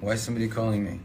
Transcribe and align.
Why 0.00 0.12
is 0.12 0.22
somebody 0.22 0.48
calling 0.48 0.84
me? 0.84 1.00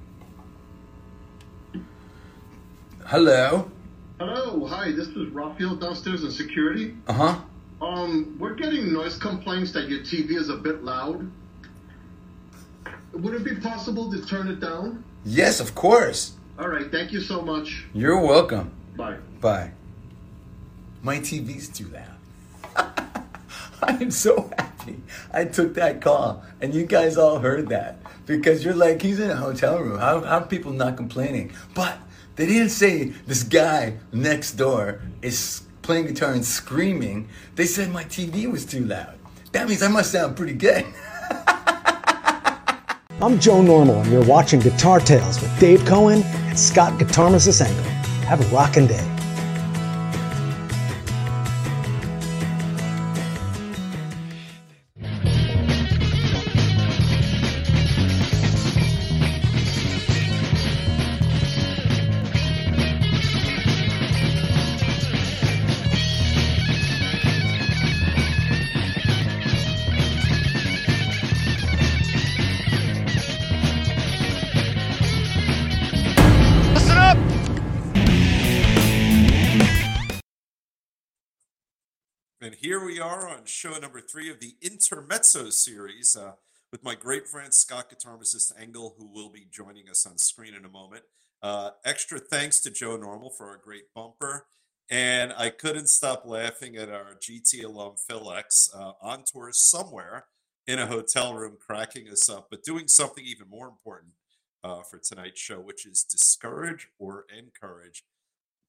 Hello. 3.06 3.72
Hello, 4.20 4.66
hi. 4.68 4.92
This 4.92 5.08
is 5.08 5.30
Raphael 5.30 5.76
downstairs 5.76 6.24
in 6.24 6.32
security. 6.32 6.96
Uh 7.08 7.14
huh. 7.14 7.40
Um, 7.82 8.38
we're 8.40 8.54
getting 8.54 8.94
noise 8.94 9.18
complaints 9.18 9.72
that 9.74 9.90
your 9.90 10.00
TV 10.02 10.32
is 10.38 10.50
a 10.50 10.56
bit 10.58 10.84
loud. 10.84 11.30
Would 13.14 13.34
it 13.34 13.44
be 13.44 13.56
possible 13.56 14.12
to 14.12 14.26
turn 14.26 14.48
it 14.48 14.60
down? 14.60 15.04
Yes, 15.26 15.60
of 15.60 15.74
course. 15.76 16.34
All 16.60 16.68
right, 16.68 16.92
thank 16.92 17.12
you 17.12 17.20
so 17.20 17.42
much. 17.42 17.86
You're 17.94 18.22
welcome. 18.22 18.72
Bye. 18.96 19.18
Bye. 19.42 19.72
My 21.02 21.18
TV's 21.18 21.68
too 21.68 21.88
loud. 21.88 22.94
I 23.84 23.94
am 24.02 24.12
so 24.12 24.50
happy 24.58 24.73
I 25.32 25.46
took 25.46 25.74
that 25.76 26.02
call 26.02 26.44
and 26.62 26.74
you 26.74 26.86
guys 26.86 27.18
all 27.18 27.40
heard 27.40 27.70
that 27.70 27.98
because 28.26 28.64
you're 28.64 28.76
like, 28.76 29.02
he's 29.02 29.20
in 29.20 29.30
a 29.30 29.36
hotel 29.36 29.80
room. 29.80 30.00
How, 30.00 30.22
how 30.22 30.40
are 30.40 30.46
people 30.46 30.72
not 30.72 30.98
complaining? 30.98 31.54
But 31.74 31.98
they 32.36 32.46
didn't 32.46 32.70
say 32.70 33.06
this 33.28 33.44
guy 33.44 33.98
next 34.12 34.54
door 34.54 35.02
is 35.22 35.64
playing 35.82 36.08
guitar 36.08 36.32
and 36.32 36.46
screaming. 36.46 37.30
They 37.56 37.66
said 37.66 37.92
my 37.92 38.04
TV 38.06 38.50
was 38.52 38.66
too 38.66 38.86
loud. 38.86 39.16
That 39.52 39.68
means 39.68 39.84
I 39.84 39.88
must 39.88 40.12
sound 40.12 40.36
pretty 40.36 40.54
good. 40.54 40.86
I'm 43.22 43.40
Joe 43.40 43.62
Normal, 43.62 44.02
and 44.02 44.12
you're 44.12 44.26
watching 44.26 44.60
Guitar 44.60 45.00
Tales 45.00 45.40
with 45.40 45.58
Dave 45.60 45.86
Cohen 45.86 46.24
and 46.24 46.60
Scott 46.60 47.00
Guitarmist 47.00 47.62
Engel. 47.62 47.84
Have 48.26 48.42
a 48.42 48.56
rockin' 48.56 48.88
day. 48.88 49.13
Show 83.64 83.80
number 83.80 84.02
three 84.02 84.30
of 84.30 84.42
the 84.42 84.56
Intermezzo 84.62 85.50
series 85.50 86.18
uh, 86.18 86.34
with 86.74 86.84
my 86.84 86.96
great 86.96 87.30
friend 87.30 87.54
Scott 87.54 87.90
Guitarmist 87.90 88.52
Engel, 88.60 88.94
who 88.98 89.08
will 89.08 89.30
be 89.30 89.48
joining 89.50 89.88
us 89.88 90.06
on 90.06 90.18
screen 90.18 90.54
in 90.54 90.66
a 90.66 90.70
moment. 90.70 91.04
Uh, 91.42 91.70
extra 91.86 92.20
thanks 92.20 92.60
to 92.60 92.70
Joe 92.70 92.98
Normal 92.98 93.30
for 93.30 93.48
our 93.48 93.62
great 93.64 93.84
bumper. 93.96 94.48
And 94.90 95.32
I 95.38 95.50
couldn't 95.50 95.88
stop 95.88 96.24
laughing 96.26 96.76
at 96.76 96.90
our 96.90 97.16
GT 97.16 97.64
alum 97.64 97.94
Phil 98.06 98.34
X 98.34 98.70
uh, 98.76 98.92
on 99.02 99.24
tour 99.26 99.52
somewhere 99.54 100.26
in 100.68 100.78
a 100.78 100.88
hotel 100.88 101.34
room, 101.34 101.56
cracking 101.58 102.10
us 102.10 102.30
up, 102.30 102.48
but 102.52 102.66
doing 102.66 102.90
something 102.90 103.24
even 103.24 103.48
more 103.50 103.70
important 103.70 104.12
uh, 104.66 104.82
for 104.82 105.00
tonight's 105.00 105.40
show, 105.40 105.62
which 105.62 105.86
is 105.86 106.04
discourage 106.04 106.90
or 107.00 107.24
encourage. 107.34 108.04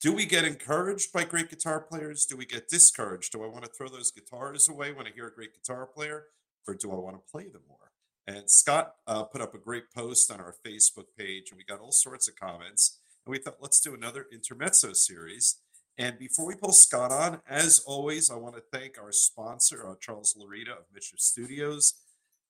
Do 0.04 0.12
we 0.12 0.26
get 0.26 0.44
encouraged 0.44 1.14
by 1.14 1.24
great 1.24 1.48
guitar 1.48 1.80
players? 1.80 2.26
Do 2.26 2.36
we 2.36 2.44
get 2.44 2.68
discouraged? 2.68 3.32
Do 3.32 3.42
I 3.42 3.46
want 3.46 3.64
to 3.64 3.70
throw 3.70 3.88
those 3.88 4.10
guitars 4.10 4.68
away 4.68 4.92
when 4.92 5.06
I 5.06 5.10
hear 5.14 5.28
a 5.28 5.34
great 5.34 5.54
guitar 5.54 5.86
player, 5.86 6.24
or 6.68 6.74
do 6.74 6.92
I 6.92 6.96
want 6.96 7.16
to 7.16 7.32
play 7.32 7.44
them 7.48 7.62
more? 7.66 7.90
And 8.26 8.50
Scott 8.50 8.96
uh, 9.06 9.22
put 9.22 9.40
up 9.40 9.54
a 9.54 9.58
great 9.58 9.84
post 9.94 10.30
on 10.30 10.40
our 10.40 10.54
Facebook 10.62 11.06
page, 11.16 11.44
and 11.50 11.56
we 11.56 11.64
got 11.64 11.80
all 11.80 11.90
sorts 11.90 12.28
of 12.28 12.36
comments. 12.36 13.00
And 13.24 13.32
we 13.32 13.38
thought, 13.38 13.62
let's 13.62 13.80
do 13.80 13.94
another 13.94 14.26
intermezzo 14.30 14.92
series. 14.92 15.56
And 15.96 16.18
before 16.18 16.46
we 16.46 16.54
pull 16.54 16.72
Scott 16.72 17.10
on, 17.10 17.40
as 17.48 17.78
always, 17.86 18.30
I 18.30 18.36
want 18.36 18.56
to 18.56 18.78
thank 18.78 18.98
our 18.98 19.10
sponsor, 19.10 19.88
uh, 19.88 19.94
Charles 19.98 20.36
Larita 20.38 20.72
of 20.72 20.84
Mischief 20.92 21.20
Studios, 21.20 21.94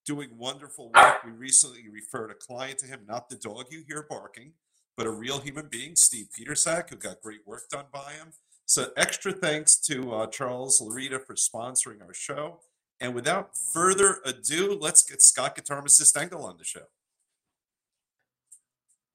doing 0.04 0.30
wonderful 0.36 0.90
work. 0.92 1.22
We 1.24 1.30
recently 1.30 1.88
referred 1.88 2.32
a 2.32 2.34
client 2.34 2.80
to 2.80 2.86
him, 2.86 3.02
not 3.06 3.28
the 3.28 3.36
dog 3.36 3.66
you 3.70 3.84
hear 3.86 4.04
barking, 4.10 4.54
but 4.96 5.06
a 5.06 5.10
real 5.10 5.40
human 5.40 5.68
being, 5.68 5.96
Steve 5.96 6.26
Petersack, 6.38 6.90
who 6.90 6.96
got 6.96 7.20
great 7.22 7.46
work 7.46 7.62
done 7.70 7.86
by 7.92 8.12
him. 8.12 8.28
So, 8.66 8.88
extra 8.96 9.32
thanks 9.32 9.76
to 9.86 10.12
uh, 10.14 10.26
Charles 10.28 10.80
Larita 10.80 11.20
for 11.24 11.34
sponsoring 11.34 12.00
our 12.02 12.14
show. 12.14 12.60
And 13.00 13.14
without 13.14 13.50
further 13.72 14.18
ado, 14.24 14.78
let's 14.80 15.02
get 15.02 15.20
Scott 15.20 15.56
Guitarmist 15.56 16.16
Engel 16.20 16.44
on 16.46 16.56
the 16.56 16.64
show. 16.64 16.84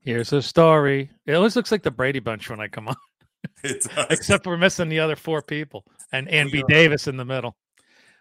Here's 0.01 0.31
a 0.33 0.41
story. 0.41 1.09
It 1.25 1.33
always 1.33 1.55
looks 1.55 1.71
like 1.71 1.83
the 1.83 1.91
Brady 1.91 2.19
Bunch 2.19 2.49
when 2.49 2.59
I 2.59 2.67
come 2.67 2.87
on, 2.87 2.95
It 3.63 3.81
does. 3.95 4.05
except 4.09 4.45
we're 4.47 4.57
missing 4.57 4.89
the 4.89 4.99
other 4.99 5.15
four 5.15 5.41
people 5.41 5.83
and 6.11 6.27
Ann 6.29 6.49
B. 6.51 6.61
are. 6.61 6.67
Davis 6.67 7.07
in 7.07 7.17
the 7.17 7.25
middle. 7.25 7.55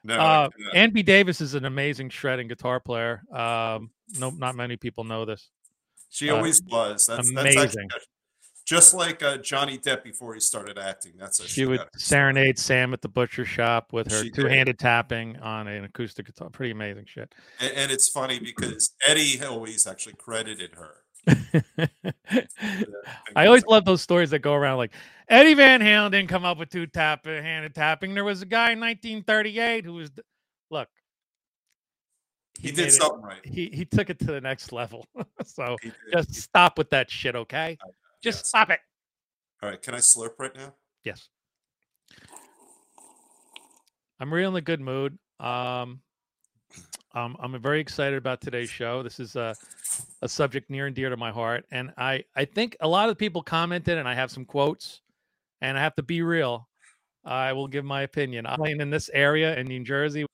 no, 0.04 0.18
Uh. 0.18 0.48
Ann 0.74 0.90
B. 0.92 1.02
Davis 1.02 1.40
is 1.40 1.54
an 1.54 1.64
amazing 1.64 2.08
shredding 2.10 2.48
guitar 2.48 2.80
player. 2.80 3.22
Um, 3.32 3.90
no, 4.18 4.30
not 4.30 4.56
many 4.56 4.76
people 4.76 5.04
know 5.04 5.24
this. 5.24 5.50
She 6.08 6.30
uh, 6.30 6.36
always 6.36 6.62
was. 6.62 7.06
That's, 7.06 7.30
that's 7.30 7.30
amazing. 7.30 7.60
actually 7.60 7.88
just 8.68 8.92
like 8.92 9.22
uh, 9.22 9.38
Johnny 9.38 9.78
Depp 9.78 10.04
before 10.04 10.34
he 10.34 10.40
started 10.40 10.78
acting. 10.78 11.12
That's 11.18 11.40
a 11.40 11.48
She 11.48 11.64
would 11.64 11.80
serenade 11.96 12.58
Sam 12.58 12.92
at 12.92 13.00
the 13.00 13.08
butcher 13.08 13.46
shop 13.46 13.94
with 13.94 14.10
her 14.10 14.22
She 14.22 14.30
two-handed 14.30 14.78
tapping 14.78 15.38
on 15.38 15.66
an 15.68 15.84
acoustic 15.84 16.26
guitar. 16.26 16.50
Pretty 16.50 16.72
amazing 16.72 17.06
shit. 17.06 17.34
And, 17.60 17.72
and 17.74 17.90
it's 17.90 18.10
funny 18.10 18.38
because 18.38 18.94
Eddie 19.06 19.42
always 19.42 19.86
actually 19.86 20.16
credited 20.16 20.72
her. 20.74 20.96
I 23.36 23.46
always 23.46 23.64
love 23.64 23.86
those 23.86 24.02
stories 24.02 24.28
that 24.30 24.40
go 24.40 24.52
around 24.52 24.76
like 24.76 24.92
Eddie 25.30 25.54
Van 25.54 25.80
Halen 25.80 26.10
didn't 26.10 26.28
come 26.28 26.44
up 26.44 26.58
with 26.58 26.68
two 26.68 26.86
tap 26.86 27.24
handed 27.24 27.74
tapping. 27.74 28.12
There 28.12 28.24
was 28.24 28.42
a 28.42 28.46
guy 28.46 28.72
in 28.72 28.80
1938 28.80 29.86
who 29.86 29.94
was, 29.94 30.10
he, 32.58 32.68
made 32.68 32.76
did 32.76 32.88
it- 32.88 32.92
something 32.92 33.22
right. 33.22 33.40
He 33.44 33.70
he 33.72 33.84
took 33.84 34.10
it 34.10 34.18
to 34.20 34.26
the 34.26 34.40
next 34.40 34.72
level. 34.72 35.06
so 35.44 35.76
just 36.12 36.34
stop 36.34 36.78
with 36.78 36.90
that 36.90 37.10
shit, 37.10 37.36
okay? 37.36 37.78
Just 38.22 38.40
yes. 38.40 38.48
stop 38.48 38.70
it. 38.70 38.80
All 39.62 39.70
right, 39.70 39.80
can 39.80 39.94
I 39.94 39.98
slurp 39.98 40.32
right 40.38 40.54
now? 40.54 40.74
Yes. 41.04 41.28
I'm 44.20 44.32
really 44.32 44.48
in 44.48 44.56
a 44.56 44.60
good 44.60 44.80
mood. 44.80 45.18
Um, 45.38 46.00
um, 47.14 47.36
I'm 47.40 47.60
very 47.60 47.80
excited 47.80 48.18
about 48.18 48.40
today's 48.40 48.68
show. 48.68 49.02
This 49.02 49.20
is 49.20 49.36
a, 49.36 49.54
a 50.22 50.28
subject 50.28 50.70
near 50.70 50.86
and 50.86 50.94
dear 50.94 51.10
to 51.10 51.16
my 51.16 51.30
heart, 51.30 51.64
and 51.70 51.92
I 51.96 52.24
I 52.36 52.44
think 52.44 52.76
a 52.80 52.88
lot 52.88 53.08
of 53.08 53.18
people 53.18 53.42
commented, 53.42 53.98
and 53.98 54.08
I 54.08 54.14
have 54.14 54.30
some 54.30 54.44
quotes, 54.44 55.00
and 55.60 55.78
I 55.78 55.80
have 55.80 55.94
to 55.96 56.02
be 56.02 56.22
real. 56.22 56.68
I 57.24 57.52
will 57.52 57.68
give 57.68 57.84
my 57.84 58.02
opinion. 58.02 58.46
I'm 58.46 58.62
in 58.62 58.90
this 58.90 59.10
area 59.12 59.56
in 59.56 59.66
New 59.66 59.84
Jersey. 59.84 60.26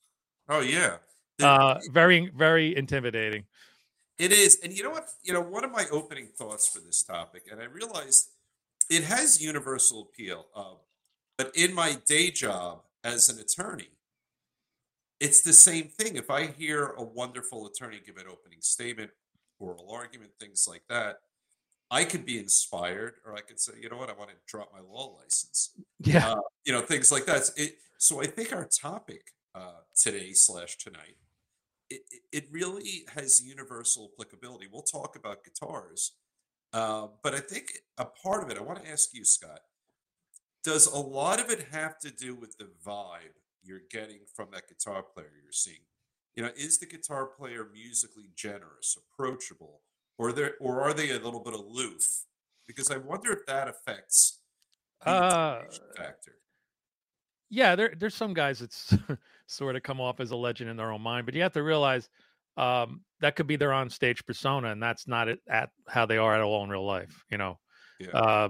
Oh 0.49 0.61
yeah, 0.61 0.97
Uh, 1.43 1.81
very 1.91 2.31
very 2.37 2.77
intimidating. 2.77 3.45
It 4.19 4.33
is. 4.33 4.61
And 4.63 4.73
you 4.73 4.83
know 4.85 4.91
what? 4.91 5.09
You 5.23 5.33
know, 5.33 5.41
one 5.41 5.65
of 5.65 5.73
my 5.73 5.87
opening 5.91 6.29
thoughts 6.29 6.69
for 6.69 6.81
this 6.81 7.03
topic, 7.03 7.45
and 7.51 7.61
I 7.61 7.65
realized 7.65 8.31
it 8.89 9.05
has 9.05 9.43
universal 9.43 10.03
appeal. 10.03 10.47
Uh, 10.55 10.75
but 11.37 11.51
in 11.57 11.75
my 11.75 11.97
day 12.07 12.31
job 12.31 12.83
as 13.03 13.29
an 13.29 13.39
attorney, 13.41 13.91
it's 15.21 15.43
the 15.43 15.53
same 15.53 15.89
thing. 15.89 16.17
If 16.17 16.31
I 16.31 16.47
hear 16.47 16.95
a 16.97 17.03
wonderful 17.03 17.67
attorney 17.67 18.01
give 18.05 18.17
an 18.17 18.27
opening 18.31 18.61
statement, 18.61 19.11
oral 19.59 19.91
argument, 19.91 20.33
things 20.39 20.67
like 20.69 20.83
that, 20.89 21.17
I 21.91 22.05
could 22.05 22.25
be 22.25 22.39
inspired, 22.39 23.15
or 23.27 23.35
I 23.35 23.41
could 23.41 23.61
say, 23.61 23.73
you 23.81 23.89
know 23.89 23.97
what, 23.97 24.11
I 24.11 24.15
want 24.15 24.31
to 24.31 24.37
drop 24.47 24.71
my 24.73 24.81
law 24.81 25.17
license. 25.21 25.75
Yeah. 26.01 26.31
Uh, 26.31 26.41
you 26.65 26.73
know, 26.73 26.81
things 26.81 27.11
like 27.11 27.27
that. 27.27 27.51
It, 27.57 27.79
so 27.99 28.21
I 28.23 28.27
think 28.27 28.53
our 28.53 28.67
topic 28.67 29.33
uh, 29.55 29.81
today 29.97 30.33
slash 30.33 30.77
tonight 30.77 31.17
it, 31.91 32.03
it- 32.33 32.49
really 32.51 33.05
has 33.15 33.41
universal 33.45 34.11
applicability. 34.15 34.67
We'll 34.73 34.83
talk 34.83 35.17
about 35.17 35.45
guitars, 35.45 36.13
uh, 36.73 37.09
but 37.23 37.35
I 37.35 37.41
think 37.41 37.67
a 37.99 38.05
part 38.05 38.43
of 38.43 38.51
it, 38.51 38.59
I 38.59 38.63
want 38.63 38.83
to 38.85 38.91
ask 38.91 39.11
you, 39.15 39.25
Scott, 39.25 39.61
does 40.63 40.87
a 40.87 40.99
lot 40.99 41.41
of 41.41 41.51
it 41.51 41.67
have 41.73 41.99
to 42.01 42.11
do 42.11 42.35
with 42.35 42.57
the 42.59 42.69
vibe 42.87 43.37
you're 43.63 43.83
getting 43.91 44.21
from 44.35 44.49
that 44.53 44.69
guitar 44.69 45.03
player 45.03 45.31
you're 45.43 45.53
seeing? 45.53 45.85
You 46.35 46.43
know, 46.45 46.51
is 46.57 46.79
the 46.79 46.87
guitar 46.87 47.27
player 47.27 47.69
musically 47.73 48.31
generous, 48.35 48.97
approachable, 48.97 49.83
or 50.19 50.33
there, 50.33 50.55
or 50.61 50.81
are 50.83 50.93
they 50.95 51.11
a 51.11 51.19
little 51.19 51.41
bit 51.43 51.55
aloof? 51.55 52.25
Because 52.67 52.91
I 52.91 52.97
wonder 52.97 53.33
if 53.33 53.47
that 53.47 53.69
affects 53.69 54.41
the 55.05 55.11
Uh, 55.11 55.63
factor. 55.97 56.37
Yeah, 57.51 57.77
there 57.77 57.95
there's 57.97 58.15
some 58.15 58.35
guys 58.35 58.59
that's 58.61 58.95
sort 59.47 59.77
of 59.77 59.83
come 59.83 60.01
off 60.01 60.21
as 60.21 60.31
a 60.31 60.37
legend 60.37 60.71
in 60.71 60.77
their 60.77 60.93
own 60.93 61.03
mind, 61.03 61.27
but 61.27 61.35
you 61.35 61.43
have 61.43 61.53
to 61.53 61.63
realize 61.63 62.09
um, 62.57 63.03
that 63.21 63.37
could 63.37 63.47
be 63.47 63.57
their 63.57 63.73
on 63.73 63.91
stage 63.91 64.25
persona, 64.27 64.71
and 64.71 64.83
that's 64.83 65.07
not 65.09 65.29
it 65.29 65.41
at 65.49 65.71
how 65.89 66.07
they 66.07 66.19
are 66.19 66.35
at 66.35 66.41
all 66.41 66.63
in 66.65 66.71
real 66.71 66.85
life. 66.87 67.25
You 67.31 67.39
know, 67.39 67.59
Yeah. 67.99 68.11
uh, 68.11 68.49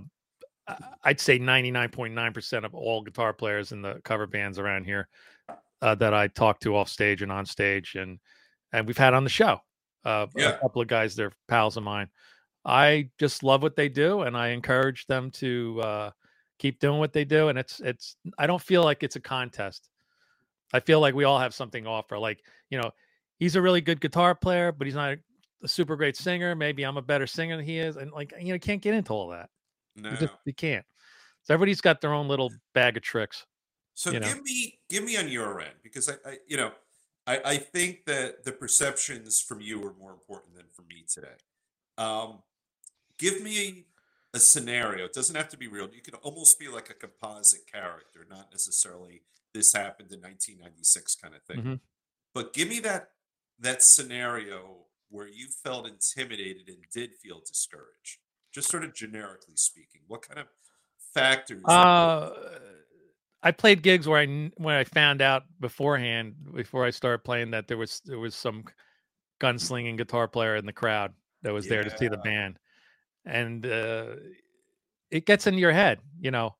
I'd 1.02 1.20
say 1.20 1.38
99.9% 1.38 2.64
of 2.64 2.74
all 2.74 3.02
guitar 3.02 3.32
players 3.34 3.72
in 3.72 3.82
the 3.82 4.00
cover 4.04 4.26
bands 4.26 4.58
around 4.58 4.84
here 4.84 5.08
uh, 5.82 5.94
that 5.96 6.14
I 6.14 6.28
talk 6.28 6.60
to 6.60 6.76
off 6.76 6.88
stage 6.88 7.20
and 7.22 7.30
on 7.32 7.44
stage, 7.46 7.94
and 7.96 8.18
and 8.72 8.86
we've 8.86 8.98
had 8.98 9.14
on 9.14 9.24
the 9.24 9.30
show, 9.30 9.60
Uh, 10.04 10.26
Yeah. 10.34 10.50
A 10.50 10.58
couple 10.58 10.82
of 10.82 10.88
guys, 10.88 11.14
they're 11.14 11.32
pals 11.48 11.76
of 11.76 11.82
mine. 11.82 12.08
I 12.64 13.10
just 13.18 13.42
love 13.42 13.62
what 13.62 13.76
they 13.76 13.88
do, 13.90 14.22
and 14.22 14.36
I 14.36 14.48
encourage 14.48 15.06
them 15.06 15.30
to 15.32 15.80
uh, 15.82 16.10
keep 16.58 16.80
doing 16.80 16.98
what 16.98 17.12
they 17.12 17.24
do. 17.24 17.48
And 17.48 17.58
it's 17.58 17.80
it's 17.80 18.16
I 18.38 18.46
don't 18.46 18.62
feel 18.62 18.82
like 18.82 19.02
it's 19.02 19.16
a 19.16 19.20
contest. 19.20 19.88
I 20.72 20.80
feel 20.80 21.00
like 21.00 21.14
we 21.14 21.24
all 21.24 21.38
have 21.38 21.54
something 21.54 21.84
to 21.84 21.90
offer. 21.90 22.18
Like 22.18 22.40
you 22.70 22.80
know, 22.80 22.90
he's 23.38 23.56
a 23.56 23.62
really 23.62 23.80
good 23.80 24.00
guitar 24.00 24.34
player, 24.34 24.72
but 24.72 24.86
he's 24.86 24.94
not 24.94 25.18
a 25.62 25.68
super 25.68 25.96
great 25.96 26.16
singer. 26.16 26.54
Maybe 26.54 26.82
I'm 26.84 26.96
a 26.96 27.02
better 27.02 27.26
singer 27.26 27.56
than 27.56 27.64
he 27.64 27.78
is, 27.78 27.96
and 27.96 28.10
like 28.12 28.32
you 28.40 28.52
know, 28.52 28.58
can't 28.58 28.82
get 28.82 28.94
into 28.94 29.12
all 29.12 29.28
that. 29.28 29.48
No. 29.96 30.10
You, 30.10 30.16
just, 30.16 30.32
you 30.44 30.54
can't. 30.54 30.84
So 31.44 31.54
everybody's 31.54 31.80
got 31.80 32.00
their 32.00 32.12
own 32.12 32.26
little 32.26 32.50
bag 32.74 32.96
of 32.96 33.02
tricks. 33.02 33.44
So 33.94 34.10
you 34.10 34.20
know. 34.20 34.26
give 34.26 34.42
me 34.42 34.78
give 34.90 35.04
me 35.04 35.16
on 35.16 35.28
your 35.28 35.60
end 35.60 35.74
because 35.82 36.08
I, 36.08 36.14
I 36.28 36.36
you 36.48 36.56
know 36.56 36.72
I, 37.26 37.40
I 37.44 37.56
think 37.56 38.04
that 38.06 38.44
the 38.44 38.52
perceptions 38.52 39.40
from 39.40 39.60
you 39.60 39.84
are 39.86 39.94
more 39.94 40.12
important 40.12 40.56
than 40.56 40.66
from 40.74 40.86
me 40.88 41.04
today. 41.08 41.28
Um, 41.96 42.42
give 43.18 43.40
me 43.40 43.86
a 44.34 44.40
scenario. 44.40 45.04
It 45.04 45.12
doesn't 45.12 45.36
have 45.36 45.48
to 45.50 45.56
be 45.56 45.68
real. 45.68 45.88
You 45.92 46.02
could 46.02 46.14
almost 46.16 46.58
be 46.58 46.68
like 46.68 46.90
a 46.90 46.94
composite 46.94 47.70
character, 47.70 48.26
not 48.28 48.50
necessarily 48.50 49.22
this 49.54 49.72
happened 49.72 50.12
in 50.12 50.20
1996 50.20 51.14
kind 51.14 51.34
of 51.34 51.42
thing. 51.44 51.62
Mhm. 51.62 51.80
But 52.34 52.52
give 52.52 52.68
me 52.68 52.80
that 52.80 53.10
that 53.60 53.82
scenario 53.82 54.86
where 55.08 55.28
you 55.28 55.46
felt 55.48 55.86
intimidated 55.86 56.68
and 56.68 56.84
did 56.92 57.14
feel 57.16 57.40
discouraged. 57.40 58.18
Just 58.52 58.68
sort 58.68 58.82
of 58.82 58.92
generically 58.94 59.54
speaking, 59.56 60.02
what 60.08 60.22
kind 60.22 60.40
of 60.40 60.48
factors? 61.14 61.62
Uh, 61.64 62.58
I 63.44 63.52
played 63.52 63.82
gigs 63.82 64.08
where 64.08 64.20
I 64.20 64.50
when 64.56 64.74
I 64.74 64.84
found 64.84 65.22
out 65.22 65.44
beforehand 65.60 66.34
before 66.54 66.84
I 66.84 66.90
started 66.90 67.22
playing 67.24 67.52
that 67.52 67.68
there 67.68 67.76
was 67.76 68.00
there 68.04 68.18
was 68.18 68.34
some 68.34 68.64
gunslinging 69.40 69.96
guitar 69.96 70.26
player 70.26 70.56
in 70.56 70.66
the 70.66 70.72
crowd 70.72 71.14
that 71.42 71.52
was 71.52 71.68
there 71.68 71.84
to 71.84 71.96
see 71.98 72.08
the 72.08 72.16
band, 72.18 72.58
and 73.24 73.64
uh, 73.66 74.06
it 75.10 75.26
gets 75.26 75.46
in 75.46 75.54
your 75.54 75.72
head. 75.72 75.98
You 76.20 76.30
know, 76.30 76.54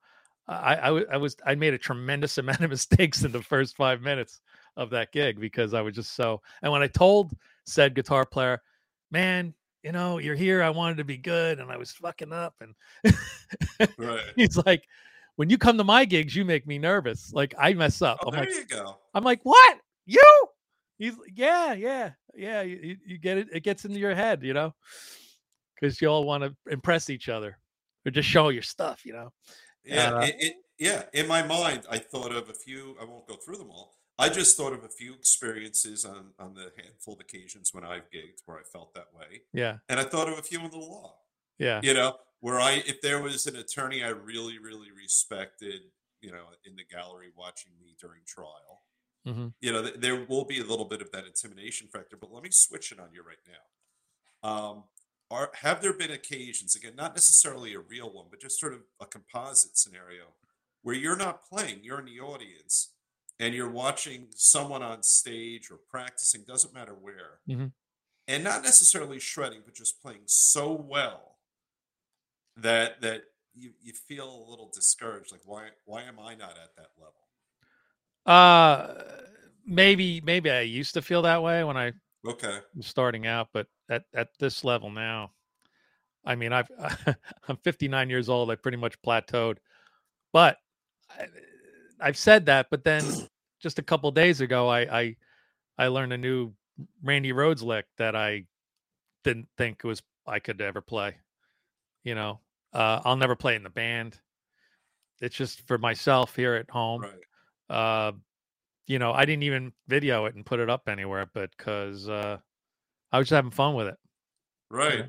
I, 0.49 0.75
I 0.75 0.88
I 1.12 1.16
was 1.16 1.37
I 1.46 1.55
made 1.55 1.75
a 1.75 1.78
tremendous 1.78 2.38
amount 2.38 2.61
of 2.61 2.70
mistakes 2.70 3.25
in 3.25 3.32
the 3.32 3.43
first 3.43 3.76
five 3.76 4.00
minutes 4.02 4.40
of 4.76 4.90
that 4.90 5.12
gig 5.12 5.38
because 5.40 5.75
I 5.75 5.81
was 5.81 5.94
just 5.94 6.14
so. 6.14 6.40
And 6.62 6.72
when 6.72 6.82
I 6.82 6.88
told 6.88 7.32
said 7.66 7.94
guitar 7.94 8.25
player, 8.26 8.62
man. 9.11 9.55
You 9.82 9.93
know, 9.93 10.16
you're 10.16 10.34
here. 10.34 10.62
I 10.62 10.70
wanted 10.70 10.96
to 10.96 11.05
be 11.05 11.19
good, 11.19 11.61
and 11.61 11.70
I 11.70 11.76
was 11.76 11.93
fucking 11.93 12.32
up. 12.32 12.55
And 12.62 12.75
right. 13.99 14.22
he's 14.34 14.56
like, 14.56 14.88
when 15.37 15.50
you 15.50 15.58
come 15.58 15.76
to 15.76 15.84
my 15.84 16.06
gigs, 16.06 16.34
you 16.34 16.43
make 16.43 16.66
me 16.66 16.78
nervous. 16.78 17.34
Like 17.34 17.55
I 17.58 17.75
mess 17.75 18.00
up. 18.00 18.16
Oh, 18.22 18.28
I'm 18.28 18.32
there 18.32 18.44
like, 18.46 18.55
you 18.55 18.64
go. 18.64 18.96
I'm 19.12 19.25
like, 19.25 19.40
what? 19.43 19.78
You? 20.06 20.22
He's 20.96 21.19
like, 21.19 21.32
yeah, 21.34 21.75
yeah, 21.75 22.12
yeah. 22.34 22.62
You, 22.62 22.78
you- 22.82 22.96
you 23.05 23.19
get 23.19 23.37
it. 23.37 23.49
It 23.52 23.61
gets 23.62 23.84
into 23.84 23.99
your 23.99 24.14
head, 24.14 24.43
you 24.43 24.55
know, 24.55 24.75
because 25.85 26.01
you 26.01 26.09
all 26.09 26.25
want 26.25 26.43
to 26.45 26.57
impress 26.71 27.11
each 27.11 27.29
other 27.29 27.59
or 28.07 28.11
just 28.11 28.29
show 28.29 28.49
your 28.49 28.63
stuff, 28.63 29.05
you 29.05 29.13
know. 29.13 29.31
Yeah, 29.85 30.13
Uh, 30.13 30.21
it, 30.21 30.35
it, 30.39 30.55
yeah. 30.79 31.05
In 31.13 31.27
my 31.27 31.43
mind, 31.43 31.87
I 31.91 31.99
thought 31.99 32.33
of 32.33 32.49
a 32.49 32.55
few. 32.55 32.97
I 33.01 33.05
won't 33.05 33.27
go 33.27 33.37
through 33.37 33.57
them 33.59 33.71
all. 33.71 33.95
I 34.19 34.29
just 34.29 34.57
thought 34.57 34.73
of 34.73 34.85
a 34.85 34.89
few 34.89 35.13
experiences 35.15 36.05
on 36.05 36.33
on 36.39 36.55
the 36.55 36.73
handful 36.77 37.15
of 37.15 37.21
occasions 37.21 37.71
when 37.75 37.85
I've 37.85 38.11
gigged 38.11 38.41
where 38.47 38.59
I 38.59 38.63
felt 38.63 38.95
that 38.95 39.13
way, 39.13 39.43
Yeah, 39.53 39.79
and 39.89 39.99
I 40.01 40.05
thought 40.05 40.29
of 40.29 40.39
a 40.39 40.43
few 40.43 40.61
in 40.61 40.71
the 40.71 40.79
law. 40.79 41.19
yeah, 41.59 41.81
You 41.83 41.95
know, 41.95 42.19
where 42.41 42.61
I 42.61 42.83
if 42.87 43.01
there 43.03 43.21
was 43.23 43.47
an 43.47 43.57
attorney 43.57 44.03
I 44.05 44.09
really 44.09 44.59
really 44.59 44.91
respected, 44.93 45.83
you 46.21 46.31
know, 46.33 46.47
in 46.65 46.77
the 46.77 46.85
gallery 46.85 47.31
watching 47.37 47.73
me 47.81 47.97
during 48.01 48.23
trial, 48.27 48.83
hmm 49.25 49.49
you 49.61 49.73
know, 49.73 49.83
th- 49.83 49.97
there 49.97 50.25
will 50.27 50.45
be 50.45 50.61
a 50.61 50.65
little 50.65 50.85
bit 50.87 51.03
of 51.03 51.11
that 51.13 51.27
intimidation 51.27 51.89
factor. 51.89 52.17
But 52.17 52.33
let 52.33 52.43
me 52.43 52.51
switch 52.53 52.93
it 52.93 53.01
on 53.01 53.13
you 53.13 53.23
right 53.23 53.39
now. 53.47 54.49
Um, 54.49 54.85
are 55.35 55.51
have 55.63 55.83
there 55.83 55.93
been 55.93 56.13
occasions 56.13 56.77
again, 56.77 56.95
not 56.97 57.15
necessarily 57.15 57.75
a 57.75 57.81
real 57.81 58.13
one, 58.13 58.27
but 58.31 58.41
just 58.41 58.61
sort 58.61 58.73
of 58.75 58.81
a 59.01 59.07
composite 59.07 59.77
scenario 59.77 60.27
where 60.83 60.95
you're 60.95 61.17
not 61.17 61.43
playing, 61.45 61.81
you're 61.83 61.99
in 62.01 62.07
the 62.07 62.21
audience, 62.21 62.93
and 63.41 63.55
you're 63.55 63.71
watching 63.71 64.29
someone 64.31 64.83
on 64.83 65.03
stage 65.03 65.71
or 65.71 65.79
practicing, 65.91 66.45
doesn't 66.47 66.75
matter 66.75 66.95
where, 66.95 67.41
Mhm. 67.47 67.73
and 68.29 68.45
not 68.45 68.63
necessarily 68.63 69.21
shredding, 69.21 69.63
but 69.65 69.75
just 69.75 70.01
playing 70.03 70.23
so 70.27 70.73
well 70.73 71.39
that 72.57 73.01
that 73.03 73.23
you, 73.57 73.73
you 73.83 73.93
feel 73.93 74.29
a 74.29 74.51
little 74.51 74.71
discouraged, 74.75 75.33
like 75.33 75.43
why 75.45 75.69
why 75.85 76.03
am 76.03 76.19
I 76.19 76.35
not 76.35 76.53
at 76.59 76.77
that 76.77 76.91
level? 76.99 77.29
Uh, 78.27 78.95
maybe 79.67 80.21
maybe 80.23 80.51
I 80.51 80.61
used 80.61 80.95
to 80.95 81.03
feel 81.03 81.23
that 81.23 81.43
way 81.43 81.65
when 81.65 81.77
I 81.77 81.93
Okay. 82.25 82.61
was 82.75 82.87
starting 82.87 83.27
out, 83.27 83.49
but 83.53 83.67
at 83.89 84.05
at 84.15 84.29
this 84.39 84.65
level 84.65 84.91
now, 84.91 85.33
I 86.25 86.35
mean, 86.35 86.53
I've 86.53 86.71
I'm 87.49 87.57
59 87.59 88.11
years 88.11 88.29
old. 88.29 88.51
I 88.51 88.57
pretty 88.57 88.79
much 88.79 89.01
plateaued, 89.03 89.59
but 90.33 90.59
I, 91.11 91.27
I've 92.01 92.17
said 92.19 92.47
that. 92.47 92.69
But 92.71 92.85
then 92.85 93.19
just 93.61 93.79
a 93.79 93.83
couple 93.83 94.11
days 94.11 94.41
ago, 94.41 94.69
I 94.69 95.01
I 95.01 95.17
I 95.79 95.87
learned 95.89 96.13
a 96.13 96.19
new 96.19 96.53
Randy 97.03 97.33
Rhoads 97.33 97.63
lick 97.63 97.87
that 97.99 98.17
I 98.17 98.45
didn't 99.25 99.49
think 99.57 99.85
was 99.85 100.03
I 100.27 100.39
could 100.39 100.61
ever 100.61 100.81
play. 100.81 101.17
You 102.05 102.15
know, 102.15 102.41
uh, 102.73 103.01
I'll 103.05 103.17
never 103.17 103.37
play 103.37 103.57
in 103.57 103.63
the 103.63 103.71
band. 103.71 104.19
It's 105.21 105.37
just 105.37 105.67
for 105.67 105.79
myself 105.79 106.37
here 106.37 106.55
at 106.55 106.71
home 106.71 107.03
Right. 107.03 107.13
uh 107.71 108.13
you 108.87 108.99
know 108.99 109.13
i 109.13 109.25
didn't 109.25 109.45
even 109.45 109.73
video 109.89 110.27
it 110.27 110.35
and 110.35 110.45
put 110.45 110.61
it 110.61 110.69
up 110.69 110.89
anywhere 110.89 111.31
but 111.33 111.51
because 111.57 112.09
uh 112.09 112.37
i 113.14 113.19
was 113.19 113.28
just 113.28 113.37
having 113.37 113.50
fun 113.50 113.75
with 113.75 113.87
it. 113.87 113.96
Right. 114.70 115.08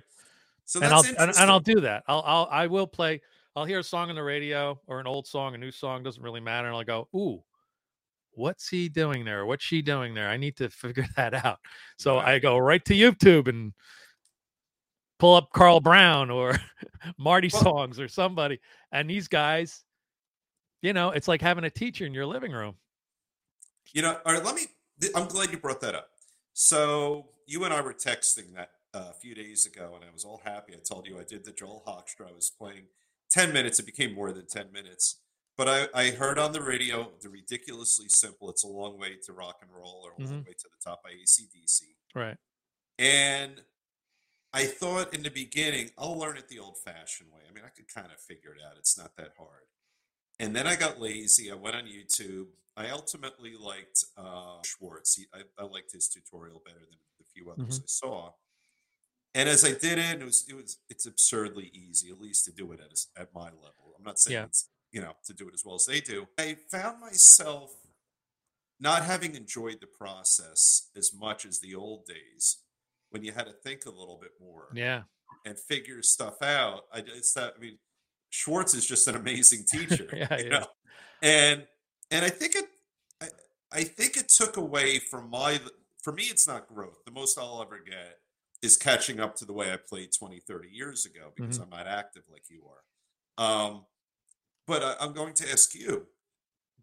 So 0.65 0.79
and 0.81 0.93
i'll 0.93 1.03
and, 1.03 1.31
and 1.35 1.49
i'll 1.49 1.59
do 1.59 1.81
that. 1.81 2.03
I'll 2.07 2.23
i'll 2.25 2.47
i 2.51 2.67
will 2.67 2.87
play 2.87 3.21
i'll 3.55 3.65
hear 3.65 3.79
a 3.79 3.83
song 3.83 4.09
on 4.09 4.15
the 4.15 4.23
radio 4.23 4.79
or 4.87 4.99
an 4.99 5.07
old 5.07 5.25
song 5.25 5.55
a 5.55 5.57
new 5.57 5.71
song 5.71 6.03
doesn't 6.03 6.21
really 6.21 6.39
matter 6.39 6.67
and 6.67 6.75
i'll 6.75 6.83
go 6.83 7.07
ooh 7.15 7.43
what's 8.37 8.67
he 8.67 8.89
doing 8.89 9.23
there? 9.23 9.45
What's 9.45 9.63
she 9.63 9.81
doing 9.81 10.13
there? 10.13 10.27
I 10.27 10.35
need 10.35 10.57
to 10.57 10.69
figure 10.83 11.07
that 11.15 11.33
out. 11.33 11.59
So 11.97 12.19
i 12.19 12.37
go 12.39 12.57
right 12.57 12.83
to 12.85 12.93
youtube 12.93 13.47
and 13.47 13.73
pull 15.17 15.33
up 15.33 15.49
carl 15.53 15.79
brown 15.79 16.29
or 16.29 16.57
marty 17.17 17.49
Well- 17.53 17.63
songs 17.63 17.99
or 17.99 18.07
somebody 18.07 18.59
and 18.91 19.09
these 19.09 19.27
guys 19.27 19.83
you 20.81 20.93
know 20.93 21.09
it's 21.11 21.27
like 21.27 21.41
having 21.41 21.63
a 21.63 21.69
teacher 21.69 22.05
in 22.05 22.13
your 22.13 22.27
living 22.27 22.51
room. 22.51 22.75
You 23.93 24.01
know, 24.01 24.17
all 24.25 24.33
right, 24.33 24.43
let 24.43 24.55
me, 24.55 24.63
I'm 25.15 25.27
glad 25.27 25.51
you 25.51 25.57
brought 25.57 25.79
that 25.79 25.95
up. 25.95 26.09
So 26.53 27.27
you 27.45 27.63
and 27.63 27.73
I 27.73 27.81
were 27.81 27.93
texting 27.93 28.53
that 28.55 28.71
uh, 28.93 29.09
a 29.09 29.13
few 29.13 29.35
days 29.35 29.65
ago, 29.65 29.93
and 29.95 30.03
I 30.03 30.11
was 30.13 30.23
all 30.23 30.41
happy. 30.43 30.73
I 30.73 30.79
told 30.87 31.07
you 31.07 31.19
I 31.19 31.23
did 31.23 31.45
the 31.45 31.51
Joel 31.51 31.83
Hoekstra. 31.85 32.29
I 32.29 32.33
was 32.33 32.49
playing 32.49 32.83
10 33.29 33.53
minutes. 33.53 33.79
It 33.79 33.85
became 33.85 34.13
more 34.13 34.31
than 34.31 34.47
10 34.47 34.71
minutes. 34.71 35.19
But 35.57 35.69
I, 35.69 35.87
I 35.93 36.11
heard 36.11 36.37
on 36.37 36.51
the 36.51 36.61
radio 36.61 37.11
the 37.21 37.29
ridiculously 37.29 38.07
simple, 38.09 38.49
It's 38.49 38.63
a 38.63 38.67
Long 38.67 38.99
Way 38.99 39.15
to 39.25 39.33
Rock 39.33 39.59
and 39.61 39.71
Roll 39.71 40.01
or 40.05 40.11
A 40.17 40.27
Long 40.27 40.43
Way 40.43 40.53
to 40.59 40.69
the 40.69 40.83
Top 40.83 41.01
by 41.03 41.11
ACDC. 41.11 41.81
right 42.13 42.37
And 42.99 43.61
I 44.53 44.65
thought 44.65 45.13
in 45.13 45.23
the 45.23 45.31
beginning, 45.31 45.91
I'll 45.97 46.17
learn 46.17 46.37
it 46.37 46.49
the 46.49 46.59
old 46.59 46.77
fashioned 46.83 47.29
way. 47.31 47.41
I 47.49 47.53
mean, 47.53 47.63
I 47.65 47.69
could 47.69 47.93
kind 47.93 48.07
of 48.07 48.19
figure 48.19 48.51
it 48.51 48.61
out. 48.65 48.77
It's 48.77 48.97
not 48.97 49.15
that 49.17 49.31
hard. 49.37 49.63
And 50.39 50.53
then 50.55 50.67
I 50.67 50.75
got 50.75 50.99
lazy. 50.99 51.51
I 51.51 51.55
went 51.55 51.75
on 51.75 51.83
YouTube. 51.83 52.47
I 52.75 52.89
ultimately 52.89 53.53
liked 53.57 54.03
uh, 54.17 54.57
Schwartz. 54.65 55.15
He, 55.15 55.25
I, 55.33 55.41
I 55.57 55.65
liked 55.65 55.93
his 55.93 56.09
tutorial 56.09 56.61
better 56.65 56.79
than 56.79 56.99
others 57.43 57.79
mm-hmm. 57.79 57.83
I 57.83 57.87
saw. 57.87 58.31
And 59.33 59.49
as 59.49 59.65
I 59.65 59.71
did 59.71 59.97
it, 59.97 60.21
it 60.21 60.23
was 60.23 60.45
it 60.47 60.55
was 60.55 60.79
it's 60.89 61.05
absurdly 61.05 61.69
easy, 61.73 62.09
at 62.09 62.21
least 62.21 62.45
to 62.45 62.51
do 62.51 62.71
it 62.71 62.79
at 62.79 62.91
a 62.91 63.21
at 63.21 63.33
my 63.33 63.45
level. 63.45 63.93
I'm 63.97 64.03
not 64.03 64.17
saying 64.19 64.35
Yeah. 64.35 64.45
it's 64.45 64.69
you 64.91 65.01
know 65.01 65.13
to 65.25 65.33
do 65.33 65.47
it 65.47 65.53
as 65.53 65.63
well 65.65 65.75
as 65.75 65.85
they 65.85 65.99
do. 65.99 66.27
I 66.37 66.55
found 66.71 67.01
myself 67.01 67.73
not 68.79 69.03
having 69.03 69.35
enjoyed 69.35 69.79
the 69.81 69.87
process 69.87 70.89
as 70.95 71.11
much 71.13 71.45
as 71.45 71.59
the 71.59 71.75
old 71.75 72.05
days 72.05 72.59
when 73.09 73.23
you 73.23 73.31
had 73.31 73.45
to 73.45 73.53
think 73.53 73.85
a 73.85 73.89
little 73.89 74.19
bit 74.21 74.31
more 74.39 74.67
yeah 74.73 75.03
and 75.45 75.59
figure 75.59 76.01
stuff 76.01 76.41
out. 76.41 76.83
I 76.93 76.99
it's 76.99 77.33
that 77.33 77.53
I 77.57 77.59
mean 77.59 77.77
Schwartz 78.29 78.73
is 78.73 78.85
just 78.85 79.07
an 79.07 79.15
amazing 79.15 79.65
teacher. 79.71 80.07
Yeah, 80.13 80.37
you 80.37 80.49
know? 80.49 80.67
And 81.21 81.65
and 82.11 82.23
I 82.23 82.29
think 82.29 82.55
it 82.55 82.65
I, 83.21 83.27
I 83.71 83.83
think 83.83 84.17
it 84.17 84.29
took 84.29 84.57
away 84.57 84.99
from 84.99 85.29
my 85.29 85.59
for 86.05 86.13
me 86.13 86.23
it's 86.25 86.47
not 86.47 86.67
growth. 86.67 87.03
The 87.03 87.11
most 87.11 87.37
I'll 87.37 87.63
ever 87.63 87.79
get 87.83 88.19
is 88.61 88.77
catching 88.77 89.19
up 89.19 89.35
to 89.37 89.45
the 89.45 89.53
way 89.53 89.73
I 89.73 89.77
played 89.77 90.09
20, 90.17 90.39
30 90.39 90.69
years 90.69 91.05
ago 91.05 91.31
because 91.35 91.57
I'm 91.57 91.71
not 91.71 91.87
active 91.87 92.21
like 92.31 92.43
you 92.47 92.61
are. 92.69 93.43
Um 93.43 93.85
but 94.67 94.83
I, 94.83 94.95
I'm 94.99 95.13
going 95.13 95.33
to 95.33 95.51
ask 95.51 95.75
you, 95.75 96.07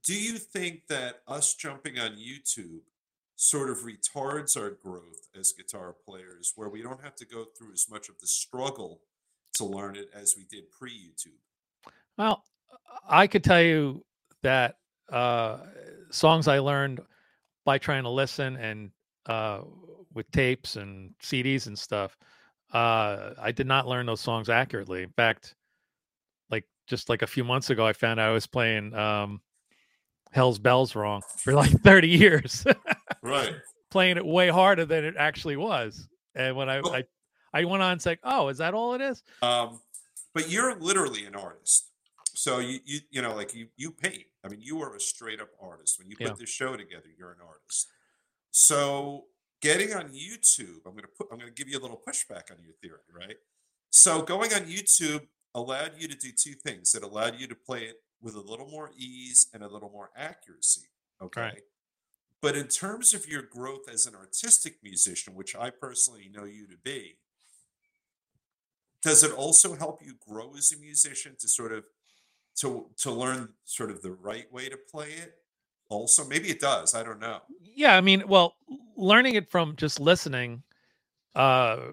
do 0.04 0.14
you 0.14 0.38
think 0.38 0.88
that 0.88 1.20
us 1.26 1.54
jumping 1.54 1.98
on 1.98 2.16
YouTube 2.16 2.80
sort 3.36 3.70
of 3.70 3.78
retards 3.78 4.56
our 4.56 4.70
growth 4.70 5.28
as 5.38 5.52
guitar 5.52 5.94
players 6.04 6.52
where 6.56 6.68
we 6.68 6.82
don't 6.82 7.02
have 7.02 7.14
to 7.16 7.24
go 7.24 7.44
through 7.56 7.72
as 7.72 7.86
much 7.88 8.08
of 8.08 8.18
the 8.20 8.26
struggle 8.26 9.00
to 9.54 9.64
learn 9.64 9.96
it 9.96 10.10
as 10.14 10.34
we 10.36 10.44
did 10.50 10.70
pre 10.70 10.90
YouTube? 10.90 11.92
Well, 12.18 12.44
I 13.08 13.28
could 13.28 13.44
tell 13.44 13.62
you 13.62 14.04
that 14.42 14.78
uh, 15.10 15.58
songs 16.10 16.48
I 16.48 16.58
learned 16.58 17.00
by 17.64 17.78
trying 17.78 18.02
to 18.02 18.10
listen 18.10 18.56
and 18.56 18.90
uh, 19.26 19.60
with 20.14 20.30
tapes 20.32 20.76
and 20.76 21.12
CDs 21.22 21.66
and 21.66 21.78
stuff, 21.78 22.16
uh, 22.72 23.30
I 23.40 23.52
did 23.52 23.66
not 23.66 23.86
learn 23.86 24.06
those 24.06 24.20
songs 24.20 24.48
accurately. 24.48 25.02
In 25.02 25.10
fact, 25.10 25.54
like 26.50 26.64
just 26.86 27.08
like 27.08 27.22
a 27.22 27.26
few 27.26 27.44
months 27.44 27.70
ago, 27.70 27.86
I 27.86 27.92
found 27.92 28.18
out 28.20 28.28
I 28.28 28.32
was 28.32 28.46
playing 28.46 28.94
um, 28.94 29.40
Hell's 30.32 30.58
Bells 30.58 30.94
wrong 30.94 31.22
for 31.38 31.52
like 31.54 31.70
30 31.84 32.08
years, 32.08 32.64
Right. 33.22 33.54
playing 33.90 34.16
it 34.16 34.24
way 34.24 34.48
harder 34.48 34.84
than 34.86 35.04
it 35.04 35.14
actually 35.18 35.56
was. 35.56 36.08
And 36.34 36.56
when 36.56 36.68
I, 36.68 36.80
Well- 36.80 36.94
I, 36.94 37.04
I 37.54 37.64
went 37.64 37.82
on 37.82 37.92
and 37.92 38.00
said, 38.02 38.18
"Oh, 38.24 38.48
is 38.48 38.56
that 38.58 38.72
all 38.72 38.94
it 38.94 39.02
is?" 39.02 39.22
Um, 39.42 39.78
but 40.32 40.48
you're 40.48 40.74
literally 40.80 41.26
an 41.26 41.36
artist. 41.36 41.90
So 42.34 42.60
you 42.60 42.78
you 42.86 43.00
you 43.10 43.20
know 43.20 43.34
like 43.34 43.54
you 43.54 43.66
you 43.76 43.90
paint. 43.92 44.22
I 44.42 44.48
mean, 44.48 44.60
you 44.62 44.80
are 44.80 44.96
a 44.96 45.00
straight 45.00 45.38
up 45.38 45.48
artist. 45.60 45.98
When 45.98 46.08
you 46.08 46.16
put 46.16 46.28
Yeah. 46.28 46.32
this 46.38 46.48
show 46.48 46.74
together, 46.78 47.08
you're 47.18 47.32
an 47.32 47.40
artist. 47.46 47.88
So 48.52 49.24
getting 49.62 49.94
on 49.94 50.10
YouTube, 50.10 50.80
I'm 50.86 50.94
gonna 50.94 51.08
put 51.16 51.26
I'm 51.32 51.38
gonna 51.38 51.50
give 51.50 51.68
you 51.68 51.78
a 51.78 51.80
little 51.80 52.00
pushback 52.06 52.50
on 52.50 52.58
your 52.62 52.74
theory, 52.80 53.00
right? 53.12 53.36
So 53.90 54.22
going 54.22 54.52
on 54.52 54.60
YouTube 54.62 55.26
allowed 55.54 55.92
you 55.98 56.06
to 56.06 56.16
do 56.16 56.30
two 56.30 56.52
things. 56.52 56.94
It 56.94 57.02
allowed 57.02 57.40
you 57.40 57.46
to 57.48 57.54
play 57.54 57.84
it 57.84 57.96
with 58.20 58.34
a 58.36 58.40
little 58.40 58.68
more 58.68 58.90
ease 58.96 59.48
and 59.52 59.62
a 59.62 59.68
little 59.68 59.90
more 59.90 60.10
accuracy. 60.16 60.88
Okay. 61.20 61.60
But 62.40 62.56
in 62.56 62.68
terms 62.68 63.14
of 63.14 63.26
your 63.26 63.42
growth 63.42 63.88
as 63.92 64.06
an 64.06 64.14
artistic 64.14 64.76
musician, 64.82 65.34
which 65.34 65.56
I 65.56 65.70
personally 65.70 66.30
know 66.32 66.44
you 66.44 66.66
to 66.66 66.76
be, 66.76 67.16
does 69.02 69.22
it 69.22 69.32
also 69.32 69.74
help 69.74 70.02
you 70.04 70.14
grow 70.28 70.54
as 70.56 70.72
a 70.72 70.78
musician 70.78 71.36
to 71.38 71.48
sort 71.48 71.72
of 71.72 71.84
to 72.56 72.90
to 72.98 73.10
learn 73.10 73.48
sort 73.64 73.90
of 73.90 74.02
the 74.02 74.12
right 74.12 74.52
way 74.52 74.68
to 74.68 74.76
play 74.76 75.08
it 75.12 75.36
also 75.92 76.24
maybe 76.26 76.48
it 76.48 76.60
does 76.60 76.94
i 76.94 77.02
don't 77.02 77.20
know 77.20 77.40
Yeah, 77.74 77.96
I 77.96 78.00
mean, 78.00 78.26
well, 78.28 78.56
learning 78.96 79.34
it 79.34 79.50
from 79.50 79.76
just 79.76 80.00
listening 80.00 80.62
uh 81.34 81.90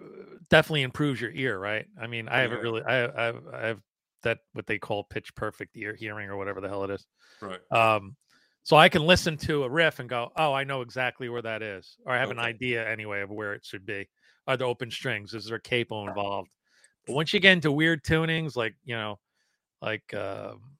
definitely 0.49 0.81
improves 0.81 1.21
your 1.21 1.31
ear, 1.31 1.59
right? 1.59 1.85
I 2.01 2.07
mean, 2.07 2.27
I 2.27 2.39
haven't 2.41 2.61
really 2.61 2.83
I 2.83 3.05
I 3.05 3.25
have, 3.25 3.47
I 3.47 3.67
have 3.67 3.81
that 4.23 4.39
what 4.53 4.67
they 4.67 4.77
call 4.77 5.03
pitch 5.05 5.33
perfect 5.35 5.77
ear 5.77 5.95
hearing 5.95 6.29
or 6.29 6.35
whatever 6.37 6.59
the 6.59 6.67
hell 6.67 6.83
it 6.83 6.91
is. 6.91 7.05
right 7.41 7.61
Um 7.71 8.15
so 8.63 8.75
I 8.75 8.89
can 8.89 9.01
listen 9.03 9.37
to 9.37 9.63
a 9.63 9.69
riff 9.69 9.99
and 9.99 10.09
go, 10.09 10.31
"Oh, 10.35 10.53
I 10.53 10.63
know 10.63 10.81
exactly 10.81 11.29
where 11.29 11.41
that 11.41 11.63
is." 11.63 11.97
Or 12.05 12.13
I 12.13 12.19
have 12.19 12.29
an 12.29 12.39
idea 12.39 12.87
anyway 12.87 13.21
of 13.21 13.29
where 13.31 13.53
it 13.53 13.65
should 13.65 13.85
be. 13.85 14.07
Are 14.45 14.57
there 14.57 14.67
open 14.67 14.91
strings? 14.91 15.33
Is 15.33 15.45
there 15.45 15.57
a 15.57 15.61
capo 15.61 16.07
involved? 16.07 16.49
But 17.07 17.13
once 17.15 17.33
you 17.33 17.39
get 17.39 17.53
into 17.53 17.71
weird 17.71 18.03
tunings 18.03 18.55
like, 18.55 18.75
you 18.83 18.95
know, 18.95 19.19
like 19.81 20.13
um 20.13 20.77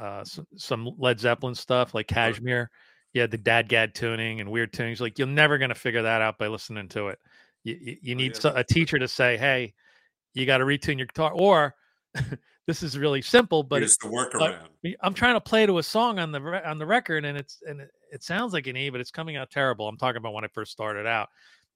uh, 0.00 0.24
some, 0.24 0.46
some 0.56 0.90
Led 0.98 1.20
Zeppelin 1.20 1.54
stuff 1.54 1.94
like 1.94 2.06
Kashmir. 2.08 2.70
Yeah, 3.12 3.26
the 3.26 3.38
Dadgad 3.38 3.94
tuning 3.94 4.40
and 4.40 4.50
weird 4.50 4.72
tunings. 4.72 5.00
Like 5.00 5.18
you're 5.18 5.26
never 5.28 5.58
gonna 5.58 5.74
figure 5.74 6.02
that 6.02 6.22
out 6.22 6.38
by 6.38 6.46
listening 6.46 6.88
to 6.90 7.08
it. 7.08 7.18
You 7.64 7.76
you, 7.80 7.96
you 8.02 8.14
Oh, 8.14 8.18
need 8.18 8.32
yeah, 8.34 8.40
so- 8.40 8.52
a 8.56 8.64
teacher 8.64 8.98
to 8.98 9.08
say, 9.08 9.36
"Hey, 9.36 9.74
you 10.34 10.46
got 10.46 10.58
to 10.58 10.64
retune 10.64 10.96
your 10.98 11.06
guitar," 11.06 11.32
or 11.34 11.74
this 12.66 12.82
is 12.82 12.96
really 12.96 13.20
simple, 13.20 13.62
but 13.64 13.82
it's, 13.82 13.96
the 13.98 14.06
workaround 14.08 14.68
I'm 15.02 15.12
trying 15.14 15.34
to 15.34 15.40
play 15.40 15.66
to 15.66 15.78
a 15.78 15.82
song 15.82 16.18
on 16.20 16.30
the 16.32 16.40
re- 16.40 16.62
on 16.64 16.78
the 16.78 16.86
record, 16.86 17.24
and 17.24 17.36
it's 17.36 17.58
and 17.66 17.80
it, 17.80 17.90
it 18.12 18.22
sounds 18.22 18.52
like 18.52 18.66
an 18.68 18.76
E, 18.76 18.90
but 18.90 19.00
it's 19.00 19.10
coming 19.10 19.36
out 19.36 19.50
terrible. 19.50 19.88
I'm 19.88 19.96
talking 19.96 20.16
about 20.18 20.32
when 20.32 20.44
I 20.44 20.48
first 20.48 20.70
started 20.72 21.06
out. 21.06 21.28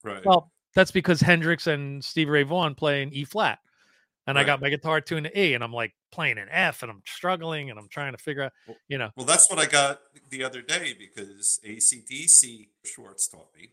right 0.04 0.24
Well, 0.24 0.52
that's 0.74 0.90
because 0.92 1.20
Hendrix 1.20 1.66
and 1.66 2.02
Stevie 2.04 2.30
Ray 2.30 2.42
Vaughan 2.44 2.74
play 2.76 3.02
in 3.02 3.12
E 3.12 3.24
flat, 3.24 3.58
and 4.26 4.38
I 4.38 4.44
got 4.44 4.60
my 4.60 4.68
guitar 4.68 5.00
tuned 5.00 5.26
to 5.26 5.40
E, 5.40 5.54
and 5.54 5.62
I'm 5.62 5.72
like 5.72 5.94
playing 6.12 6.38
an 6.38 6.48
F, 6.50 6.82
and 6.82 6.90
I'm 6.90 7.02
struggling, 7.06 7.70
and 7.70 7.78
I'm 7.78 7.88
trying 7.88 8.12
to 8.12 8.18
figure 8.18 8.42
out, 8.42 8.52
you 8.88 8.98
know, 8.98 9.10
well 9.16 9.26
that's 9.26 9.48
what 9.50 9.58
i 9.58 9.66
got 9.66 10.00
the 10.30 10.42
other 10.42 10.62
day 10.62 10.94
because 10.98 11.60
acdc 11.66 12.68
schwartz 12.84 13.28
taught 13.28 13.48
me 13.56 13.70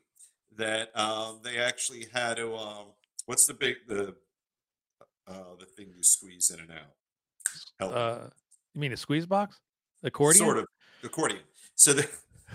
that 0.55 0.97
um, 0.97 1.39
they 1.43 1.57
actually 1.57 2.05
had 2.13 2.37
to 2.37 2.55
um, 2.55 2.87
what's 3.25 3.45
the 3.45 3.53
big 3.53 3.75
the 3.87 4.15
uh, 5.27 5.55
the 5.59 5.65
thing 5.65 5.87
you 5.95 6.03
squeeze 6.03 6.51
in 6.51 6.59
and 6.59 6.71
out 6.71 6.91
Help 7.79 7.95
uh, 7.95 8.27
you 8.73 8.81
mean 8.81 8.93
a 8.93 8.97
squeeze 8.97 9.25
box, 9.25 9.59
accordion? 10.03 10.45
sort 10.45 10.57
of 10.57 10.65
accordion 11.03 11.41
so 11.75 11.93
they 11.93 12.05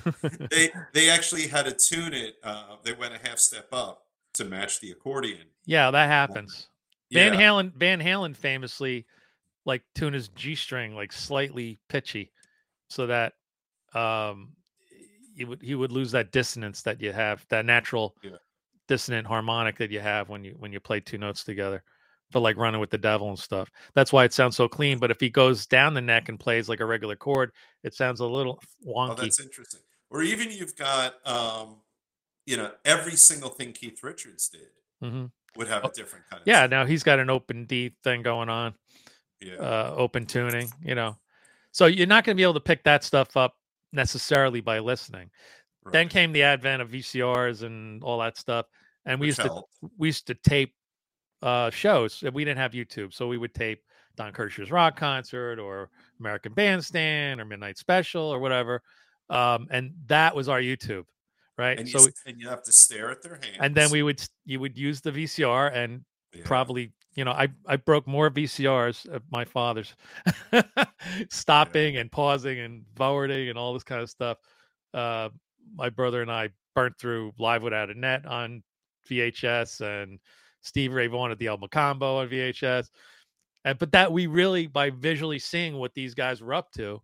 they 0.51 0.71
they 0.93 1.11
actually 1.11 1.47
had 1.47 1.67
to 1.67 1.73
tune 1.73 2.15
it. 2.15 2.37
Uh, 2.43 2.77
they 2.85 2.93
went 2.93 3.15
a 3.15 3.29
half 3.29 3.39
step 3.39 3.67
up 3.73 4.03
to 4.35 4.45
match 4.45 4.81
the 4.81 4.91
accordion. 4.91 5.47
yeah, 5.65 5.91
that 5.91 6.09
happens. 6.09 6.69
Van 7.13 7.35
Yeah, 7.35 7.41
Halen, 7.41 7.73
Van 7.75 8.01
Halen 8.01 8.37
famously 8.37 9.07
like 9.65 9.83
tune 9.95 10.13
his 10.13 10.29
G 10.29 10.55
string 10.55 10.95
like 10.95 11.13
slightly 11.13 11.79
pitchy, 11.89 12.33
so 12.89 13.07
that 13.07 13.35
um 13.95 14.53
he 15.37 15.45
would 15.45 15.61
he 15.63 15.75
would 15.75 15.93
lose 15.93 16.11
that 16.13 16.33
dissonance 16.33 16.83
that 16.83 17.01
you 17.01 17.13
have, 17.13 17.45
that 17.49 17.65
natural 17.67 18.17
Yeah. 18.23 18.37
dissonant 18.89 19.27
harmonic 19.27 19.77
that 19.79 19.91
you 19.91 20.01
have 20.01 20.29
when 20.29 20.45
you 20.45 20.55
when 20.59 20.73
you 20.73 20.81
play 20.81 21.01
two 21.01 21.19
notes 21.19 21.45
together 21.45 21.83
for 22.33 22.41
like 22.41 22.57
running 22.57 22.81
with 22.81 22.91
the 22.91 22.99
devil 22.99 23.29
and 23.29 23.39
stuff. 23.39 23.71
That's 23.95 24.13
why 24.13 24.25
it 24.25 24.33
sounds 24.33 24.57
so 24.57 24.69
clean. 24.69 24.99
But 24.99 25.11
if 25.13 25.21
he 25.21 25.31
goes 25.31 25.65
down 25.67 25.95
the 25.95 26.01
neck 26.01 26.29
and 26.29 26.41
plays 26.41 26.69
like 26.69 26.81
a 26.81 26.85
regular 26.87 27.15
chord, 27.17 27.53
it 27.85 27.95
sounds 27.95 28.19
a 28.21 28.27
little 28.27 28.61
oh, 28.87 28.91
wonky. 28.93 29.17
that's 29.21 29.39
interesting. 29.41 29.81
Or 30.11 30.23
even 30.23 30.51
you've 30.51 30.75
got, 30.77 31.15
um, 31.27 31.77
you 32.47 32.57
know, 32.57 32.73
every 32.85 33.15
single 33.17 33.51
thing 33.51 33.73
Keith 33.73 34.03
Richards 34.03 34.49
did 34.49 34.69
Mhm. 35.03 35.31
Would 35.57 35.69
have 35.69 35.85
Oh, 35.85 35.89
a 35.89 35.93
different 35.93 36.25
kind 36.31 36.41
of. 36.43 36.47
Yeah, 36.47 36.67
now 36.67 36.85
he's 36.85 37.03
got 37.03 37.19
an 37.19 37.31
open 37.31 37.65
D 37.65 37.95
thing 38.05 38.23
going 38.23 38.49
on. 38.49 38.75
yeah, 39.41 39.55
uh, 39.57 39.95
open 39.97 40.27
tuning, 40.27 40.69
you 40.83 40.95
know. 40.95 41.17
So 41.73 41.87
you're 41.87 42.07
not 42.07 42.25
going 42.25 42.35
to 42.37 42.39
be 42.39 42.43
able 42.43 42.55
to 42.55 42.61
pick 42.61 42.83
that 42.85 43.05
stuff 43.05 43.37
up 43.37 43.55
necessarily 43.93 44.61
by 44.61 44.79
listening. 44.79 45.31
Then 45.93 46.09
came 46.09 46.33
the 46.33 46.43
advent 46.43 46.83
of 46.83 46.91
VCRs 46.91 47.63
and 47.63 48.03
all 48.03 48.19
that 48.19 48.37
stuff, 48.37 48.67
and 49.05 49.21
we 49.21 49.29
Which 49.29 49.39
used 49.39 49.49
to 49.49 49.63
we 49.99 50.09
used 50.09 50.27
to 50.27 50.35
tape 50.35 50.75
uh, 51.43 51.71
shows. 51.71 52.25
We 52.33 52.45
didn't 52.45 52.59
have 52.59 52.73
YouTube, 52.73 53.15
so 53.15 53.29
we 53.29 53.39
would 53.39 53.55
tape 53.55 53.83
Don 54.17 54.33
Kirshner's 54.33 54.73
rock 54.73 54.97
concert 54.97 55.61
or 55.61 55.91
American 56.19 56.55
Bandstand 56.55 57.41
or 57.41 57.45
Midnight 57.45 57.79
Special 57.79 58.23
or 58.25 58.41
whatever, 58.41 58.83
um, 59.31 59.69
and 59.71 59.93
that 60.07 60.35
was 60.35 60.49
our 60.49 60.61
YouTube, 60.61 61.05
right? 61.59 61.79
and 61.79 61.89
you, 61.89 61.99
so 61.99 62.07
s- 62.07 62.15
and 62.27 62.41
you 62.41 62.49
have 62.49 62.63
to 62.63 62.73
stare 62.73 63.11
at 63.11 63.23
their 63.23 63.35
hands. 63.43 63.57
and 63.61 63.75
then 63.75 63.91
we 63.91 64.03
would 64.03 64.21
you 64.45 64.61
would 64.61 64.77
use 64.77 65.01
the 65.01 65.11
VCR 65.13 65.73
and 65.75 66.05
Yeah. 66.35 66.43
probably 66.45 66.93
you 67.15 67.25
know 67.25 67.33
i 67.33 67.49
i 67.67 67.77
broke 67.77 68.07
more 68.07 68.31
vcrs 68.31 69.07
at 69.15 69.23
my 69.31 69.45
father's 69.47 69.95
stopping 71.31 71.97
and 71.97 72.11
pausing 72.13 72.59
and 72.61 72.85
forwarding 72.95 73.49
and 73.49 73.59
all 73.59 73.73
this 73.75 73.83
kind 73.85 74.03
of 74.03 74.11
stuff 74.11 74.39
uh 74.95 75.29
my 75.75 75.89
brother 75.89 76.23
and 76.23 76.31
i 76.31 76.49
burnt 76.75 76.97
through 76.99 77.33
live 77.39 77.63
without 77.63 77.91
a 77.91 77.95
net 77.95 78.27
on 78.27 78.63
vhs 79.09 79.81
and 79.81 80.19
steve 80.63 80.93
ray 80.93 81.07
vaughan 81.07 81.31
at 81.31 81.39
the 81.39 81.47
el 81.47 81.59
Mocambo 81.59 82.19
on 82.21 82.29
vhs 82.29 82.89
and 83.65 83.79
but 83.79 83.93
that 83.93 84.13
we 84.13 84.27
really 84.27 84.67
by 84.67 84.91
visually 84.91 85.39
seeing 85.39 85.77
what 85.77 85.95
these 85.95 86.15
guys 86.15 86.43
were 86.43 86.55
up 86.55 86.71
to 86.73 87.01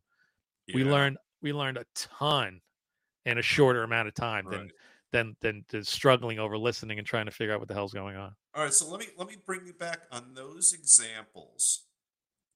we 0.74 0.84
learned 0.84 1.16
we 1.42 1.52
learned 1.52 1.76
a 1.78 1.84
ton 1.94 2.60
in 3.26 3.38
a 3.38 3.42
shorter 3.42 3.82
amount 3.82 4.08
of 4.08 4.14
time 4.14 4.44
than 4.50 4.60
right. 4.60 4.72
than 5.12 5.36
than 5.40 5.64
than 5.70 5.84
struggling 5.84 6.38
over 6.38 6.58
listening 6.58 6.98
and 6.98 7.06
trying 7.06 7.26
to 7.26 7.32
figure 7.32 7.54
out 7.54 7.60
what 7.60 7.68
the 7.68 7.74
hell's 7.74 7.92
going 7.92 8.16
on 8.16 8.34
All 8.54 8.64
right, 8.64 8.72
so 8.72 8.88
let 8.88 9.00
me 9.00 9.06
let 9.16 9.28
me 9.28 9.36
bring 9.44 9.66
you 9.66 9.72
back 9.72 10.02
on 10.10 10.34
those 10.34 10.72
examples. 10.72 11.82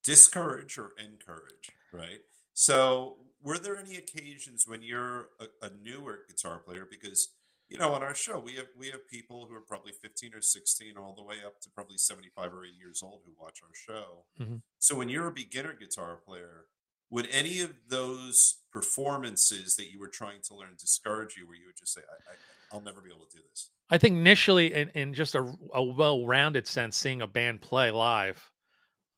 Discourage 0.04 0.78
or 0.78 0.92
encourage, 0.98 1.72
right? 1.92 2.20
So, 2.54 3.16
were 3.42 3.58
there 3.58 3.76
any 3.76 3.96
occasions 3.96 4.66
when 4.66 4.80
you're 4.80 5.28
a, 5.40 5.66
a 5.66 5.70
newer 5.82 6.20
guitar 6.28 6.58
player? 6.58 6.86
Because 6.88 7.28
you 7.68 7.78
know, 7.78 7.92
on 7.92 8.02
our 8.02 8.14
show, 8.14 8.38
we 8.38 8.54
have 8.54 8.66
we 8.78 8.86
have 8.86 9.06
people 9.08 9.46
who 9.48 9.54
are 9.54 9.60
probably 9.60 9.92
15 9.92 10.34
or 10.34 10.40
16, 10.40 10.96
all 10.96 11.14
the 11.14 11.22
way 11.22 11.36
up 11.44 11.60
to 11.62 11.70
probably 11.70 11.98
75 11.98 12.54
or 12.54 12.64
80 12.64 12.74
years 12.78 13.02
old 13.02 13.22
who 13.26 13.32
watch 13.38 13.60
our 13.62 13.74
show. 13.74 14.24
Mhm. 14.40 14.62
So, 14.78 14.94
when 14.94 15.08
you're 15.08 15.26
a 15.26 15.32
beginner 15.32 15.72
guitar 15.74 16.16
player, 16.16 16.66
would 17.10 17.28
any 17.30 17.60
of 17.60 17.74
those 17.88 18.56
performances 18.72 19.76
that 19.76 19.90
you 19.90 19.98
were 19.98 20.08
trying 20.08 20.40
to 20.42 20.54
learn 20.54 20.74
discourage 20.78 21.36
you, 21.36 21.46
where 21.46 21.56
you 21.56 21.66
would 21.66 21.76
just 21.78 21.94
say, 21.94 22.00
I, 22.00 22.32
I, 22.32 22.34
"I'll 22.72 22.82
never 22.82 23.00
be 23.00 23.10
able 23.10 23.26
to 23.26 23.36
do 23.36 23.42
this"? 23.48 23.70
I 23.90 23.98
think 23.98 24.16
initially, 24.16 24.74
in, 24.74 24.88
in 24.90 25.14
just 25.14 25.34
a, 25.34 25.52
a 25.72 25.82
well-rounded 25.82 26.66
sense, 26.66 26.96
seeing 26.96 27.22
a 27.22 27.26
band 27.26 27.60
play 27.62 27.90
live 27.90 28.42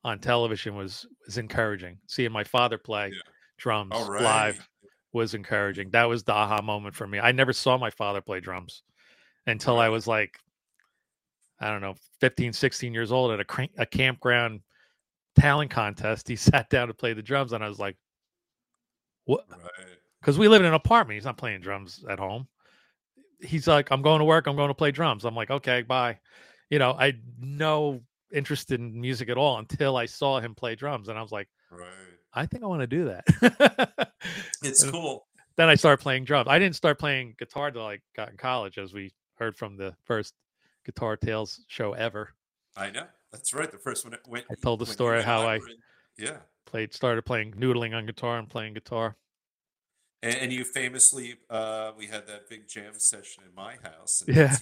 on 0.03 0.19
television 0.19 0.75
was 0.75 1.05
was 1.25 1.37
encouraging. 1.37 1.99
Seeing 2.07 2.31
my 2.31 2.43
father 2.43 2.77
play 2.77 3.09
Yeah. 3.09 3.31
drums 3.57 3.95
right. 4.07 4.23
live 4.23 4.69
was 5.11 5.33
encouraging. 5.33 5.89
That 5.89 6.05
was 6.05 6.23
the 6.23 6.33
aha 6.33 6.61
moment 6.61 6.95
for 6.95 7.07
me. 7.07 7.19
I 7.19 7.31
never 7.31 7.51
saw 7.51 7.77
my 7.77 7.89
father 7.89 8.21
play 8.21 8.39
drums 8.39 8.83
until 9.47 9.79
I 9.79 9.89
was 9.89 10.05
like, 10.05 10.37
I 11.59 11.69
don't 11.71 11.81
know, 11.81 11.95
15, 12.21 12.53
16 12.53 12.93
years 12.93 13.11
old 13.11 13.31
at 13.31 13.39
a, 13.39 13.45
crank, 13.45 13.71
a 13.77 13.85
campground 13.85 14.61
talent 15.39 15.71
contest. 15.71 16.27
He 16.27 16.35
sat 16.51 16.69
down 16.69 16.87
to 16.87 16.93
play 16.93 17.13
the 17.13 17.21
drums, 17.21 17.53
and 17.53 17.63
I 17.63 17.67
was 17.69 17.79
like, 17.79 17.95
what? 19.25 19.45
Right. 19.49 19.59
because 20.19 20.37
we 20.37 20.47
live 20.47 20.61
in 20.61 20.67
an 20.67 20.73
apartment. 20.73 21.15
He's 21.15 21.25
not 21.25 21.37
playing 21.37 21.61
drums 21.61 22.03
at 22.09 22.19
home. 22.19 22.47
He's 23.41 23.67
like, 23.67 23.89
I'm 23.91 24.01
going 24.01 24.19
to 24.19 24.25
work. 24.25 24.47
I'm 24.47 24.55
going 24.55 24.67
to 24.69 24.73
play 24.73 24.91
drums. 24.91 25.23
I'm 25.25 25.35
like, 25.35 25.49
okay, 25.51 25.81
bye. 25.83 26.17
You 26.69 26.79
know, 26.79 26.91
I 26.91 27.13
no 27.39 28.01
interest 28.33 28.71
in 28.71 28.99
music 28.99 29.29
at 29.29 29.37
all 29.37 29.57
until 29.57 29.95
I 29.97 30.05
saw 30.05 30.39
him 30.39 30.53
play 30.55 30.75
drums, 30.75 31.07
and 31.09 31.17
I 31.17 31.21
was 31.21 31.31
like, 31.31 31.47
Right. 31.71 31.87
I 32.33 32.45
think 32.45 32.63
I 32.63 32.67
want 32.67 32.81
to 32.81 32.87
do 32.87 33.05
that. 33.05 34.11
It's 34.61 34.83
And 34.83 34.91
cool. 34.91 35.25
then 35.55 35.69
I 35.69 35.75
started 35.75 36.01
playing 36.03 36.25
drums. 36.25 36.47
I 36.49 36.59
didn't 36.59 36.75
start 36.75 36.99
playing 36.99 37.35
guitar 37.39 37.71
till 37.71 37.85
I 37.85 37.99
got 38.15 38.29
in 38.29 38.35
college, 38.37 38.77
as 38.77 38.93
we 38.93 39.13
heard 39.35 39.55
from 39.55 39.77
the 39.77 39.95
first 40.03 40.33
Guitar 40.85 41.15
Tales 41.15 41.63
show 41.67 41.93
ever. 41.93 42.33
I 42.75 42.91
know. 42.91 43.05
That's 43.31 43.53
right. 43.53 43.71
The 43.71 43.77
first 43.77 44.05
one. 44.05 44.15
When, 44.27 44.43
I 44.49 44.55
told 44.61 44.79
the 44.79 44.85
story 44.85 45.21
how 45.21 45.41
I- 45.43 45.55
in- 45.55 45.61
yeah. 46.17 46.37
Played, 46.65 46.93
started 46.93 47.23
playing 47.25 47.53
noodling 47.53 47.95
on 47.95 48.05
guitar 48.05 48.37
and 48.37 48.47
playing 48.47 48.73
guitar. 48.75 49.15
And, 50.21 50.35
and 50.35 50.53
you 50.53 50.63
famously, 50.63 51.35
uh, 51.49 51.91
we 51.97 52.05
had 52.05 52.27
that 52.27 52.49
big 52.49 52.67
jam 52.67 52.93
session 52.97 53.43
in 53.47 53.55
my 53.55 53.75
house 53.81 54.21
in 54.27 54.35
Yeah. 54.35 54.55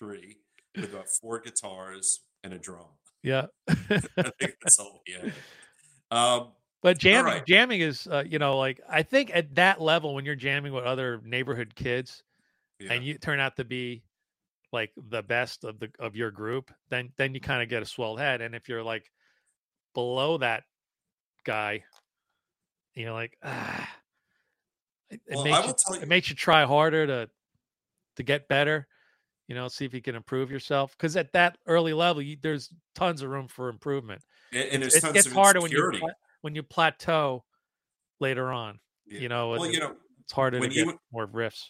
1983 0.00 0.36
with 0.76 0.92
about 0.92 1.06
four 1.20 1.40
guitars 1.40 2.20
and 2.42 2.52
a 2.52 2.58
drum. 2.58 2.88
Yeah. 3.22 3.46
I 3.68 3.74
think 4.38 4.56
that's 4.62 4.78
all 4.78 5.02
we 5.06 5.14
had. 5.14 5.32
Um, 6.10 6.48
But 6.82 6.98
jamming, 6.98 7.32
right. 7.32 7.46
jamming 7.46 7.80
is, 7.80 8.06
uh, 8.06 8.24
you 8.26 8.38
know, 8.38 8.58
like 8.58 8.80
I 8.88 9.02
think 9.02 9.30
at 9.34 9.54
that 9.54 9.80
level 9.80 10.14
when 10.14 10.26
you're 10.26 10.34
jamming 10.36 10.74
with 10.74 10.84
other 10.84 11.22
neighborhood 11.24 11.74
kids, 11.74 12.22
yeah. 12.78 12.92
and 12.92 13.02
you 13.04 13.16
turn 13.16 13.40
out 13.40 13.56
to 13.56 13.64
be 13.64 14.02
like 14.74 14.92
the 15.08 15.22
best 15.22 15.64
of 15.64 15.78
the 15.78 15.88
of 15.98 16.14
your 16.16 16.30
group, 16.30 16.70
then 16.90 17.10
then 17.16 17.32
you 17.34 17.40
kind 17.40 17.62
of 17.62 17.68
get 17.70 17.82
a 17.82 17.86
swelled 17.86 18.18
head. 18.18 18.42
And 18.42 18.54
if 18.54 18.68
you're 18.68 18.82
like 18.82 19.10
below 19.94 20.36
that 20.38 20.64
guy, 21.44 21.84
you 22.94 23.06
know, 23.06 23.14
like 23.14 23.38
ah, 23.42 23.88
it, 25.08 25.20
Well, 25.30 25.44
makes 25.44 25.66
you, 25.66 25.94
you- 25.94 26.02
it 26.02 26.08
makes 26.08 26.28
you 26.28 26.36
try 26.36 26.64
harder 26.64 27.06
to 27.06 27.30
to 28.16 28.22
get 28.22 28.48
better. 28.48 28.86
You 29.48 29.54
know, 29.54 29.68
see 29.68 29.84
if 29.84 29.92
you 29.94 30.00
can 30.02 30.14
improve 30.14 30.50
yourself. 30.50 30.96
Because 30.96 31.16
at 31.16 31.32
that 31.34 31.58
early 31.66 31.92
level, 31.92 32.22
you, 32.22 32.36
there's 32.42 32.70
tons 32.94 33.20
of 33.22 33.28
room 33.30 33.46
for 33.46 33.68
improvement. 33.68 34.22
and, 34.52 34.64
and 34.70 34.82
there's 34.82 34.94
It 34.96 35.00
tons 35.02 35.12
gets 35.14 35.26
of 35.26 35.32
harder 35.34 35.60
when 35.60 35.70
you 35.70 35.92
when 36.40 36.54
you 36.54 36.62
plateau 36.62 37.44
later 38.20 38.50
on. 38.50 38.80
Yeah. 39.06 39.20
You 39.20 39.28
know, 39.28 39.50
well, 39.50 39.70
you 39.70 39.80
know, 39.80 39.96
it's 40.22 40.32
harder 40.32 40.56
to 40.56 40.60
when 40.62 40.70
get 40.70 40.86
you- 40.86 40.98
more 41.12 41.26
riffs. 41.28 41.62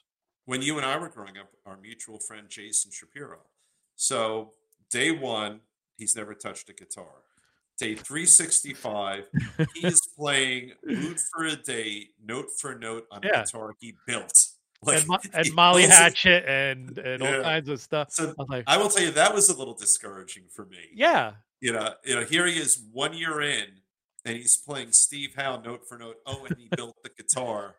When 0.47 0.63
you 0.63 0.77
and 0.77 0.87
I 0.87 0.97
were 0.99 1.09
growing 1.09 1.39
up, 1.39 1.49
our 1.67 1.77
mutual 1.77 2.19
friend 2.19 2.49
Jason 2.49 2.91
Shapiro. 2.93 3.39
So 3.97 4.53
day 4.91 5.11
one, 5.11 5.61
he's 5.97 6.15
never 6.17 6.35
touched 6.35 6.69
a 6.69 6.73
guitar. 6.73 7.23
Day 7.79 7.95
365, 7.97 9.25
he 9.75 9.87
is 9.87 10.01
playing 10.19 10.73
Mood 10.85 11.19
for 11.33 11.45
a 11.47 11.57
Day, 11.57 12.09
note 12.25 12.47
for 12.61 12.79
note 12.79 13.05
on 13.11 13.21
Yeah. 13.25 13.41
a 13.41 13.45
guitar 13.45 13.73
he 13.81 13.95
built. 14.07 14.47
and, 14.87 15.07
Mo- 15.09 15.19
and 15.33 15.53
Molly 15.55 15.83
Hatchet 15.85 16.45
and 16.47 16.99
and 16.99 17.23
all 17.23 17.43
kinds 17.43 17.69
of 17.69 17.81
stuff. 17.81 18.13
So 18.13 18.35
I 18.39 18.45
like, 18.49 18.65
I 18.67 18.77
will 18.77 18.89
tell 18.91 19.03
you 19.03 19.11
that 19.13 19.35
was 19.35 19.49
a 19.49 19.57
little 19.59 19.75
discouraging 19.75 20.45
for 20.55 20.67
me. 20.67 20.79
yeah, 20.95 21.33
You 21.61 21.73
know, 21.73 21.95
you 22.05 22.15
know, 22.15 22.25
here 22.25 22.47
he 22.47 22.59
is 22.59 22.81
one 22.93 23.15
year 23.15 23.41
in, 23.41 23.65
and 24.25 24.37
he's 24.37 24.57
playing 24.57 24.93
Steve 24.93 25.35
Howe 25.35 25.61
note 25.61 25.89
for 25.89 25.99
note. 25.99 26.17
Oh, 26.27 26.45
and 26.45 26.57
he 26.59 26.69
built 26.77 26.97
the 27.03 27.11
guitar 27.11 27.77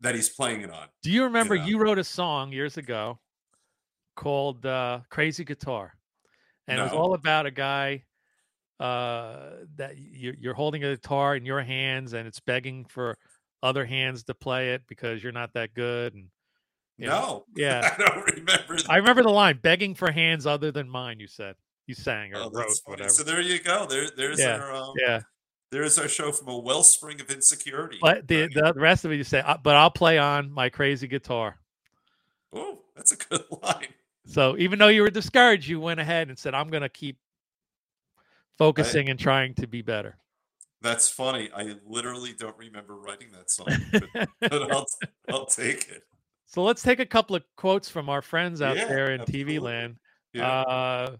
that 0.00 0.14
he's 0.14 0.28
playing 0.28 0.62
it 0.62 0.70
on. 0.70 0.88
Do 1.02 1.10
you 1.10 1.24
remember 1.24 1.56
know. 1.56 1.64
you 1.64 1.78
wrote 1.78 1.98
a 1.98 2.04
song 2.04 2.52
years 2.52 2.76
ago 2.76 3.18
called 4.16 4.64
uh, 4.66 5.00
"Crazy 5.10 5.44
Guitar," 5.44 5.94
and 6.66 6.80
it 6.80 6.82
was 6.82 6.92
all 6.92 7.14
about 7.14 7.46
a 7.46 7.50
guy 7.50 8.04
uh, 8.80 9.50
that 9.76 9.98
you're, 9.98 10.34
you're 10.38 10.54
holding 10.54 10.84
a 10.84 10.94
guitar 10.94 11.36
in 11.36 11.44
your 11.44 11.62
hands, 11.62 12.12
and 12.12 12.26
it's 12.26 12.40
begging 12.40 12.84
for 12.84 13.16
other 13.62 13.84
hands 13.84 14.22
to 14.24 14.34
play 14.34 14.74
it 14.74 14.82
because 14.86 15.22
you're 15.22 15.32
not 15.32 15.52
that 15.54 15.74
good. 15.74 16.14
And 16.14 16.28
you 16.96 17.06
know, 17.06 17.12
No, 17.12 17.44
yeah, 17.56 17.94
I 17.98 18.02
don't 18.02 18.36
remember. 18.36 18.76
That. 18.76 18.90
I 18.90 18.96
remember 18.96 19.22
the 19.22 19.30
line 19.30 19.58
"begging 19.62 19.94
for 19.94 20.10
hands 20.10 20.46
other 20.46 20.70
than 20.70 20.88
mine." 20.88 21.18
You 21.20 21.26
said 21.26 21.56
you 21.86 21.94
sang 21.94 22.34
or 22.34 22.42
Oh, 22.42 22.50
wrote 22.50 22.78
whatever. 22.84 23.10
So 23.10 23.24
there 23.24 23.40
you 23.40 23.60
go. 23.60 23.86
There, 23.86 24.08
there's 24.16 24.38
Yeah, 24.38 24.58
our 24.58 24.72
um, 24.72 24.94
yeah, 25.00 25.20
there's 25.70 25.98
our 25.98 26.08
show 26.08 26.32
from 26.32 26.48
a 26.48 26.58
wellspring 26.58 27.20
of 27.20 27.30
insecurity. 27.30 27.98
but 28.00 28.26
the, 28.28 28.48
the 28.48 28.72
rest 28.76 29.04
of 29.04 29.12
it 29.12 29.16
you 29.16 29.24
say, 29.24 29.40
"Uh, 29.40 29.56
but 29.62 29.76
I'll 29.76 29.90
play 29.90 30.18
on 30.18 30.50
my 30.50 30.68
crazy 30.68 31.06
guitar. 31.08 31.58
oh, 32.52 32.78
that's 32.96 33.12
a 33.12 33.16
good 33.16 33.42
line. 33.62 33.88
So 34.26 34.56
even 34.58 34.78
though 34.78 34.88
you 34.88 35.02
were 35.02 35.10
discouraged, 35.10 35.68
you 35.68 35.80
went 35.80 36.00
ahead 36.00 36.28
and 36.28 36.38
said, 36.38 36.54
"I'm 36.54 36.68
going 36.68 36.82
to 36.82 36.88
keep 36.88 37.18
focusing 38.58 39.08
and 39.08 39.18
trying 39.18 39.54
to 39.54 39.66
be 39.66 39.82
better." 39.82 40.16
That's 40.80 41.08
funny. 41.08 41.50
I 41.54 41.74
literally 41.86 42.34
don't 42.38 42.56
remember 42.56 42.96
writing 42.96 43.28
that 43.32 43.50
song, 43.50 43.66
but, 43.92 44.28
but 44.40 44.72
I'll, 44.72 44.86
I'll 45.28 45.46
take 45.46 45.88
it. 45.88 46.04
so 46.46 46.62
let's 46.62 46.82
take 46.82 47.00
a 47.00 47.06
couple 47.06 47.34
of 47.34 47.42
quotes 47.56 47.88
from 47.88 48.08
our 48.08 48.22
friends 48.22 48.62
out 48.62 48.76
Yeah, 48.76 48.86
there 48.86 49.10
in 49.10 49.20
absolutely. 49.22 49.54
TV 49.56 49.60
land. 49.60 49.96
Yeah. 50.32 50.48
Uh, 50.48 51.16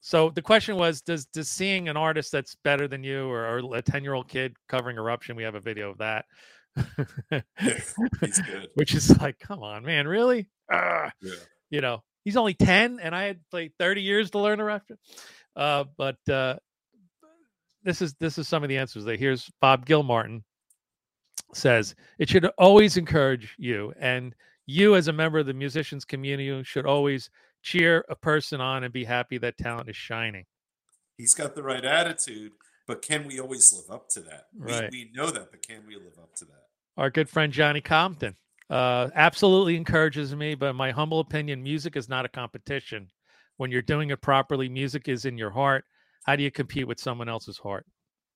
so 0.00 0.30
the 0.30 0.42
question 0.42 0.76
was, 0.76 1.02
does 1.02 1.26
does 1.26 1.48
seeing 1.48 1.88
an 1.88 1.96
artist 1.96 2.32
that's 2.32 2.56
better 2.64 2.88
than 2.88 3.04
you, 3.04 3.28
or, 3.28 3.58
or 3.58 3.76
a 3.76 3.82
ten 3.82 4.02
year 4.04 4.14
old 4.14 4.28
kid 4.28 4.56
covering 4.68 4.96
eruption? 4.96 5.36
We 5.36 5.44
have 5.44 5.54
a 5.54 5.60
video 5.60 5.90
of 5.90 5.98
that. 5.98 6.24
Which 8.74 8.94
is 8.94 9.18
like, 9.20 9.38
come 9.38 9.62
on, 9.62 9.84
man, 9.84 10.06
really? 10.08 10.48
Ah. 10.72 11.10
Yeah. 11.20 11.34
you 11.70 11.80
know, 11.80 12.02
he's 12.24 12.36
only 12.36 12.54
10 12.54 13.00
and 13.00 13.14
I 13.14 13.24
had 13.24 13.40
played 13.50 13.72
30 13.78 14.02
years 14.02 14.30
to 14.30 14.38
learn 14.38 14.60
eruption. 14.60 14.98
Uh, 15.56 15.84
but 15.96 16.16
uh, 16.30 16.56
this 17.82 18.02
is 18.02 18.14
this 18.20 18.38
is 18.38 18.46
some 18.46 18.62
of 18.62 18.68
the 18.68 18.78
answers 18.78 19.04
there. 19.04 19.16
Here's 19.16 19.50
Bob 19.60 19.86
Gilmartin 19.86 20.44
says 21.54 21.94
it 22.18 22.28
should 22.28 22.46
always 22.58 22.96
encourage 22.96 23.54
you 23.58 23.92
and 23.98 24.34
you 24.66 24.94
as 24.94 25.08
a 25.08 25.12
member 25.12 25.38
of 25.38 25.46
the 25.46 25.54
musicians 25.54 26.04
community 26.04 26.62
should 26.62 26.86
always 26.86 27.30
cheer 27.62 28.04
a 28.08 28.16
person 28.16 28.60
on 28.60 28.84
and 28.84 28.92
be 28.92 29.04
happy 29.04 29.38
that 29.38 29.58
talent 29.58 29.88
is 29.88 29.96
shining. 29.96 30.44
He's 31.16 31.34
got 31.34 31.54
the 31.54 31.62
right 31.62 31.84
attitude, 31.84 32.52
but 32.86 33.02
can 33.02 33.26
we 33.26 33.38
always 33.40 33.72
live 33.72 33.94
up 33.94 34.08
to 34.10 34.20
that? 34.20 34.46
Right. 34.56 34.90
We, 34.90 35.04
we 35.04 35.10
know 35.14 35.30
that, 35.30 35.50
but 35.50 35.66
can 35.66 35.82
we 35.86 35.96
live 35.96 36.18
up 36.20 36.34
to 36.36 36.44
that? 36.46 36.64
Our 36.96 37.10
good 37.10 37.28
friend 37.28 37.52
Johnny 37.52 37.80
Compton 37.80 38.34
uh, 38.70 39.08
absolutely 39.14 39.76
encourages 39.76 40.34
me, 40.34 40.54
but 40.54 40.70
in 40.70 40.76
my 40.76 40.90
humble 40.90 41.20
opinion, 41.20 41.62
music 41.62 41.96
is 41.96 42.08
not 42.08 42.24
a 42.24 42.28
competition. 42.28 43.08
When 43.58 43.70
you're 43.70 43.82
doing 43.82 44.10
it 44.10 44.20
properly, 44.22 44.68
music 44.68 45.08
is 45.08 45.26
in 45.26 45.36
your 45.36 45.50
heart. 45.50 45.84
How 46.24 46.36
do 46.36 46.42
you 46.42 46.50
compete 46.50 46.86
with 46.86 46.98
someone 46.98 47.28
else's 47.28 47.58
heart 47.58 47.84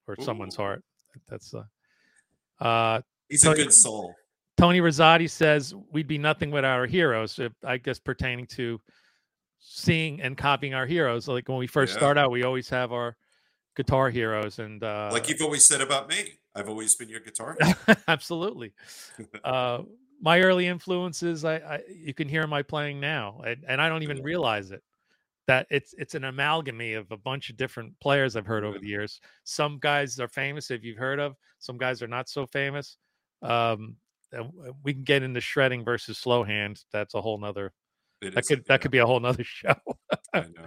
or 0.06 0.16
someone's 0.20 0.56
heart? 0.56 0.82
That's 1.28 1.54
uh, 1.54 2.64
uh, 2.64 3.00
He's 3.28 3.42
So- 3.42 3.52
a 3.52 3.54
good 3.54 3.72
soul. 3.72 4.14
Tony 4.56 4.80
Rosati 4.80 5.28
says 5.28 5.74
we'd 5.90 6.06
be 6.06 6.16
nothing 6.16 6.50
without 6.52 6.78
our 6.78 6.86
heroes. 6.86 7.40
I 7.64 7.76
guess 7.76 7.98
pertaining 7.98 8.46
to 8.48 8.80
seeing 9.66 10.20
and 10.20 10.36
copying 10.36 10.74
our 10.74 10.86
heroes. 10.86 11.26
Like 11.26 11.48
when 11.48 11.58
we 11.58 11.66
first 11.66 11.94
Yeah. 11.94 11.98
start 11.98 12.18
out, 12.18 12.30
we 12.30 12.42
always 12.44 12.68
have 12.68 12.92
our 12.92 13.16
guitar 13.74 14.10
heroes, 14.10 14.58
and 14.58 14.84
uh, 14.84 15.08
Like 15.12 15.28
you've 15.28 15.42
always 15.42 15.64
said 15.64 15.80
about 15.80 16.08
me, 16.08 16.38
I've 16.54 16.68
always 16.68 16.94
been 16.94 17.08
your 17.08 17.20
guitar. 17.20 17.56
hero. 17.60 17.74
absolutely. 18.08 18.74
uh, 19.44 19.82
my 20.20 20.40
early 20.40 20.66
influences, 20.66 21.44
I, 21.44 21.56
I 21.56 21.80
you 21.88 22.14
can 22.14 22.28
hear 22.28 22.46
my 22.46 22.62
playing 22.62 23.00
now, 23.00 23.40
and, 23.44 23.64
and 23.66 23.80
I 23.80 23.88
don't 23.88 24.02
even 24.02 24.22
realize 24.22 24.70
it. 24.70 24.82
That 25.46 25.66
it's 25.70 25.94
it's 25.98 26.14
an 26.14 26.22
amalgamy 26.22 26.96
of 26.96 27.10
a 27.10 27.18
bunch 27.18 27.50
of 27.50 27.58
different 27.58 27.98
players 28.00 28.34
I've 28.34 28.46
heard 28.46 28.64
over 28.64 28.78
the 28.78 28.88
years. 28.88 29.20
Some 29.44 29.78
guys 29.78 30.18
are 30.18 30.28
famous 30.28 30.70
if 30.70 30.82
you've 30.82 30.96
heard 30.96 31.20
of. 31.20 31.36
Some 31.58 31.76
guys 31.76 32.00
are 32.02 32.06
not 32.08 32.30
so 32.30 32.46
famous. 32.46 32.96
Um, 33.42 33.96
we 34.82 34.94
can 34.94 35.02
get 35.04 35.22
into 35.22 35.42
shredding 35.42 35.84
versus 35.84 36.16
slow 36.16 36.44
hand. 36.44 36.82
That's 36.92 37.14
a 37.14 37.20
whole 37.20 37.36
nother. 37.38 37.74
It 38.24 38.34
That 38.34 38.40
is, 38.40 38.48
could 38.48 38.64
that 38.66 38.80
could 38.80 38.90
be 38.90 38.98
a 38.98 39.06
whole 39.06 39.20
nother 39.20 39.44
show. 39.44 39.74
I 40.32 40.40
know. 40.40 40.66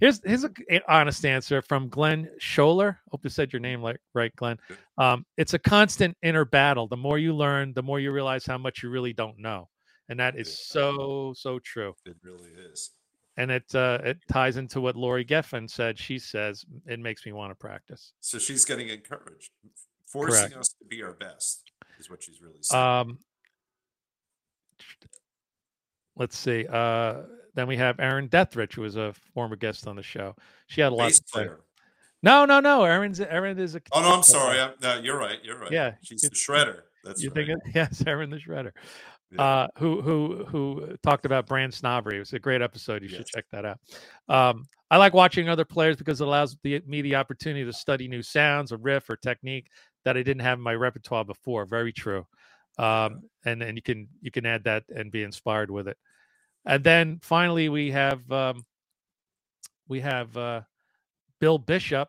Here's 0.00 0.20
here's 0.24 0.42
a 0.42 0.48
g- 0.48 0.64
a 0.68 0.80
honest 0.92 1.24
answer 1.24 1.62
from 1.62 1.88
Glenn 1.88 2.28
Scholler. 2.40 2.96
Hope 3.12 3.20
I 3.24 3.28
said 3.28 3.52
your 3.52 3.60
name 3.60 3.82
like 3.82 3.98
right, 4.14 4.34
Glenn. 4.34 4.58
Um, 4.98 5.24
it's 5.36 5.54
a 5.54 5.60
constant 5.60 6.16
inner 6.22 6.44
battle. 6.44 6.88
The 6.88 6.96
more 6.96 7.18
you 7.18 7.34
learn, 7.36 7.72
the 7.72 7.84
more 7.84 8.00
you 8.00 8.10
realize 8.10 8.44
how 8.44 8.58
much 8.58 8.82
you 8.82 8.90
really 8.90 9.12
don't 9.12 9.38
know, 9.38 9.68
and 10.08 10.18
that 10.18 10.36
is 10.36 10.66
so 10.66 11.32
so 11.36 11.60
true. 11.60 11.94
It 12.04 12.16
really 12.24 12.50
is. 12.72 12.90
And 13.36 13.50
it 13.52 13.74
uh, 13.76 13.98
it 14.04 14.18
ties 14.28 14.56
into 14.56 14.80
what 14.80 14.96
Lori 14.96 15.24
Geffen 15.24 15.70
said. 15.70 15.96
She 15.98 16.18
says 16.18 16.64
it 16.86 16.98
makes 16.98 17.24
me 17.24 17.32
want 17.32 17.52
to 17.52 17.54
practice. 17.54 18.12
So 18.20 18.40
she's 18.40 18.64
getting 18.64 18.88
encouraged, 18.88 19.50
forcing 20.06 20.48
Correct. 20.48 20.56
us 20.56 20.68
to 20.80 20.84
be 20.84 21.02
our 21.04 21.12
best 21.12 21.70
is 22.00 22.10
what 22.10 22.24
she's 22.24 22.42
really 22.42 22.58
saying. 22.60 22.82
Um, 22.82 23.18
let's 26.16 26.36
see. 26.36 26.66
Uh, 26.66 27.22
then 27.54 27.66
we 27.66 27.76
have 27.76 28.00
Erin 28.00 28.28
Deathrich, 28.28 28.74
who 28.74 28.82
was 28.82 28.96
a 28.96 29.14
former 29.34 29.56
guest 29.56 29.86
on 29.86 29.96
the 29.96 30.02
show. 30.02 30.34
She 30.68 30.80
had 30.80 30.92
a 30.92 30.94
lot 30.94 31.08
Bass 31.08 31.20
player. 31.20 31.60
No, 32.22 32.44
no, 32.44 32.60
no. 32.60 32.84
Erin's 32.84 33.20
Erin 33.20 33.58
is 33.58 33.74
a. 33.74 33.80
Oh 33.92 34.00
no, 34.00 34.14
I'm 34.14 34.22
sorry. 34.22 34.60
I'm, 34.60 34.72
no, 34.80 34.98
you're 34.98 35.18
right. 35.18 35.38
You're 35.42 35.58
right. 35.58 35.72
Yeah, 35.72 35.94
she's 36.02 36.22
the 36.22 36.30
shredder. 36.30 36.82
That's 37.04 37.22
you 37.22 37.30
right. 37.30 37.46
think 37.46 37.48
it, 37.48 37.58
yes, 37.74 38.02
Erin 38.06 38.30
the 38.30 38.36
Shredder, 38.36 38.70
Yeah. 39.32 39.42
uh, 39.42 39.68
who 39.76 40.00
who 40.00 40.44
who 40.44 40.96
talked 41.02 41.26
about 41.26 41.46
brand 41.46 41.74
snobbery. 41.74 42.16
It 42.16 42.20
was 42.20 42.32
a 42.32 42.38
great 42.38 42.62
episode. 42.62 43.02
You 43.02 43.08
should 43.08 43.26
check 43.26 43.44
that 43.50 43.64
out. 43.64 43.78
Um, 44.28 44.66
I 44.90 44.98
like 44.98 45.14
watching 45.14 45.48
other 45.48 45.64
players 45.64 45.96
because 45.96 46.20
it 46.20 46.26
allows 46.26 46.56
the, 46.62 46.80
me 46.86 47.00
the 47.02 47.16
opportunity 47.16 47.64
to 47.64 47.72
study 47.72 48.08
new 48.08 48.22
sounds, 48.22 48.72
a 48.72 48.76
riff, 48.76 49.08
or 49.08 49.16
technique 49.16 49.68
that 50.04 50.16
I 50.16 50.22
didn't 50.22 50.42
have 50.42 50.58
in 50.58 50.62
my 50.62 50.74
repertoire 50.74 51.24
before. 51.24 51.64
Very 51.64 51.92
true. 51.92 52.26
Um, 52.78 53.22
and 53.44 53.62
and 53.62 53.76
you 53.76 53.82
can 53.82 54.08
you 54.20 54.30
can 54.30 54.46
add 54.46 54.64
that 54.64 54.84
and 54.94 55.10
be 55.12 55.22
inspired 55.22 55.70
with 55.70 55.88
it. 55.88 55.98
And 56.64 56.82
then 56.82 57.18
finally 57.22 57.68
we 57.68 57.90
have 57.90 58.30
um, 58.30 58.64
we 59.88 60.00
have 60.00 60.36
uh, 60.36 60.62
Bill 61.40 61.58
Bishop, 61.58 62.08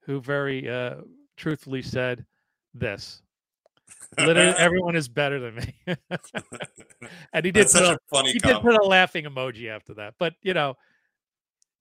who 0.00 0.20
very 0.20 0.68
uh, 0.68 0.96
truthfully 1.36 1.82
said 1.82 2.24
this. 2.74 3.22
Literally, 4.18 4.50
everyone 4.58 4.96
is 4.96 5.08
better 5.08 5.40
than 5.40 5.54
me. 5.54 5.74
and 7.32 7.44
he 7.44 7.52
did 7.52 7.54
That's 7.54 7.72
put 7.72 7.82
a, 7.82 7.98
funny 8.10 8.32
he 8.32 8.38
did 8.38 8.60
put 8.60 8.74
a 8.74 8.84
laughing 8.84 9.24
emoji 9.24 9.68
after 9.68 9.94
that. 9.94 10.14
But 10.18 10.34
you 10.42 10.52
know, 10.52 10.76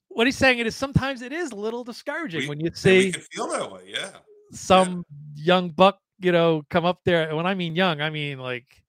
what 0.10 0.28
he's 0.28 0.38
saying 0.38 0.60
it 0.60 0.68
is 0.68 0.76
sometimes 0.76 1.22
it 1.22 1.34
is 1.34 1.52
a 1.52 1.56
little 1.56 1.84
discouraging 1.84 2.42
We- 2.42 2.48
when 2.50 2.60
you 2.60 2.72
see 2.74 3.12
feel 3.12 3.48
that 3.48 3.72
way, 3.72 3.82
yeah. 3.88 4.12
some 4.52 5.06
young 5.36 5.70
buck, 5.70 6.00
you 6.22 6.32
know, 6.32 6.64
come 6.70 6.86
up 6.86 7.00
there. 7.04 7.28
And 7.28 7.38
when 7.38 7.46
I 7.46 7.54
mean 7.56 7.76
young, 7.76 8.02
I 8.02 8.10
mean 8.10 8.40
like 8.40 8.82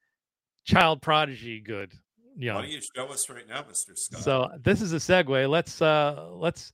child 0.64 1.03
prodigy 1.03 1.61
good 1.61 1.92
Why 2.38 2.53
don't 2.53 2.71
you 2.71 2.81
show 2.95 3.07
us 3.07 3.29
right 3.29 3.49
now, 3.49 3.62
Mr. 3.62 3.99
Scott? 3.99 4.23
So 4.23 4.49
this 4.62 4.81
is 4.81 4.92
a 4.92 4.97
segue. 4.97 5.49
Let's 5.51 5.83
uh 5.83 6.29
let's 6.33 6.73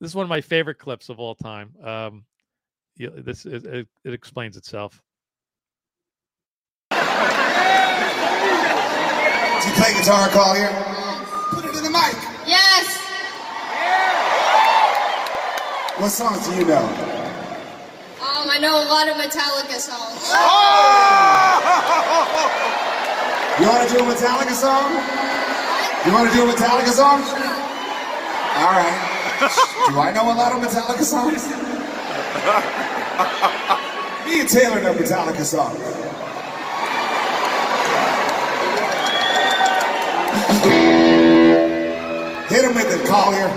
this 0.00 0.10
is 0.10 0.14
one 0.14 0.24
of 0.24 0.28
my 0.28 0.40
favorite 0.40 0.78
clips 0.78 1.08
of 1.08 1.18
all 1.18 1.34
time. 1.34 1.74
Um 1.82 2.24
yeah, 2.98 3.08
this 3.14 3.44
is, 3.44 3.64
it, 3.64 3.86
it 4.04 4.14
explains 4.14 4.56
itself. 4.56 5.02
Do 6.90 6.96
you 6.96 7.02
play 9.74 9.92
guitar, 9.98 10.28
Collier? 10.30 10.70
Put 11.50 11.64
it 11.66 11.76
in 11.76 11.84
the 11.84 11.90
mic. 11.90 12.14
Yes. 12.46 12.96
What 15.98 16.10
songs 16.10 16.46
do 16.48 16.54
you 16.54 16.64
know? 16.64 17.15
I 18.56 18.58
know 18.58 18.72
a 18.72 18.88
lot 18.88 19.06
of 19.06 19.18
Metallica 19.18 19.76
songs. 19.76 20.32
You 23.60 23.66
want 23.66 23.86
to 23.88 23.94
do 23.94 24.00
a 24.00 24.04
Metallica 24.06 24.52
song? 24.52 24.92
You 26.06 26.12
want 26.12 26.30
to 26.30 26.36
do 26.36 26.42
a 26.48 26.52
Metallica 26.52 26.88
song? 26.88 27.20
All 28.56 28.72
right. 28.72 28.96
Do 29.88 29.98
I 29.98 30.10
know 30.14 30.32
a 30.32 30.36
lot 30.36 30.52
of 30.52 30.60
Metallica 30.62 31.04
songs? 31.04 31.46
Me 34.26 34.40
and 34.40 34.48
Taylor 34.48 34.80
know 34.82 34.94
Metallica 34.94 35.44
songs. 35.44 35.78
Hit 42.50 42.64
him 42.64 42.74
with 42.74 42.90
it, 42.90 43.06
Collier. 43.06 43.50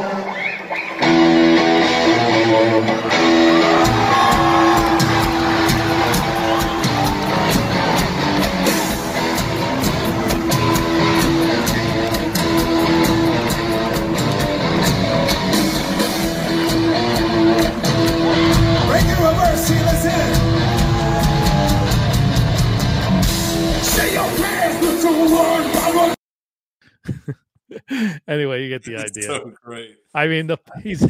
anyway, 28.28 28.64
you 28.64 28.70
get 28.70 28.84
the 28.84 28.98
idea. 28.98 29.28
so 29.28 29.54
great. 29.64 29.98
I 30.14 30.28
mean, 30.28 30.48
the 30.48 30.58
he's 30.82 31.06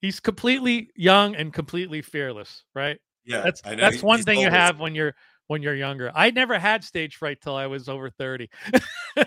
he's 0.00 0.20
completely 0.20 0.90
young 0.96 1.36
and 1.36 1.52
completely 1.52 2.02
fearless, 2.02 2.64
right? 2.74 2.98
Yeah, 3.24 3.42
That's 3.42 3.62
I 3.64 3.74
that's 3.74 4.00
He- 4.00 4.06
one 4.06 4.22
thing 4.22 4.40
you 4.40 4.50
have 4.50 4.80
when 4.80 4.94
you're 4.94 5.14
when 5.48 5.62
you're 5.62 5.74
younger. 5.74 6.12
I 6.14 6.30
never 6.30 6.58
had 6.58 6.84
stage 6.84 7.16
fright 7.16 7.40
till 7.40 7.56
I 7.56 7.66
was 7.66 7.88
over 7.88 8.10
30. 8.10 8.50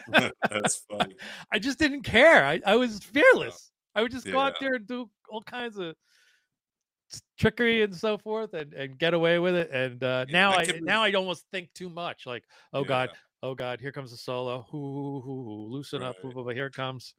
That's 0.50 0.84
funny. 0.90 1.16
I 1.52 1.58
just 1.60 1.80
didn't 1.80 2.04
care. 2.04 2.46
I, 2.46 2.62
I 2.66 2.76
was 2.76 3.00
fearless. 3.00 3.72
I 3.96 4.02
would 4.04 4.12
just 4.12 4.26
go 4.26 4.40
out 4.40 4.54
there 4.60 4.76
and 4.76 4.88
do 4.88 5.10
all 5.30 5.42
kinds 5.42 5.78
of 5.78 5.96
trickery 7.38 7.82
and 7.82 7.96
so 7.96 8.18
forth 8.18 8.54
and, 8.54 8.74
and 8.74 8.98
get 8.98 9.14
away 9.14 9.40
with 9.40 9.56
it. 9.56 9.72
And 9.72 10.04
uh, 10.04 10.26
Yeah, 10.28 10.34
now 10.34 10.58
that 10.58 10.76
I 10.76 10.80
now 10.80 11.04
I 11.04 11.12
almost 11.14 11.46
think 11.52 11.74
too 11.74 11.90
much. 11.90 12.26
Like, 12.26 12.44
oh 12.74 12.84
God, 12.84 13.10
Yeah. 13.12 13.18
Oh 13.44 13.56
God, 13.56 13.80
here 13.80 13.92
comes 13.92 14.12
the 14.12 14.18
solo. 14.18 14.66
Hoo, 14.72 14.78
hoo, 14.80 15.22
hoo, 15.22 15.68
loosen 15.70 16.02
up. 16.04 16.16
Right. 16.24 16.34
Hoo, 16.34 16.44
hoo, 16.44 16.50
here 16.50 16.68
it 16.68 16.74
comes. 16.74 17.14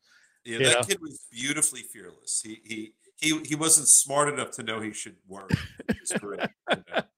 Yeah, 0.45 0.59
you 0.59 0.65
that 0.65 0.73
know? 0.75 0.83
kid 0.83 1.01
was 1.01 1.27
beautifully 1.31 1.83
fearless. 1.83 2.43
He 2.45 2.61
he 2.65 2.93
he 3.17 3.41
he 3.45 3.55
wasn't 3.55 3.89
smart 3.89 4.29
enough 4.33 4.51
to 4.53 4.63
know 4.63 4.81
he 4.81 4.93
should 4.93 5.17
was 5.29 6.13
great, 6.19 6.41
you 6.71 6.77
know. 6.93 7.03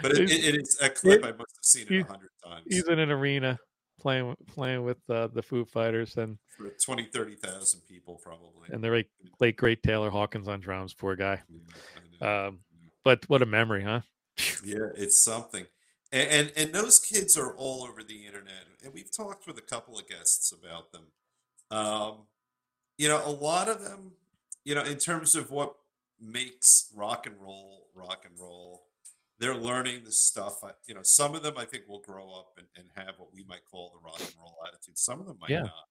But 0.00 0.12
it, 0.12 0.30
it, 0.30 0.54
it 0.54 0.60
is 0.62 0.78
a 0.80 0.88
clip 0.88 1.24
I 1.24 1.32
must 1.32 1.40
have 1.56 1.64
seen 1.64 1.86
it 1.90 2.00
a 2.02 2.06
hundred 2.06 2.30
times. 2.44 2.64
he's 2.68 2.86
in 2.88 3.00
an 3.00 3.10
arena 3.10 3.58
playing 4.00 4.28
with- 4.28 4.46
playing 4.46 4.84
with 4.84 4.98
uh, 5.10 5.26
the 5.26 5.42
Foo 5.42 5.64
Fighters 5.64 6.16
and 6.16 6.38
for 6.56 6.70
20, 6.84 7.06
30,000 7.12 7.80
people 7.88 8.18
probably. 8.22 8.68
and 8.72 8.82
the 8.82 8.88
late, 8.88 9.08
late 9.40 9.56
great 9.56 9.82
Taylor 9.82 10.08
Hawkins 10.08 10.46
on 10.48 10.60
drums. 10.60 10.94
Poor 10.94 11.16
guy. 11.16 11.42
Yeah, 12.20 12.46
Um, 12.46 12.60
but 13.04 13.28
what 13.28 13.42
a 13.42 13.46
memory, 13.46 13.82
huh? 13.82 14.00
Yeah, 14.64 14.86
it's 14.96 15.22
something. 15.22 15.66
And, 16.12 16.30
and 16.30 16.52
and 16.56 16.72
those 16.72 16.98
kids 17.00 17.36
are 17.36 17.54
all 17.56 17.84
over 17.84 18.02
the 18.02 18.26
internet. 18.26 18.64
And 18.84 18.94
we've 18.94 19.10
talked 19.10 19.46
with 19.46 19.58
a 19.58 19.62
couple 19.62 19.98
of 19.98 20.06
guests 20.08 20.52
about 20.52 20.92
them. 20.92 21.06
Um, 21.70 22.26
you 22.96 23.08
know, 23.08 23.20
a 23.24 23.30
lot 23.30 23.68
of 23.68 23.82
them, 23.82 24.12
you 24.64 24.74
know, 24.74 24.82
in 24.82 24.98
terms 24.98 25.34
of 25.34 25.50
what 25.50 25.74
makes 26.20 26.90
rock 26.94 27.26
and 27.26 27.34
roll 27.40 27.88
rock 27.94 28.24
and 28.24 28.38
roll, 28.38 28.84
they're 29.38 29.54
learning 29.56 30.04
the 30.04 30.12
stuff. 30.12 30.60
You 30.86 30.94
know, 30.94 31.02
some 31.02 31.34
of 31.34 31.42
them 31.42 31.54
I 31.58 31.64
think 31.64 31.84
will 31.88 32.00
grow 32.02 32.30
up 32.32 32.52
and, 32.56 32.66
and 32.76 32.86
have 32.94 33.16
what 33.18 33.34
we 33.34 33.44
might 33.44 33.64
call 33.70 33.90
the 33.94 34.04
rock 34.04 34.20
and 34.20 34.32
roll 34.40 34.56
attitude. 34.66 34.98
Some 34.98 35.20
of 35.20 35.26
them 35.26 35.38
might 35.40 35.50
Yeah. 35.50 35.62
not. 35.62 35.88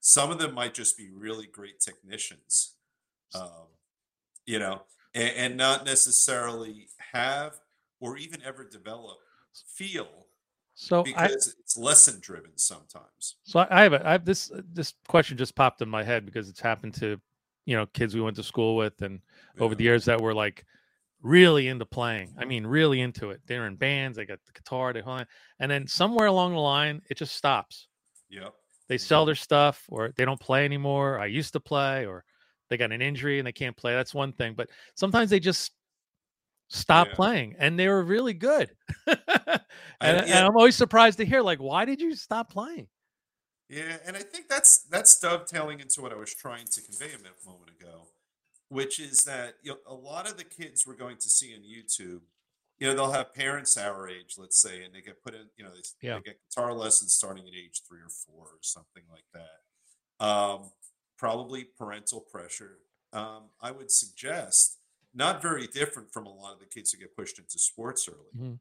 Some 0.00 0.30
of 0.30 0.38
them 0.38 0.54
might 0.54 0.72
just 0.72 0.96
be 0.96 1.10
really 1.10 1.46
great 1.46 1.78
technicians. 1.80 2.76
Um, 3.34 3.68
you 4.46 4.58
know, 4.58 4.82
and, 5.14 5.32
and 5.36 5.56
not 5.56 5.84
necessarily 5.84 6.88
have 7.12 7.52
or 8.00 8.16
even 8.16 8.42
ever 8.42 8.64
develop 8.64 9.18
feel 9.74 10.08
So 10.74 11.00
I 11.00 11.28
because 11.28 11.54
it's 11.60 11.76
lesson 11.76 12.18
driven 12.20 12.52
sometimes. 12.56 13.36
so 13.42 13.60
I 13.60 13.66
I 13.70 13.82
have 13.82 13.92
a, 13.92 14.06
I 14.06 14.12
have 14.12 14.24
this 14.24 14.50
this 14.72 14.94
question 15.08 15.36
just 15.36 15.54
popped 15.54 15.82
in 15.82 15.88
my 15.88 16.02
head 16.02 16.24
because 16.24 16.48
it's 16.48 16.60
happened 16.60 16.94
to 16.94 17.20
you 17.66 17.76
know 17.76 17.86
kids 17.86 18.14
we 18.14 18.20
went 18.20 18.36
to 18.36 18.42
school 18.42 18.76
with 18.76 19.02
and 19.02 19.20
over 19.58 19.74
the 19.74 19.84
years 19.84 20.04
that 20.06 20.20
were 20.20 20.34
like 20.34 20.64
really 21.22 21.68
into 21.68 21.84
playing. 21.84 22.32
I 22.38 22.44
mean, 22.44 22.66
really 22.66 23.00
into 23.00 23.30
it. 23.30 23.40
They're 23.46 23.66
in 23.66 23.76
bands. 23.76 24.16
They 24.16 24.24
got 24.24 24.38
the 24.46 24.52
guitar. 24.52 24.92
They 24.92 25.00
hold 25.00 25.26
and 25.58 25.70
then 25.70 25.86
somewhere 25.86 26.26
along 26.26 26.52
the 26.52 26.60
line, 26.60 27.02
it 27.10 27.16
just 27.16 27.34
stops. 27.36 27.88
Yep. 28.30 28.54
They 28.88 28.98
sell 28.98 29.24
their 29.24 29.36
stuff, 29.36 29.84
or 29.88 30.12
they 30.16 30.24
don't 30.24 30.40
play 30.40 30.64
anymore. 30.64 31.18
I 31.20 31.26
used 31.26 31.52
to 31.52 31.60
play, 31.60 32.06
or 32.06 32.24
they 32.70 32.76
got 32.76 32.90
an 32.90 33.02
injury 33.02 33.38
and 33.38 33.46
they 33.46 33.52
can't 33.52 33.76
play. 33.76 33.92
That's 33.92 34.14
one 34.14 34.32
thing. 34.32 34.54
But 34.54 34.68
sometimes 34.94 35.30
they 35.30 35.38
just 35.38 35.72
stop 36.70 37.08
Yeah. 37.08 37.14
playing, 37.14 37.56
and 37.58 37.78
they 37.78 37.88
were 37.88 38.02
really 38.02 38.32
good. 38.34 38.70
and, 39.06 39.20
I- 39.48 39.60
and 40.00 40.28
yeah. 40.28 40.46
I'm 40.46 40.56
always 40.56 40.76
surprised 40.76 41.18
to 41.18 41.26
hear, 41.26 41.42
like, 41.42 41.58
why 41.60 41.84
did 41.84 42.00
you 42.00 42.14
stop 42.14 42.50
playing? 42.50 42.88
Yeah, 43.68 43.98
and 44.04 44.16
I 44.16 44.20
think 44.20 44.48
that's 44.48 44.78
that's 44.90 45.20
dovetailing 45.20 45.78
into 45.80 46.00
what 46.00 46.12
I 46.12 46.16
was 46.16 46.34
trying 46.34 46.66
to 46.66 46.80
convey 46.82 47.12
a 47.14 47.48
moment 47.48 47.70
ago, 47.70 48.08
which 48.68 48.98
is 48.98 49.24
that 49.24 49.54
you 49.62 49.72
know, 49.72 49.78
a 49.86 49.94
lot 49.94 50.28
of 50.28 50.36
the 50.36 50.42
kids 50.44 50.86
we're 50.86 50.96
going 50.96 51.18
to 51.18 51.28
see 51.28 51.54
on 51.54 51.60
YouTube, 51.60 52.22
you 52.80 52.88
know, 52.88 52.94
they'll 52.94 53.12
have 53.12 53.32
parents 53.32 53.76
our 53.76 54.08
age, 54.08 54.34
let's 54.38 54.60
say, 54.60 54.82
and 54.82 54.92
they 54.92 55.00
get 55.02 55.22
put 55.22 55.34
in, 55.36 55.42
you 55.56 55.62
know, 55.62 55.70
they, 55.70 55.82
Yeah. 56.08 56.14
they 56.16 56.22
get 56.22 56.40
guitar 56.48 56.72
lessons 56.72 57.12
starting 57.12 57.46
at 57.46 57.54
age 57.54 57.82
three 57.88 58.00
or 58.00 58.08
four 58.08 58.46
or 58.46 58.58
something 58.62 59.04
like 59.08 59.26
that. 59.34 60.24
Um, 60.26 60.72
probably 61.16 61.62
parental 61.62 62.20
pressure. 62.22 62.78
Um, 63.12 63.50
I 63.60 63.70
would 63.70 63.92
suggest 63.92 64.78
not 65.14 65.42
very 65.42 65.66
different 65.66 66.12
from 66.12 66.26
a 66.26 66.32
lot 66.32 66.52
of 66.54 66.60
the 66.60 66.66
kids 66.66 66.92
who 66.92 66.98
get 66.98 67.16
pushed 67.16 67.38
into 67.38 67.58
sports 67.58 68.08
early 68.08 68.30
Mhm. 68.36 68.60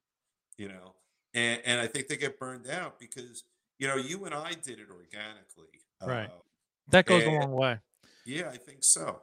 you 0.57 0.67
know 0.67 0.95
and 1.33 1.61
and 1.65 1.79
i 1.81 1.87
think 1.87 2.07
they 2.07 2.17
get 2.17 2.39
burned 2.39 2.67
out 2.67 2.99
because 2.99 3.43
you 3.77 3.87
know 3.87 3.95
you 3.95 4.25
and 4.25 4.33
i 4.33 4.51
did 4.53 4.79
it 4.79 4.89
organically 4.89 5.83
Right. 6.01 6.29
uh, 6.29 6.39
That 6.87 7.05
goes 7.05 7.25
a 7.25 7.29
long 7.29 7.51
way. 7.51 7.79
yeah 8.25 8.49
i 8.49 8.57
think 8.57 8.83
so 8.83 9.21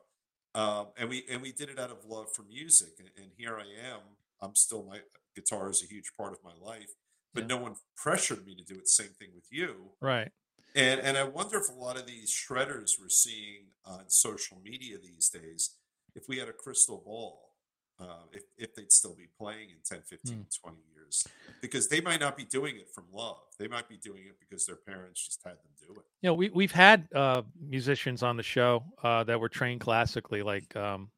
um 0.55 0.89
and 0.97 1.09
we 1.09 1.25
and 1.29 1.43
we 1.43 1.53
did 1.53 1.69
it 1.69 1.79
out 1.79 1.91
of 1.91 2.05
love 2.05 2.33
for 2.35 2.43
music 2.43 2.95
and, 2.99 3.11
and 3.17 3.33
here 3.37 3.59
i 3.59 3.67
am 3.91 4.01
i'm 4.41 4.55
still 4.55 4.83
my 4.85 5.01
guitar 5.35 5.69
is 5.71 5.83
a 5.83 5.87
huge 5.87 6.13
part 6.17 6.33
of 6.33 6.39
my 6.45 6.55
life 6.55 6.95
but 7.35 7.43
Yeah. 7.43 7.49
no 7.49 7.57
one 7.59 7.77
pressured 7.97 8.47
me 8.47 8.55
to 8.55 8.65
do 8.65 8.79
it 8.79 8.89
same 8.89 9.15
thing 9.19 9.31
with 9.35 9.47
you 9.51 9.97
Right. 10.01 10.31
and 10.75 11.01
and 11.01 11.17
I 11.19 11.25
wonder 11.25 11.59
if 11.59 11.69
a 11.69 11.73
lot 11.73 11.97
of 11.99 12.07
these 12.07 12.31
shredders 12.31 12.99
we're 13.01 13.09
seeing 13.09 13.73
on 13.85 14.09
social 14.11 14.59
media 14.61 14.99
these 14.99 15.29
days, 15.31 15.76
if 16.17 16.29
we 16.29 16.39
had 16.39 16.49
a 16.49 16.53
crystal 16.53 17.03
ball, 17.05 17.53
uh, 18.01 18.25
if, 18.33 18.43
if 18.59 18.75
they'd 18.75 18.91
still 18.91 19.15
be 19.15 19.29
playing 19.39 19.71
in 19.71 19.77
10, 19.85 20.03
15, 20.03 20.47
20 20.63 20.77
years, 20.95 21.27
because 21.63 21.89
they 21.89 22.01
might 22.01 22.21
not 22.21 22.37
be 22.37 22.45
doing 22.45 22.77
it 22.77 22.89
from 22.95 23.05
love. 23.13 23.39
They 23.59 23.69
might 23.69 23.89
be 23.89 23.97
doing 23.97 24.23
it 24.27 24.37
because 24.41 24.67
their 24.67 24.77
parents 24.77 25.25
just 25.25 25.41
had 25.45 25.55
them 25.55 25.73
do 25.81 25.93
it. 26.01 26.05
You 26.23 26.31
know, 26.31 26.35
we 26.35 26.51
we've 26.51 26.73
had 26.73 27.07
uh, 27.15 27.43
musicians 27.61 28.23
on 28.23 28.37
the 28.37 28.43
show 28.43 28.83
uh, 29.03 29.25
that 29.25 29.41
were 29.41 29.49
trained 29.49 29.81
classically, 29.81 30.43
like 30.43 30.75
um, 30.77 31.11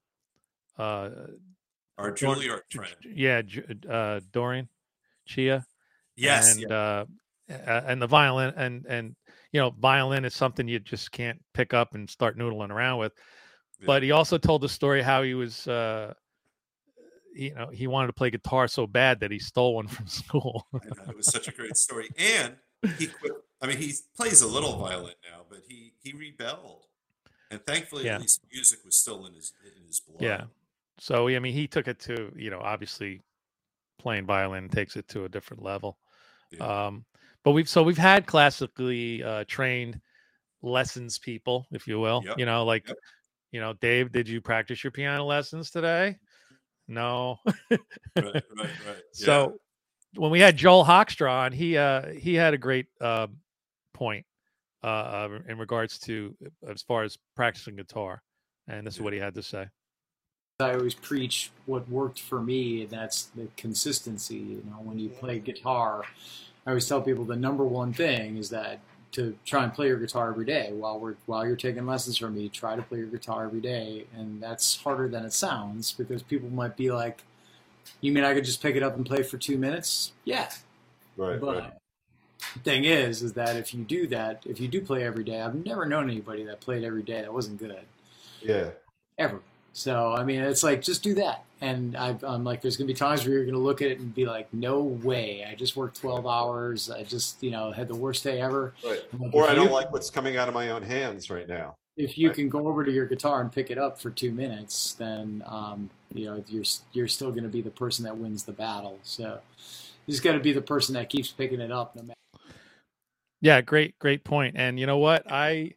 uh, 0.79 1.11
Our 1.97 2.13
Juilliard 2.13 2.63
friend. 2.71 2.95
Yeah, 3.13 3.43
uh, 3.91 4.21
Dorian 4.33 4.69
Chia. 5.27 5.67
Yes. 6.17 6.55
and 6.55 6.67
yeah, 6.69 7.05
uh, 7.51 7.83
and 7.87 8.03
the 8.03 8.07
violin 8.07 8.53
and 8.57 8.87
and 8.87 9.17
you 9.53 9.61
know 9.61 9.71
violin 9.71 10.25
is 10.25 10.35
something 10.35 10.69
you 10.69 10.79
just 10.79 11.11
can't 11.11 11.41
pick 11.55 11.75
up 11.75 11.95
and 11.95 12.09
start 12.09 12.39
noodling 12.39 12.71
around 12.71 12.99
with. 12.99 13.13
Yeah. 13.81 13.87
But 13.87 14.03
he 14.03 14.11
also 14.11 14.39
told 14.39 14.63
the 14.63 14.69
story 14.69 15.03
how 15.03 15.23
he 15.23 15.35
was 15.35 15.67
uh, 15.69 16.15
you 17.35 17.55
know 17.55 17.69
he 17.69 17.87
wanted 17.87 18.09
to 18.09 18.13
play 18.13 18.31
guitar 18.31 18.69
so 18.69 18.87
bad 18.87 19.21
that 19.21 19.31
he 19.31 19.39
stole 19.39 19.75
one 19.75 19.89
from 19.89 20.07
school. 20.21 20.67
It 20.73 21.17
was 21.17 21.27
such 21.27 21.49
a 21.49 21.53
great 21.53 21.77
story. 21.77 22.09
And 22.19 22.57
he 22.99 23.07
quit. 23.07 23.33
I 23.61 23.67
mean, 23.67 23.77
he 23.79 23.93
plays 24.17 24.41
a 24.43 24.47
little 24.47 24.77
violin 24.79 25.15
now, 25.31 25.43
but 25.49 25.61
he 25.69 25.93
he 26.03 26.13
rebelled, 26.13 26.87
and 27.51 27.65
thankfully, 27.67 28.05
Yeah. 28.05 28.17
at 28.17 28.21
least 28.21 28.41
music 28.53 28.81
was 28.85 28.97
still 29.01 29.27
in 29.27 29.35
his 29.35 29.53
in 29.65 29.87
his 29.87 30.01
blood. 30.01 30.23
Yeah. 30.23 30.45
So 30.99 31.29
I 31.29 31.39
mean, 31.39 31.55
he 31.55 31.67
took 31.67 31.89
it 31.89 31.99
to 32.01 32.33
you 32.37 32.51
know 32.51 32.61
obviously 32.61 33.23
playing 33.99 34.27
violin 34.27 34.69
takes 34.69 34.97
it 34.97 35.09
to 35.09 35.25
a 35.25 35.29
different 35.29 35.63
level. 35.63 35.99
Yeah. 36.53 36.87
Um, 36.87 37.05
but 37.45 37.51
we've 37.53 37.69
so 37.69 37.83
we've 37.83 37.99
had 37.99 38.27
classically 38.27 39.23
uh, 39.25 39.45
trained 39.49 40.01
lessons 40.63 41.19
people, 41.19 41.67
if 41.73 41.87
you 41.87 41.99
will. 42.01 42.23
Yep, 42.25 42.39
You 42.39 42.47
know, 42.47 42.65
like 42.65 42.89
yep. 42.89 42.97
You 43.53 43.61
know, 43.61 43.73
Dave, 43.75 44.13
did 44.13 44.29
you 44.29 44.41
practice 44.41 44.83
your 44.85 44.91
piano 44.91 45.25
lessons 45.25 45.71
today? 45.71 46.17
No. 46.87 47.39
right, 47.45 47.81
right, 48.17 48.43
right. 48.57 48.73
Yeah. 48.87 49.01
So 49.13 49.61
when 50.15 50.31
we 50.31 50.41
had 50.41 50.57
Joel 50.57 50.85
Hoekstra 50.85 51.31
on, 51.31 51.53
he 51.53 51.77
uh 51.77 52.09
he 52.13 52.35
had 52.35 52.55
a 52.55 52.59
great 52.59 52.87
uh, 53.01 53.29
point 53.95 54.25
uh, 54.83 54.87
uh 54.87 55.39
in 55.49 55.59
regards 55.59 55.99
to 56.01 56.35
uh, 56.45 56.71
as 56.71 56.83
far 56.83 57.03
as 57.03 57.19
practicing 57.37 57.77
guitar, 57.77 58.23
and 58.67 58.87
this 58.87 58.95
is 58.95 59.01
what 59.01 59.13
he 59.13 59.19
had 59.19 59.35
to 59.35 59.43
say. 59.43 59.67
I 60.61 60.75
always 60.75 60.95
preach 60.95 61.53
what 61.67 61.89
worked 61.89 62.21
for 62.21 62.41
me, 62.41 62.83
and 62.83 62.91
that's 62.91 63.27
the 63.27 63.47
consistency. 63.57 64.37
You 64.37 64.63
know, 64.67 64.79
when 64.83 64.99
you 64.99 65.09
play 65.09 65.39
guitar, 65.39 66.03
I 66.67 66.71
always 66.71 66.89
tell 66.89 67.01
people 67.01 67.25
the 67.25 67.37
number 67.37 67.65
one 67.65 67.93
thing 67.93 68.37
is 68.37 68.51
that 68.51 68.81
to 69.13 69.37
try 69.45 69.65
and 69.65 69.73
play 69.73 69.89
your 69.89 69.99
guitar 69.99 70.31
every 70.31 70.45
day 70.45 70.71
while 70.73 70.99
we're 70.99 71.15
while 71.27 71.47
you're 71.47 71.57
taking 71.57 71.87
lessons 71.87 72.19
from 72.19 72.35
me. 72.35 72.49
Try 72.49 72.77
to 72.77 72.83
play 72.83 72.99
your 72.99 73.07
guitar 73.09 73.45
every 73.45 73.61
day, 73.61 74.07
and 74.15 74.43
that's 74.43 74.81
harder 74.83 75.09
than 75.09 75.25
it 75.25 75.33
sounds 75.33 75.93
because 75.93 76.23
people 76.23 76.51
might 76.51 76.77
be 76.77 76.91
like, 76.91 77.23
"You 78.01 78.13
mean 78.13 78.25
I 78.25 78.35
could 78.35 78.45
just 78.45 78.63
pick 78.63 78.77
it 78.77 78.83
up 78.83 78.97
and 78.97 79.07
play 79.07 79.23
for 79.23 79.39
two 79.39 79.59
minutes?" 79.59 80.13
Yeah, 80.25 80.51
right, 81.17 81.41
but 81.41 81.63
right. 81.63 81.73
the 82.55 82.61
thing 82.61 82.85
is, 82.85 83.23
is 83.23 83.33
that 83.35 83.57
if 83.57 83.73
you 83.73 83.85
do 83.85 84.07
that, 84.09 84.43
if 84.47 84.61
you 84.61 84.69
do 84.69 84.81
play 84.81 85.05
every 85.05 85.25
day, 85.25 85.41
I've 85.41 85.55
never 85.55 85.87
known 85.87 86.11
anybody 86.11 86.45
that 86.45 86.61
played 86.61 86.85
every 86.85 87.03
day 87.03 87.23
that 87.23 87.33
wasn't 87.33 87.59
good 87.59 87.77
Yeah. 88.41 88.71
ever. 89.19 89.41
So 89.79 90.13
I 90.13 90.25
mean, 90.25 90.41
it's 90.41 90.65
like 90.65 90.83
just 90.83 91.05
do 91.05 91.15
that. 91.15 91.45
And 91.61 91.97
I, 91.97 92.17
I'm 92.25 92.43
like, 92.43 92.61
there's 92.63 92.77
gonna 92.77 92.89
be 92.89 92.95
times 92.95 93.25
where 93.25 93.35
you're 93.35 93.45
gonna 93.45 93.59
look 93.59 93.81
at 93.81 93.89
it 93.91 94.01
and 94.01 94.13
be 94.13 94.27
like, 94.27 94.53
no 94.53 94.81
way! 94.81 95.47
I 95.49 95.55
just 95.55 95.77
worked 95.77 96.01
12 96.01 96.27
hours. 96.27 96.91
I 96.91 97.05
just, 97.05 97.41
you 97.43 97.51
know, 97.53 97.71
had 97.71 97.87
the 97.87 97.95
worst 97.95 98.25
day 98.25 98.41
ever. 98.41 98.75
Right. 98.85 99.01
Like, 99.19 99.35
Or 99.35 99.49
I 99.49 99.55
don't 99.55 99.67
you- 99.69 99.73
like 99.73 99.93
what's 99.93 100.11
coming 100.11 100.37
out 100.37 100.49
of 100.49 100.55
my 100.55 100.71
own 100.71 100.83
hands 100.83 101.31
right 101.31 101.49
now. 101.49 101.75
If 101.97 102.19
you 102.19 102.29
Right. 102.29 102.37
can 102.37 102.49
go 102.49 102.67
over 102.69 102.85
to 102.85 102.91
your 102.93 103.07
guitar 103.07 103.41
and 103.41 103.51
pick 103.53 103.71
it 103.71 103.79
up 103.79 104.01
for 104.01 104.11
two 104.11 104.31
minutes, 104.33 104.95
then 104.95 105.43
um, 105.47 105.91
you 106.13 106.27
know 106.27 106.45
you're 106.49 106.65
you're 106.93 107.09
still 107.09 107.31
gonna 107.31 107.49
be 107.49 107.61
the 107.61 107.71
person 107.71 108.05
that 108.05 108.17
wins 108.17 108.43
the 108.45 108.53
battle. 108.53 108.99
So 109.05 109.41
you 110.07 110.13
just 110.13 110.25
got 110.25 110.33
to 110.33 110.41
be 110.41 110.53
the 110.53 110.63
person 110.63 110.95
that 110.95 111.09
keeps 111.09 111.29
picking 111.29 111.61
it 111.61 111.71
up, 111.71 111.95
no 111.95 112.03
matter. 112.03 112.15
Yeah, 113.41 113.61
great, 113.61 113.97
great 113.99 114.25
point. 114.25 114.57
And 114.57 114.79
you 114.81 114.87
know 114.87 114.99
what? 114.99 115.31
I 115.31 115.75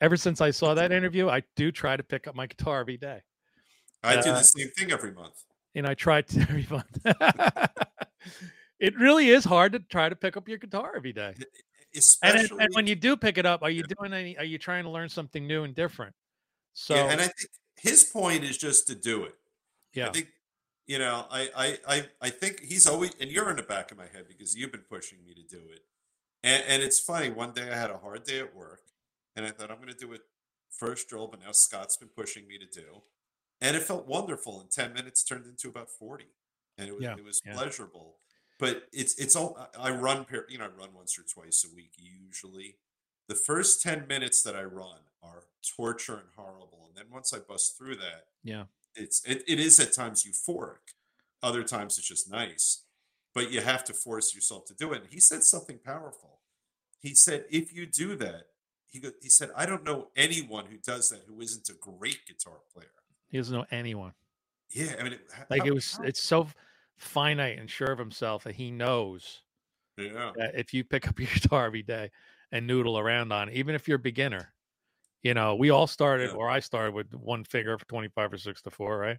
ever 0.00 0.16
since 0.16 0.40
I 0.40 0.50
saw 0.50 0.74
that 0.74 0.90
interview, 0.92 1.28
I 1.28 1.42
do 1.56 1.70
try 1.70 1.96
to 1.96 2.02
pick 2.02 2.26
up 2.26 2.34
my 2.34 2.46
guitar 2.46 2.80
every 2.80 2.96
day. 2.96 3.20
I 4.02 4.20
do 4.20 4.30
Uh, 4.30 4.38
the 4.38 4.42
same 4.44 4.70
thing 4.70 4.92
every 4.92 5.12
month. 5.12 5.34
And 5.74 5.86
I 5.86 5.94
try 5.94 6.22
to 6.22 6.40
every 6.48 6.66
month. 6.70 6.98
it 8.78 8.96
really 8.96 9.28
is 9.30 9.44
hard 9.44 9.72
to 9.72 9.80
try 9.80 10.08
to 10.08 10.16
pick 10.16 10.36
up 10.36 10.48
your 10.48 10.58
guitar 10.58 10.92
every 10.96 11.12
day. 11.12 11.34
And, 11.36 11.46
Especially, 11.94 12.48
then- 12.48 12.60
and 12.60 12.74
when 12.74 12.86
you 12.86 12.94
do 12.94 13.16
pick 13.16 13.38
it 13.38 13.46
up, 13.46 13.62
are 13.62 13.70
you 13.70 13.82
doing 13.82 14.12
any? 14.12 14.36
Are 14.38 14.44
you 14.44 14.58
trying 14.58 14.84
to 14.84 14.90
learn 14.90 15.08
something 15.08 15.46
new 15.46 15.64
and 15.64 15.74
different? 15.74 16.14
So 16.74 16.94
yeah, 16.94 17.04
and 17.10 17.20
I 17.20 17.24
think 17.24 17.50
his 17.76 18.04
point 18.04 18.44
is 18.44 18.58
just 18.58 18.86
to 18.88 18.94
do 18.94 19.24
it. 19.24 19.34
yeah, 19.94 20.08
I 20.08 20.12
think 20.12 20.28
you 20.86 20.98
know, 20.98 21.26
I, 21.30 21.48
I 21.56 21.78
I 21.96 22.08
I 22.20 22.30
think 22.30 22.60
he's 22.60 22.86
always 22.86 23.12
and 23.20 23.30
you're 23.30 23.50
in 23.50 23.56
the 23.56 23.62
back 23.62 23.90
of 23.90 23.96
my 23.98 24.06
head 24.06 24.26
because 24.28 24.54
you've 24.54 24.70
been 24.72 24.84
pushing 24.88 25.18
me 25.24 25.34
to 25.34 25.42
do 25.42 25.62
it. 25.72 25.80
And 26.44 26.62
and 26.68 26.82
it's 26.82 27.00
funny, 27.00 27.30
one 27.30 27.52
day 27.52 27.70
I 27.70 27.74
had 27.74 27.90
a 27.90 27.98
hard 27.98 28.24
day 28.24 28.38
at 28.40 28.54
work 28.54 28.82
and 29.34 29.44
I 29.46 29.50
thought 29.50 29.70
I'm 29.70 29.78
gonna 29.80 29.94
do 29.94 30.12
it 30.12 30.20
first 30.70 31.08
drill, 31.08 31.26
but 31.26 31.40
now 31.40 31.52
Scott's 31.52 31.96
been 31.96 32.10
pushing 32.10 32.46
me 32.46 32.58
to 32.58 32.66
do. 32.66 33.02
And 33.60 33.76
it 33.76 33.82
felt 33.82 34.06
wonderful. 34.06 34.60
And 34.60 34.70
10 34.70 34.92
minutes 34.92 35.24
turned 35.24 35.46
into 35.46 35.68
about 35.68 35.90
40. 35.90 36.26
And 36.76 36.88
it 36.88 36.94
was 36.94 37.02
Yeah, 37.02 37.16
it 37.16 37.24
was 37.24 37.40
yeah. 37.44 37.54
pleasurable. 37.54 38.16
But 38.58 38.88
it's 38.92 39.16
it's 39.18 39.36
all 39.36 39.56
I 39.78 39.90
run 39.90 40.24
per 40.24 40.44
you 40.48 40.58
know, 40.58 40.64
I 40.64 40.68
run 40.68 40.92
once 40.94 41.18
or 41.18 41.22
twice 41.22 41.64
a 41.64 41.74
week 41.74 41.92
usually. 41.96 42.76
The 43.28 43.34
first 43.34 43.82
10 43.82 44.06
minutes 44.08 44.42
that 44.42 44.56
I 44.56 44.64
run 44.64 45.00
are 45.22 45.44
torture 45.76 46.14
and 46.14 46.28
horrible. 46.34 46.86
And 46.88 46.96
then 46.96 47.12
once 47.12 47.32
I 47.32 47.38
bust 47.38 47.76
through 47.76 47.96
that, 47.96 48.24
yeah, 48.42 48.64
it's 48.98 49.24
it, 49.24 49.44
it 49.46 49.60
is 49.60 49.78
at 49.80 49.92
times 49.92 50.24
euphoric 50.24 50.94
other 51.42 51.62
times 51.62 51.98
it's 51.98 52.08
just 52.08 52.30
nice 52.30 52.82
but 53.34 53.50
you 53.50 53.60
have 53.60 53.84
to 53.84 53.92
force 53.94 54.34
yourself 54.34 54.64
to 54.66 54.74
do 54.74 54.92
it 54.92 55.02
and 55.02 55.12
he 55.12 55.20
said 55.20 55.42
something 55.42 55.78
powerful 55.78 56.40
he 57.00 57.14
said 57.14 57.44
if 57.50 57.72
you 57.72 57.86
do 57.86 58.16
that 58.16 58.48
he 58.86 58.98
go, 58.98 59.10
he 59.22 59.28
said 59.28 59.50
i 59.56 59.64
don't 59.64 59.84
know 59.84 60.08
anyone 60.16 60.66
who 60.66 60.76
does 60.78 61.08
that 61.10 61.22
who 61.28 61.40
isn't 61.40 61.68
a 61.68 61.74
great 61.74 62.26
guitar 62.26 62.58
player 62.72 62.88
he 63.30 63.36
doesn't 63.38 63.54
know 63.54 63.66
anyone. 63.70 64.12
yeah 64.70 64.94
i 64.98 65.02
mean 65.02 65.12
it, 65.14 65.20
Like 65.50 65.62
how- 65.62 65.66
it 65.68 65.74
was. 65.74 65.92
how- 65.96 66.04
It's 66.04 66.22
so 66.22 66.48
finite 66.96 67.58
and 67.58 67.70
sure 67.70 67.92
of 67.92 67.98
himself 67.98 68.44
that 68.44 68.54
he 68.56 68.70
knows 68.70 69.42
yeah 69.96 70.32
that 70.36 70.54
if 70.54 70.72
you 70.74 70.84
pick 70.84 71.06
up 71.08 71.18
your 71.18 71.28
guitar 71.34 71.66
every 71.66 71.82
day 71.82 72.10
and 72.52 72.66
noodle 72.66 72.98
around 72.98 73.30
on 73.32 73.48
it, 73.50 73.54
even 73.54 73.74
if 73.74 73.86
you're 73.86 73.96
a 73.96 74.00
beginner, 74.00 74.52
you 75.22 75.34
know, 75.34 75.54
we 75.54 75.68
all 75.70 75.86
started, 75.86 76.30
Yeah. 76.30 76.36
or 76.36 76.48
I 76.48 76.60
started 76.60 76.94
with 76.94 77.12
one 77.14 77.44
finger 77.44 77.76
for 77.76 77.84
25 77.86 78.32
or 78.32 78.38
six 78.38 78.62
to 78.62 78.70
four, 78.70 78.96
right? 78.98 79.18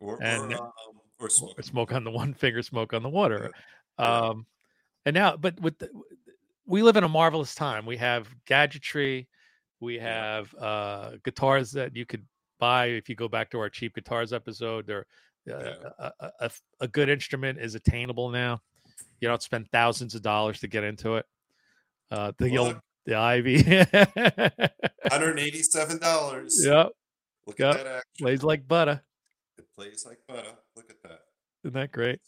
or 0.00 0.20
and- 0.22 0.52
or, 0.52 0.66
um, 0.66 0.72
or 1.20 1.30
smoke. 1.30 1.62
Smoke 1.62 1.92
on 1.92 2.02
the 2.04 2.10
one 2.10 2.34
finger, 2.42 2.60
smoke 2.62 2.92
on 2.92 3.02
the 3.02 3.08
water. 3.08 3.52
Yeah. 3.98 4.04
Um, 4.28 4.46
and 5.06 5.14
now, 5.14 5.36
but 5.36 5.58
with 5.60 5.78
the, 5.78 5.88
we 6.66 6.82
live 6.82 6.96
in 6.96 7.04
a 7.04 7.08
marvelous 7.08 7.54
time. 7.54 7.86
We 7.86 7.96
have 7.98 8.28
gadgetry, 8.46 9.28
we 9.80 9.98
have 10.00 10.52
uh, 10.56 11.12
guitars 11.22 11.70
that 11.72 11.94
you 11.96 12.04
could 12.04 12.26
buy 12.58 12.86
if 12.86 13.08
you 13.08 13.14
go 13.14 13.28
back 13.28 13.50
to 13.50 13.58
our 13.58 13.68
cheap 13.68 13.94
guitars 13.94 14.32
episode. 14.32 14.86
They're 14.86 15.06
uh, 15.50 15.58
Yeah. 15.62 15.90
a, 16.20 16.30
a, 16.40 16.50
a, 16.80 16.88
good 16.88 17.08
instrument 17.08 17.58
is 17.60 17.74
attainable 17.74 18.30
now. 18.30 18.60
You 19.20 19.28
don't 19.28 19.42
spend 19.42 19.68
thousands 19.70 20.14
of 20.14 20.22
dollars 20.22 20.60
to 20.60 20.68
get 20.68 20.82
into 20.84 21.16
it. 21.16 21.26
Uh, 22.10 22.32
the 22.38 22.50
Well, 22.50 22.64
old 22.66 22.80
the 23.04 23.14
Ivy, 23.14 23.62
$187 25.10 26.50
yep, 26.64 26.88
look 27.46 27.58
yep. 27.58 27.74
at 27.76 27.84
that 27.84 27.86
action 27.86 28.02
plays 28.20 28.42
like 28.42 28.66
butter. 28.66 29.02
it 29.58 29.64
plays 29.76 30.04
like 30.06 30.18
butter 30.26 30.50
look 30.74 30.90
at 30.90 31.00
that 31.04 31.20
Isn't 31.64 31.74
that 31.74 31.92
great? 31.92 32.20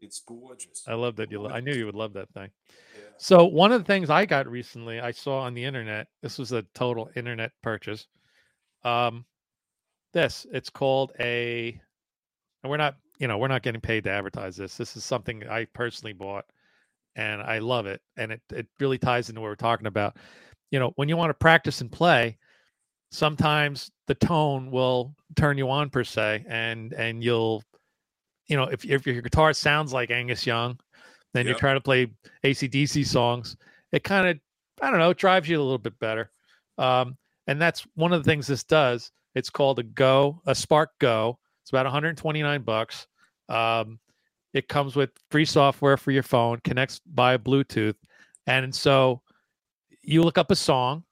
it's 0.00 0.20
gorgeous 0.26 0.82
I 0.86 0.94
love 0.94 1.16
that 1.16 1.30
you. 1.30 1.40
Lo- 1.42 1.50
I 1.50 1.60
knew 1.60 1.72
you 1.74 1.86
would 1.86 1.94
love 1.94 2.12
that 2.14 2.30
thing. 2.30 2.50
yeah. 2.96 3.02
So 3.18 3.44
one 3.44 3.72
of 3.72 3.80
the 3.80 3.86
things 3.86 4.10
I 4.10 4.26
got 4.26 4.46
recently, 4.46 5.00
I 5.00 5.12
saw 5.12 5.40
on 5.40 5.54
the 5.54 5.64
internet. 5.64 6.08
This 6.22 6.38
was 6.38 6.52
a 6.52 6.62
total 6.74 7.10
internet 7.16 7.52
purchase. 7.62 8.06
Um, 8.82 9.24
this 10.14 10.46
it's 10.50 10.70
called 10.70 11.12
a, 11.20 11.78
and 12.62 12.70
we're 12.70 12.78
not, 12.78 12.96
you 13.18 13.28
know, 13.28 13.36
we're 13.36 13.48
not 13.48 13.62
getting 13.62 13.82
paid 13.82 14.04
to 14.04 14.10
advertise 14.10 14.56
this. 14.56 14.78
This 14.78 14.96
is 14.96 15.04
something 15.04 15.46
I 15.46 15.66
personally 15.66 16.14
bought, 16.14 16.46
and 17.16 17.42
I 17.42 17.58
love 17.58 17.84
it, 17.86 18.00
and 18.16 18.32
it 18.32 18.40
it 18.50 18.66
really 18.80 18.96
ties 18.98 19.28
into 19.28 19.42
what 19.42 19.48
we're 19.48 19.56
talking 19.56 19.86
about. 19.86 20.16
You 20.70 20.78
know, 20.78 20.92
when 20.96 21.10
you 21.10 21.18
want 21.18 21.30
to 21.30 21.34
practice 21.34 21.82
and 21.82 21.92
play, 21.92 22.38
sometimes 23.10 23.90
the 24.06 24.14
tone 24.14 24.70
will 24.70 25.14
turn 25.36 25.58
you 25.58 25.68
on 25.68 25.90
per 25.90 26.04
se, 26.04 26.46
and 26.48 26.94
and 26.94 27.22
you'll, 27.22 27.62
you 28.46 28.56
know, 28.56 28.64
if 28.64 28.86
if 28.86 29.06
your 29.06 29.20
guitar 29.20 29.52
sounds 29.52 29.92
like 29.92 30.10
Angus 30.10 30.46
Young, 30.46 30.78
then 31.34 31.46
you're 31.46 31.56
trying 31.56 31.76
to 31.76 31.80
play 31.80 32.06
ACDC 32.44 33.04
songs, 33.06 33.56
it 33.92 34.04
kind 34.04 34.28
of, 34.28 34.38
I 34.80 34.90
don't 34.90 35.00
know, 35.00 35.10
it 35.10 35.18
drives 35.18 35.48
you 35.48 35.58
a 35.58 35.62
little 35.62 35.78
bit 35.78 35.98
better. 35.98 36.30
Um, 36.78 37.16
and 37.46 37.60
that's 37.60 37.86
one 37.94 38.12
of 38.12 38.22
the 38.22 38.30
things 38.30 38.46
this 38.46 38.64
does. 38.64 39.10
It's 39.34 39.50
called 39.50 39.78
a 39.78 39.82
Go, 39.82 40.40
a 40.46 40.54
Spark 40.54 40.90
Go. 41.00 41.38
It's 41.62 41.70
about 41.70 41.86
129 41.86 42.62
bucks. 42.62 43.06
Um, 43.48 43.98
it 44.52 44.68
comes 44.68 44.94
with 44.94 45.10
free 45.30 45.44
software 45.44 45.96
for 45.96 46.12
your 46.12 46.22
phone, 46.22 46.60
connects 46.62 47.00
by 47.06 47.36
Bluetooth, 47.36 47.96
and 48.46 48.74
so 48.74 49.22
you 50.02 50.22
look 50.22 50.38
up 50.38 50.50
a 50.50 50.56
song. 50.56 51.04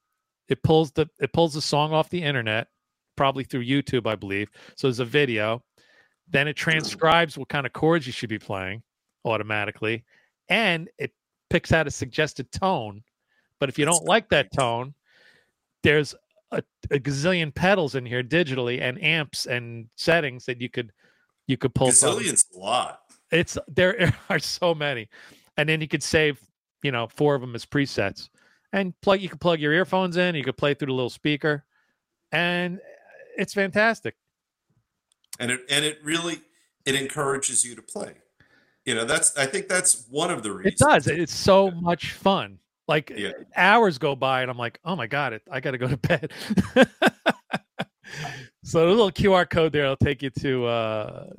It 0.47 0.63
pulls 0.63 0.91
the 0.91 1.07
it 1.19 1.33
pulls 1.33 1.53
the 1.53 1.61
song 1.61 1.91
off 1.91 2.09
the 2.09 2.21
internet, 2.21 2.67
probably 3.15 3.43
through 3.43 3.65
YouTube, 3.65 4.07
I 4.07 4.15
believe. 4.15 4.49
So 4.77 4.87
there's 4.87 4.99
a 4.99 5.05
video. 5.05 5.63
Then 6.29 6.47
it 6.47 6.55
transcribes 6.55 7.37
what 7.37 7.49
kind 7.49 7.65
of 7.65 7.73
chords 7.73 8.07
you 8.07 8.13
should 8.13 8.29
be 8.29 8.39
playing 8.39 8.81
automatically, 9.25 10.05
and 10.49 10.89
it 10.97 11.11
picks 11.49 11.71
out 11.73 11.87
a 11.87 11.91
suggested 11.91 12.51
tone. 12.51 13.03
But 13.59 13.69
if 13.69 13.77
you 13.77 13.85
don't 13.85 14.05
like 14.05 14.29
that 14.29 14.53
tone, 14.53 14.93
there's 15.83 16.15
a, 16.53 16.63
a 16.91 16.99
gazillion 16.99 17.53
pedals 17.53 17.95
in 17.95 18.05
here 18.05 18.23
digitally 18.23 18.81
and 18.81 19.01
amps 19.03 19.45
and 19.45 19.87
settings 19.95 20.45
that 20.45 20.61
you 20.61 20.69
could 20.69 20.91
you 21.47 21.57
could 21.57 21.73
pull 21.75 21.91
from. 21.91 22.09
gazillion's 22.09 22.45
a 22.55 22.59
lot 22.59 22.99
It's 23.31 23.57
there 23.67 24.13
are 24.29 24.39
so 24.39 24.73
many, 24.73 25.09
and 25.57 25.67
then 25.67 25.81
you 25.81 25.87
could 25.87 26.03
save 26.03 26.39
you 26.83 26.91
know 26.91 27.07
four 27.07 27.35
of 27.35 27.41
them 27.41 27.55
as 27.55 27.65
presets, 27.65 28.29
and 28.71 28.93
plug 29.01 29.21
you 29.21 29.29
can 29.29 29.39
plug 29.39 29.59
your 29.59 29.73
earphones 29.73 30.17
in. 30.17 30.35
You 30.35 30.43
could 30.43 30.57
play 30.57 30.73
through 30.73 30.87
the 30.87 30.93
little 30.93 31.09
speaker, 31.09 31.65
and 32.31 32.79
it's 33.37 33.53
fantastic. 33.53 34.15
and 35.39 35.51
it 35.51 35.61
and 35.69 35.83
it 35.83 35.99
really 36.03 36.41
it 36.85 36.95
encourages 36.95 37.65
you 37.65 37.75
to 37.75 37.81
play. 37.81 38.13
You 38.85 38.95
know, 38.95 39.05
that's 39.05 39.35
I 39.37 39.45
think 39.45 39.67
that's 39.67 40.05
one 40.09 40.29
of 40.29 40.43
the 40.43 40.51
reasons. 40.51 40.73
It 40.73 40.85
does. 40.85 41.07
It's 41.07 41.33
so 41.33 41.71
much 41.71 42.11
fun. 42.11 42.59
Like 42.87 43.11
Yeah. 43.15 43.31
hours 43.55 43.97
go 43.97 44.15
by, 44.15 44.41
and 44.41 44.51
I'm 44.51 44.57
like, 44.57 44.79
oh 44.83 44.95
my 44.95 45.07
god, 45.07 45.33
it, 45.33 45.41
I 45.49 45.59
got 45.59 45.71
to 45.71 45.77
go 45.77 45.87
to 45.87 45.97
bed. 45.97 46.31
so 48.63 48.85
a 48.85 48.89
little 48.89 49.11
QR 49.11 49.49
code 49.49 49.71
there 49.73 49.85
I'll 49.85 49.95
take 49.95 50.21
you 50.21 50.29
to 50.31 50.65
uh, 50.65 51.29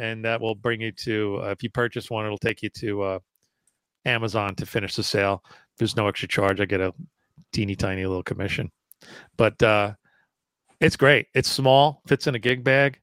and 0.00 0.24
that 0.24 0.40
will 0.40 0.54
bring 0.54 0.80
you 0.80 0.92
to. 0.92 1.40
Uh, 1.42 1.46
if 1.50 1.62
you 1.62 1.70
purchase 1.70 2.10
one, 2.10 2.24
it'll 2.26 2.38
take 2.38 2.62
you 2.62 2.68
to 2.70 3.02
uh, 3.02 3.18
Amazon 4.04 4.54
to 4.56 4.66
finish 4.66 4.94
the 4.96 5.02
sale. 5.02 5.42
There's 5.78 5.96
no 5.96 6.06
extra 6.08 6.28
charge. 6.28 6.60
I 6.60 6.64
get 6.66 6.80
a 6.80 6.92
teeny 7.52 7.74
tiny 7.74 8.04
little 8.06 8.22
commission, 8.22 8.70
but 9.36 9.60
uh, 9.62 9.94
it's 10.80 10.96
great. 10.96 11.26
It's 11.34 11.48
small, 11.50 12.02
fits 12.06 12.26
in 12.26 12.34
a 12.34 12.38
gig 12.38 12.62
bag. 12.64 12.98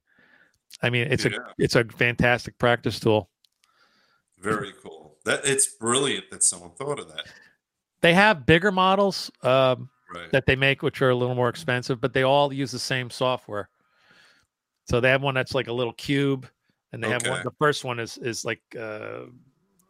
I 0.83 0.89
mean, 0.91 1.07
it's 1.11 1.25
Yeah. 1.25 1.37
a 1.37 1.53
it's 1.57 1.75
a 1.75 1.83
fantastic 1.85 2.57
practice 2.59 2.99
tool. 2.99 3.29
Very 4.39 4.73
cool. 4.83 5.06
That 5.27 5.41
it's 5.43 5.67
brilliant 5.67 6.31
that 6.31 6.41
someone 6.41 6.71
thought 6.71 6.99
of 6.99 7.09
that. 7.09 7.25
They 7.99 8.13
have 8.13 8.45
bigger 8.45 8.71
models 8.71 9.29
um, 9.43 9.89
Right. 10.09 10.31
that 10.31 10.45
they 10.45 10.55
make, 10.55 10.81
which 10.83 11.01
are 11.01 11.09
a 11.09 11.15
little 11.15 11.35
more 11.35 11.49
expensive, 11.49 11.99
but 11.99 12.13
they 12.13 12.23
all 12.23 12.53
use 12.53 12.71
the 12.71 12.79
same 12.79 13.09
software. 13.09 13.67
So 14.85 15.01
they 15.01 15.09
have 15.09 15.21
one 15.21 15.35
that's 15.35 15.53
like 15.53 15.67
a 15.67 15.73
little 15.73 15.91
cube, 15.91 16.47
and 16.93 17.03
they 17.03 17.09
have 17.09 17.27
one. 17.27 17.41
The 17.43 17.51
first 17.59 17.83
one 17.83 17.99
is 17.99 18.17
is 18.19 18.45
like 18.45 18.61
uh, 18.79 19.23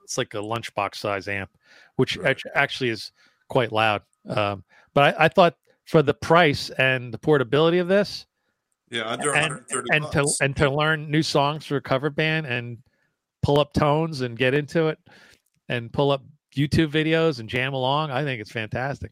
it's 0.04 0.18
like 0.18 0.34
a 0.34 0.38
lunchbox 0.38 0.96
size 0.96 1.28
amp, 1.28 1.52
which 1.98 2.18
Right. 2.18 2.36
actually 2.56 2.90
is 2.90 3.12
quite 3.48 3.72
loud. 3.72 4.02
Um, 4.28 4.64
but 4.96 5.16
I, 5.16 5.26
I 5.26 5.28
thought 5.28 5.56
for 5.86 6.02
the 6.02 6.16
price 6.16 6.72
and 6.72 7.14
the 7.14 7.20
portability 7.20 7.78
of 7.78 7.88
this, 7.88 8.26
Yeah, 8.90 9.08
under 9.08 9.36
and 9.36 9.52
130 9.52 9.90
and 9.92 10.12
to 10.14 10.34
and 10.42 10.56
to 10.58 10.70
learn 10.72 11.12
new 11.12 11.22
songs 11.22 11.68
for 11.68 11.76
a 11.76 11.82
cover 11.82 12.10
band 12.10 12.48
and 12.48 12.80
pull 13.44 13.60
up 13.60 13.72
tones 13.74 14.22
and 14.22 14.36
get 14.36 14.56
into 14.56 14.88
it 14.88 14.98
and 15.70 15.92
pull 15.92 16.12
up 16.12 16.24
YouTube 16.56 16.92
videos 16.92 17.40
and 17.40 17.50
jam 17.50 17.74
along, 17.74 18.12
I 18.12 18.24
think 18.24 18.42
it's 18.42 18.52
fantastic. 18.52 19.12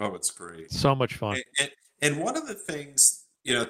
oh, 0.00 0.14
it's 0.14 0.30
great. 0.30 0.70
So 0.72 0.94
much 0.94 1.14
fun. 1.14 1.34
And, 1.34 1.44
and, 1.60 1.70
and 2.14 2.24
one 2.24 2.36
of 2.36 2.46
the 2.46 2.54
things, 2.54 3.26
you 3.44 3.54
know, 3.54 3.66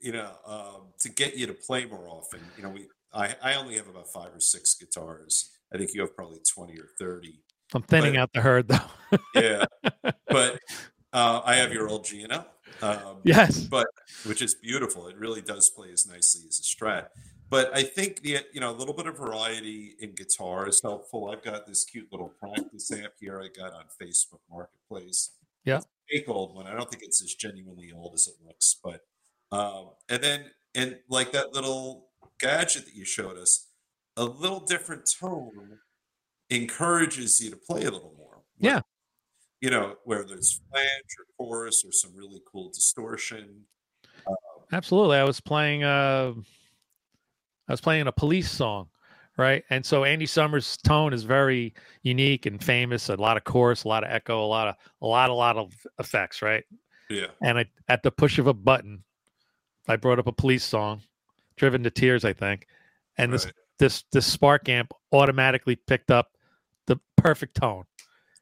you 0.00 0.12
know, 0.12 0.30
um, 0.46 0.92
to 1.00 1.08
get 1.08 1.36
you 1.36 1.46
to 1.46 1.54
play 1.54 1.84
more 1.86 2.08
often, 2.08 2.40
you 2.56 2.62
know, 2.62 2.70
we, 2.70 2.86
I, 3.12 3.34
I 3.42 3.54
only 3.54 3.76
have 3.76 3.88
about 3.88 4.08
five 4.08 4.34
or 4.34 4.40
six 4.40 4.74
guitars. 4.74 5.50
I 5.72 5.78
think 5.78 5.90
you 5.94 6.00
have 6.00 6.14
probably 6.14 6.40
20 6.54 6.78
or 6.78 6.88
30. 6.98 7.40
I'm 7.74 7.82
thinning 7.82 8.14
but- 8.14 8.20
out 8.20 8.32
the 8.32 8.40
herd 8.40 8.68
though. 8.68 9.18
Yeah. 9.34 9.64
but 10.28 10.58
uh, 11.12 11.40
I 11.44 11.56
have 11.56 11.72
your 11.72 11.88
old 11.88 12.04
G&L. 12.04 12.46
Um, 12.82 13.16
yes. 13.24 13.60
but 13.60 13.86
which 14.24 14.42
is 14.42 14.54
beautiful. 14.54 15.08
It 15.08 15.16
really 15.16 15.40
does 15.40 15.70
play 15.70 15.90
as 15.92 16.06
nicely 16.06 16.42
as 16.48 16.60
a 16.60 16.62
Strat. 16.62 17.08
But 17.50 17.74
I 17.74 17.82
think 17.82 18.22
the 18.22 18.38
you 18.52 18.60
know 18.60 18.70
a 18.70 18.76
little 18.76 18.94
bit 18.94 19.06
of 19.06 19.16
variety 19.16 19.94
in 20.00 20.14
guitar 20.14 20.68
is 20.68 20.80
helpful. 20.82 21.30
I've 21.30 21.42
got 21.42 21.66
this 21.66 21.84
cute 21.84 22.08
little 22.12 22.28
practice 22.28 22.90
amp 22.92 23.14
here 23.18 23.40
I 23.40 23.48
got 23.48 23.72
on 23.72 23.84
Facebook 24.00 24.40
Marketplace. 24.50 25.32
Yeah. 25.64 25.76
It's 25.76 25.86
a 25.86 26.18
fake 26.18 26.28
old 26.28 26.54
one. 26.54 26.66
I 26.66 26.74
don't 26.74 26.90
think 26.90 27.02
it's 27.02 27.22
as 27.22 27.34
genuinely 27.34 27.92
old 27.92 28.14
as 28.14 28.26
it 28.28 28.34
looks, 28.46 28.76
but 28.82 29.00
um, 29.50 29.90
and 30.08 30.22
then 30.22 30.44
and 30.74 30.98
like 31.08 31.32
that 31.32 31.54
little 31.54 32.08
gadget 32.38 32.84
that 32.84 32.94
you 32.94 33.04
showed 33.04 33.38
us, 33.38 33.68
a 34.16 34.24
little 34.24 34.60
different 34.60 35.10
tone 35.18 35.78
encourages 36.50 37.40
you 37.40 37.50
to 37.50 37.56
play 37.56 37.82
a 37.82 37.90
little 37.90 38.14
more. 38.16 38.42
Yeah. 38.58 38.80
You 39.60 39.70
know, 39.70 39.96
whether 40.04 40.34
it's 40.34 40.60
flange 40.70 41.16
or 41.18 41.24
chorus 41.36 41.82
or 41.84 41.92
some 41.92 42.14
really 42.14 42.40
cool 42.50 42.70
distortion. 42.70 43.64
Absolutely. 44.70 45.16
I 45.16 45.24
was 45.24 45.40
playing 45.40 45.82
uh 45.82 46.34
I 47.68 47.72
was 47.72 47.80
playing 47.80 48.06
a 48.06 48.12
police 48.12 48.50
song, 48.50 48.88
right? 49.36 49.62
And 49.70 49.84
so 49.84 50.04
Andy 50.04 50.26
Summers' 50.26 50.76
tone 50.78 51.12
is 51.12 51.22
very 51.22 51.74
unique 52.02 52.46
and 52.46 52.62
famous, 52.62 53.08
a 53.08 53.16
lot 53.16 53.36
of 53.36 53.44
chorus, 53.44 53.84
a 53.84 53.88
lot 53.88 54.04
of 54.04 54.10
echo, 54.10 54.42
a 54.42 54.46
lot 54.46 54.68
of 54.68 54.74
a 55.02 55.06
lot 55.06 55.30
a 55.30 55.34
lot 55.34 55.56
of 55.56 55.72
effects, 55.98 56.42
right? 56.42 56.64
Yeah. 57.10 57.26
And 57.42 57.58
I 57.58 57.66
at 57.88 58.02
the 58.02 58.10
push 58.10 58.38
of 58.38 58.46
a 58.46 58.54
button, 58.54 59.04
I 59.86 59.96
brought 59.96 60.18
up 60.18 60.26
a 60.26 60.32
police 60.32 60.64
song, 60.64 61.02
Driven 61.56 61.82
to 61.82 61.90
Tears, 61.90 62.24
I 62.24 62.32
think. 62.32 62.66
And 63.16 63.32
this 63.32 63.46
Right. 63.46 63.54
this 63.78 64.04
this 64.12 64.26
spark 64.26 64.68
amp 64.68 64.92
automatically 65.12 65.76
picked 65.76 66.10
up 66.10 66.32
the 66.86 66.98
perfect 67.16 67.56
tone. 67.56 67.84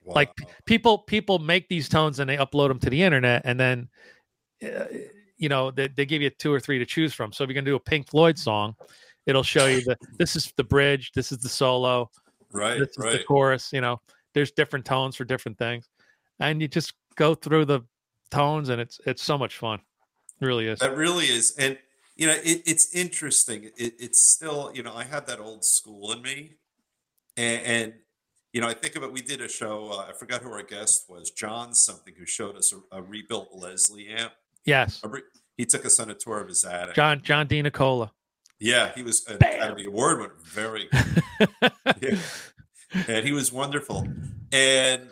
Like 0.05 0.37
p- 0.37 0.47
people 0.67 0.99
people 0.99 1.41
make 1.41 1.69
these 1.69 1.89
tones 1.89 2.21
and 2.21 2.31
they 2.31 2.37
upload 2.37 2.69
them 2.69 2.79
to 2.81 2.91
the 2.91 3.03
internet 3.03 3.43
and 3.45 3.59
then 3.59 3.89
uh, 4.63 4.85
you 5.37 5.49
know 5.49 5.73
they, 5.73 5.89
they 5.89 6.07
give 6.07 6.23
you 6.23 6.31
two 6.31 6.53
or 6.53 6.61
three 6.61 6.79
to 6.79 6.87
choose 6.87 7.13
from 7.13 7.33
so 7.33 7.43
if 7.43 7.49
you're 7.49 7.55
going 7.55 7.65
to 7.65 7.71
do 7.73 7.77
a 7.77 7.81
pink 7.81 8.09
floyd 8.09 8.39
song 8.39 8.77
it'll 9.27 9.43
show 9.43 9.67
you 9.67 9.81
the 9.83 9.97
this 10.19 10.37
is 10.37 10.53
the 10.57 10.65
bridge 10.65 11.13
this 11.15 11.33
is 11.33 11.39
the 11.39 11.49
solo 11.49 12.11
right, 12.53 12.79
this 12.79 12.89
is 12.91 12.97
the 12.97 13.25
chorus 13.27 13.73
you 13.73 13.81
know 13.81 14.01
there's 14.35 14.51
different 14.53 14.85
tones 14.85 15.17
for 15.17 15.25
different 15.25 15.59
things 15.59 15.89
and 16.41 16.61
you 16.61 16.69
just 16.69 16.95
go 17.17 17.35
through 17.35 17.65
the 17.65 17.81
tones 18.31 18.69
and 18.69 18.81
it's 18.81 19.01
it's 19.07 19.23
so 19.23 19.37
much 19.39 19.57
fun 19.57 19.81
it 20.41 20.45
really 20.47 20.67
is 20.67 20.79
That 20.81 20.97
really 20.97 21.25
is, 21.27 21.55
and 21.59 21.79
you 22.15 22.27
know, 22.27 22.35
it, 22.35 22.63
it's 22.67 22.95
interesting. 22.95 23.71
It, 23.77 23.95
it's 23.99 24.21
still, 24.21 24.71
you 24.75 24.83
know, 24.83 24.95
I 24.95 25.05
have 25.05 25.27
that 25.27 25.39
old 25.41 25.65
school 25.65 26.13
in 26.13 26.23
me, 26.23 26.55
and, 27.37 27.63
and 27.63 27.93
you 28.53 28.61
know, 28.61 28.69
I 28.69 28.75
think 28.75 28.97
about 28.97 29.13
we 29.13 29.23
did 29.23 29.41
a 29.41 29.49
show. 29.49 29.91
Uh, 29.93 30.07
I 30.09 30.13
forgot 30.13 30.43
who 30.43 30.51
our 30.51 30.63
guest 30.63 31.07
was, 31.09 31.31
John 31.31 31.75
something, 31.75 32.15
who 32.19 32.27
showed 32.27 32.57
us 32.57 32.73
a, 32.73 32.99
a 32.99 33.03
rebuilt 33.03 33.49
Leslie 33.55 34.09
amp. 34.09 34.33
yes 34.65 35.01
re- 35.05 35.23
he 35.57 35.65
took 35.65 35.87
us 35.87 35.99
on 36.01 36.11
a 36.11 36.15
tour 36.15 36.41
of 36.41 36.49
his 36.49 36.65
attic. 36.65 36.95
john 36.95 37.23
John 37.23 37.49
DeNicola 37.49 38.11
Yeah, 38.59 38.93
he 38.95 39.03
was 39.03 39.27
an 39.29 39.39
Bam. 39.39 39.55
Academy 39.55 39.85
Award 39.85 40.19
winner. 40.21 40.35
Very 40.45 40.89
Yeah. 42.01 42.17
and 43.09 43.27
he 43.27 43.33
was 43.33 43.53
wonderful. 43.53 44.07
And 44.53 45.09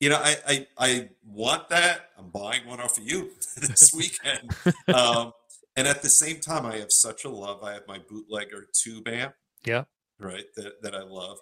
you 0.00 0.08
know, 0.10 0.20
I, 0.22 0.36
I 0.46 0.66
I 0.78 1.08
want 1.24 1.68
that. 1.70 2.10
I'm 2.18 2.30
buying 2.30 2.66
one 2.66 2.80
off 2.80 2.98
of 2.98 3.04
you 3.04 3.30
this 3.56 3.92
weekend. 3.94 4.50
Um, 4.94 5.32
and 5.76 5.88
at 5.88 6.02
the 6.02 6.10
same 6.10 6.40
time, 6.40 6.66
I 6.66 6.76
have 6.78 6.92
such 6.92 7.24
a 7.24 7.28
love. 7.30 7.62
I 7.64 7.72
have 7.72 7.82
my 7.88 7.98
bootlegger 7.98 8.66
tube 8.72 9.08
amp, 9.08 9.34
yeah 9.64 9.84
right? 10.20 10.44
That 10.56 10.82
that 10.82 10.94
I 10.94 11.02
love, 11.02 11.38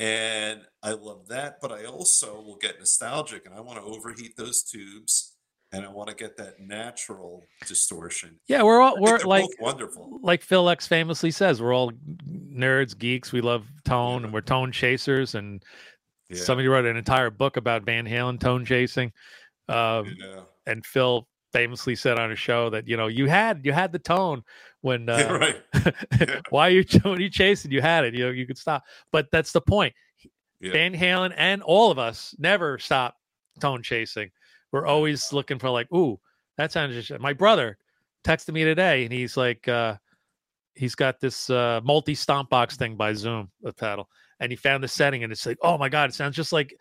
and 0.00 0.60
I 0.82 0.92
love 0.92 1.28
that. 1.28 1.58
But 1.60 1.72
I 1.72 1.84
also 1.84 2.40
will 2.40 2.56
get 2.56 2.78
nostalgic, 2.78 3.44
and 3.46 3.54
I 3.54 3.60
want 3.60 3.78
to 3.78 3.84
overheat 3.84 4.36
those 4.36 4.62
tubes, 4.62 5.34
and 5.72 5.84
I 5.84 5.88
want 5.88 6.08
to 6.08 6.14
get 6.14 6.36
that 6.38 6.60
natural 6.60 7.44
distortion. 7.66 8.38
yeah 8.48 8.62
we're 8.62 8.80
all 8.80 8.96
we're 9.00 9.18
like 9.18 9.44
wonderful. 9.60 10.18
like 10.22 10.42
Phil 10.42 10.68
X 10.68 10.86
famously 10.86 11.30
says, 11.30 11.60
we're 11.60 11.74
all 11.74 11.92
nerds, 12.28 12.96
geeks. 12.96 13.32
We 13.32 13.40
love 13.40 13.66
tone, 13.84 14.24
and 14.24 14.32
we're 14.32 14.40
tone 14.40 14.72
chasers. 14.72 15.34
And 15.34 15.62
Yeah. 16.30 16.42
somebody 16.42 16.68
wrote 16.68 16.86
an 16.86 16.96
entire 16.96 17.30
book 17.30 17.56
about 17.56 17.82
Van 17.84 18.06
Halen 18.06 18.40
tone 18.40 18.64
chasing. 18.64 19.12
Um, 19.68 20.14
yeah. 20.18 20.40
and 20.66 20.84
Phil 20.84 21.28
famously 21.52 21.94
said 21.96 22.18
on 22.18 22.30
a 22.32 22.36
show 22.36 22.68
that 22.70 22.86
you 22.88 22.96
know 22.96 23.06
you 23.06 23.26
had 23.26 23.60
you 23.64 23.72
had 23.72 23.92
the 23.92 23.98
tone 23.98 24.42
when 24.82 25.04
Yeah, 25.08 25.14
uh, 25.14 25.38
right. 25.38 25.62
Yeah. 26.20 26.40
why 26.50 26.68
are 26.68 26.70
you 26.70 26.84
when 27.02 27.20
you 27.20 27.30
chasing 27.30 27.70
you 27.70 27.80
had 27.80 28.04
it 28.04 28.14
you 28.14 28.24
know 28.26 28.30
you 28.30 28.46
could 28.46 28.58
stop 28.58 28.84
but 29.12 29.30
that's 29.32 29.52
the 29.52 29.60
point 29.62 29.94
Yeah. 30.60 30.72
Van 30.72 30.94
Halen 30.94 31.32
and 31.36 31.62
all 31.62 31.90
of 31.90 31.98
us 31.98 32.34
never 32.38 32.78
stop 32.78 33.16
tone 33.60 33.82
chasing 33.82 34.30
we're 34.72 34.86
always 34.86 35.32
looking 35.32 35.58
for 35.58 35.70
like 35.70 35.90
ooh 35.92 36.18
that 36.56 36.72
sounds 36.72 36.94
just 36.94 37.20
my 37.20 37.32
brother 37.32 37.76
texted 38.24 38.52
me 38.52 38.64
today 38.64 39.04
and 39.04 39.12
he's 39.12 39.36
like 39.36 39.66
uh 39.68 39.94
he's 40.74 40.94
got 40.94 41.20
this 41.20 41.50
uh 41.50 41.80
multi 41.84 42.14
stomp 42.14 42.50
box 42.50 42.76
thing 42.76 42.96
by 42.96 43.12
Zoom 43.12 43.50
a 43.64 43.72
pedal 43.72 44.08
and 44.40 44.52
he 44.52 44.56
found 44.56 44.82
the 44.82 44.88
setting 44.88 45.24
and 45.24 45.32
it's 45.32 45.46
like 45.46 45.58
oh 45.62 45.78
my 45.78 45.88
god 45.88 46.10
it 46.10 46.14
sounds 46.14 46.36
just 46.36 46.52
like 46.52 46.74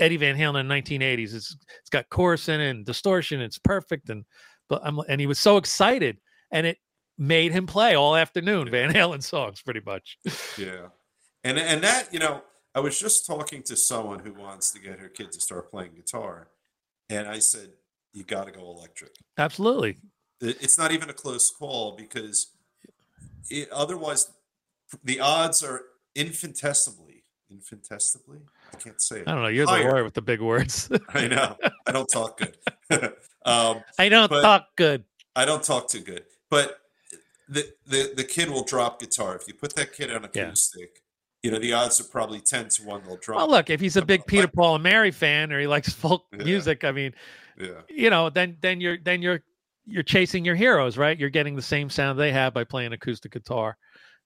Eddie 0.00 0.16
Van 0.16 0.36
Halen 0.36 0.60
in 0.60 0.68
the 0.68 0.74
1980s 0.74 1.34
it's 1.34 1.56
it's 1.80 1.90
got 1.90 2.08
chorus 2.10 2.48
in 2.48 2.60
it 2.60 2.70
and 2.70 2.84
distortion 2.84 3.40
it's 3.40 3.58
perfect 3.58 4.10
and 4.10 4.24
but 4.68 4.80
I'm 4.84 4.98
and 5.08 5.20
he 5.20 5.26
was 5.26 5.38
so 5.38 5.56
excited 5.56 6.18
and 6.50 6.66
it 6.66 6.78
made 7.18 7.52
him 7.52 7.66
play 7.66 7.94
all 7.94 8.16
afternoon 8.16 8.70
Van 8.70 8.92
Halen 8.92 9.22
songs 9.22 9.62
pretty 9.62 9.80
much 9.84 10.18
Yeah. 10.58 10.88
And 11.44 11.58
and 11.58 11.82
that, 11.82 12.12
you 12.12 12.18
know, 12.18 12.42
I 12.74 12.80
was 12.80 12.98
just 12.98 13.26
talking 13.26 13.62
to 13.64 13.76
someone 13.76 14.20
who 14.20 14.32
wants 14.32 14.70
to 14.72 14.80
get 14.80 14.98
her 15.00 15.08
kid 15.08 15.32
to 15.32 15.40
start 15.40 15.70
playing 15.70 15.94
guitar. 15.94 16.48
And 17.12 17.28
I 17.28 17.38
said, 17.38 17.70
you 18.12 18.24
got 18.24 18.46
to 18.46 18.52
go 18.52 18.60
electric. 18.60 19.12
absolutely 19.38 19.96
It's 20.40 20.78
not 20.78 20.92
even 20.92 21.08
a 21.10 21.14
close 21.14 21.50
call 21.50 21.96
because 21.96 22.52
it, 23.50 23.70
otherwise 23.70 24.30
the 25.04 25.20
odds 25.20 25.62
are 25.62 25.82
infinitesimally, 26.14 27.24
infinitesimally, 27.50 28.40
I 28.72 28.76
can't 28.76 29.00
say 29.00 29.20
it. 29.20 29.28
I 29.28 29.32
don't 29.32 29.42
know 29.42 29.48
you're 29.48 29.66
the 29.66 29.72
higher. 29.72 29.90
lawyer 29.90 30.04
with 30.04 30.14
the 30.14 30.22
big 30.22 30.40
words 30.40 30.90
I 31.14 31.28
know. 31.28 31.56
I 31.86 31.92
don't 31.92 32.08
talk 32.12 32.38
good. 32.38 32.56
um, 33.44 33.82
I 33.98 34.08
don't 34.08 34.28
talk 34.28 34.66
good 34.76 35.04
I 35.34 35.44
don't 35.44 35.62
talk 35.62 35.88
too 35.88 36.00
good, 36.00 36.24
but 36.50 36.78
the, 37.48 37.72
the 37.86 38.12
the 38.16 38.24
kid 38.24 38.50
will 38.50 38.64
drop 38.64 39.00
guitar 39.00 39.36
if 39.36 39.48
you 39.48 39.54
put 39.54 39.74
that 39.76 39.92
kid 39.92 40.12
on 40.12 40.28
Yeah. 40.34 40.52
You 41.42 41.50
know 41.50 41.58
the 41.58 41.72
odds 41.72 42.00
are 42.00 42.04
probably 42.04 42.40
ten 42.40 42.68
to 42.68 42.82
one 42.84 43.02
they'll 43.04 43.16
drop. 43.16 43.38
well 43.38 43.50
look 43.50 43.68
if 43.70 43.80
he's 43.80 43.96
a 43.96 44.04
big 44.04 44.24
Peter 44.26 44.42
like- 44.44 44.52
Paul 44.52 44.74
and 44.76 44.82
Mary 44.84 45.10
fan 45.10 45.52
or 45.52 45.58
he 45.60 45.66
likes 45.66 45.92
folk 45.92 46.24
Yeah. 46.32 46.44
music 46.44 46.84
I 46.84 46.92
mean 46.92 47.12
Yeah, 47.58 47.80
you 47.88 48.10
know 48.10 48.30
then 48.30 48.56
then 48.60 48.80
you're 48.80 48.98
then 48.98 49.22
you're 49.22 49.42
you're 49.84 50.04
chasing 50.04 50.44
your 50.44 50.54
heroes, 50.54 50.96
right? 50.96 51.18
You're 51.18 51.28
getting 51.30 51.56
the 51.56 51.62
same 51.62 51.90
sound 51.90 52.16
they 52.16 52.30
have 52.30 52.54
by 52.54 52.62
playing 52.62 52.92
acoustic 52.92 53.32
guitar. 53.32 53.76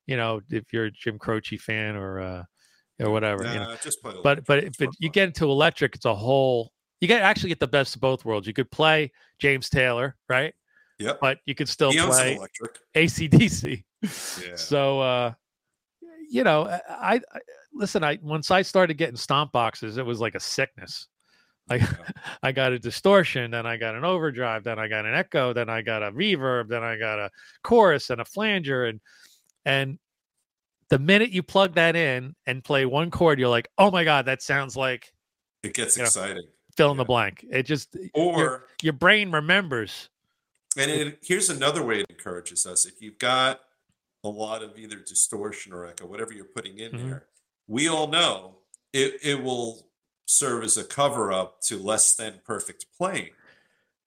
You 0.07 0.19
know, 0.19 0.43
if 0.51 0.71
you're 0.71 0.85
a 0.85 0.91
Jim 0.91 1.19
Croce 1.19 1.57
fan 1.57 1.97
or 1.97 2.21
uh, 2.21 2.43
or 3.01 3.11
whatever. 3.11 3.43
you 3.45 3.59
know. 3.61 3.75
Just 3.83 4.03
play 4.03 4.13
But 4.23 4.45
but 4.45 4.65
but 4.79 4.91
you 5.01 5.09
get 5.09 5.29
into 5.29 5.47
electric, 5.47 5.95
it's 5.95 6.05
a 6.05 6.15
whole. 6.15 6.73
You 7.01 7.09
get 7.09 7.23
actually 7.23 7.49
get 7.49 7.61
the 7.61 7.67
best 7.69 7.95
of 7.95 8.03
both 8.03 8.25
worlds. 8.27 8.47
You 8.47 8.53
could 8.53 8.71
play 8.71 9.11
James 9.39 9.71
Taylor, 9.71 10.15
right? 10.29 10.53
Yep. 10.99 11.19
But 11.23 11.39
you 11.47 11.55
could 11.55 11.69
still 11.71 11.91
he 11.91 12.01
play 12.01 12.37
electric. 12.37 12.79
ACDC. 12.95 13.83
Yeah. 14.03 14.09
So 14.57 15.01
uh 15.01 15.33
you 16.29 16.45
know, 16.45 16.63
uh, 16.63 16.79
I, 16.89 17.15
I 17.17 17.39
listen, 17.73 18.03
I 18.05 18.19
once 18.23 18.51
I 18.51 18.63
started 18.63 18.95
getting 18.95 19.17
stomp 19.17 19.53
boxes, 19.53 19.97
it 19.97 20.07
was 20.07 20.21
like 20.21 20.35
a 20.35 20.41
sickness. 20.41 21.09
Like 21.69 21.83
I 22.43 22.53
got 22.53 22.73
a 22.73 22.79
distortion, 22.79 23.51
then 23.51 23.67
I 23.67 23.77
got 23.77 23.95
an 23.95 24.05
overdrive, 24.05 24.65
then 24.65 24.79
I 24.79 24.89
got 24.89 25.07
an 25.07 25.15
echo, 25.15 25.53
then 25.53 25.69
I 25.69 25.83
got 25.83 26.03
a 26.03 26.13
reverb, 26.13 26.69
then 26.69 26.83
I 26.83 26.97
got 26.99 27.19
a 27.19 27.31
chorus 27.63 28.11
and 28.11 28.21
a 28.21 28.25
flanger 28.25 28.87
and 28.87 29.01
and 29.65 29.99
the 30.89 30.99
minute 30.99 31.31
you 31.31 31.43
plug 31.43 31.75
that 31.75 31.97
in 31.97 32.35
and 32.47 32.63
play 32.63 32.87
one 32.87 33.11
chord, 33.11 33.41
you're 33.41 33.49
like, 33.49 33.69
"Oh 33.77 33.91
my 33.91 34.05
god, 34.05 34.27
that 34.27 34.43
sounds 34.43 34.77
like 34.77 35.13
It 35.65 35.75
gets 35.75 35.97
you 35.97 36.03
know, 36.03 36.07
exciting. 36.07 36.45
fill 36.77 36.93
in 36.93 36.97
the 36.97 37.05
blank." 37.05 37.45
It 37.51 37.65
just 37.65 37.97
Or 38.15 38.39
your, 38.39 38.67
your 38.83 38.93
brain 38.93 39.33
remembers. 39.33 40.09
And 40.79 40.91
it, 40.91 41.19
here's 41.23 41.51
another 41.51 41.83
way 41.83 42.01
it 42.01 42.07
encourages 42.11 42.67
us. 42.67 42.87
If 42.87 43.01
you've 43.01 43.19
got 43.19 43.61
a 44.27 44.31
lot 44.31 44.63
of 44.63 44.79
either 44.79 44.97
distortion 44.97 45.73
or 45.73 45.87
echo, 45.87 46.07
whatever 46.07 46.33
you're 46.33 46.45
putting 46.45 46.79
in 46.79 46.93
Mhm. 46.93 46.99
there, 47.11 47.29
we 47.67 47.89
all 47.89 48.07
know 48.09 48.59
it, 48.93 49.19
it 49.23 49.43
will 49.43 49.91
serve 50.27 50.65
as 50.65 50.77
a 50.77 50.85
cover 50.85 51.33
up 51.33 51.61
to 51.63 51.79
less 51.79 52.15
than 52.17 52.41
perfect 52.45 52.87
playing. 52.97 53.33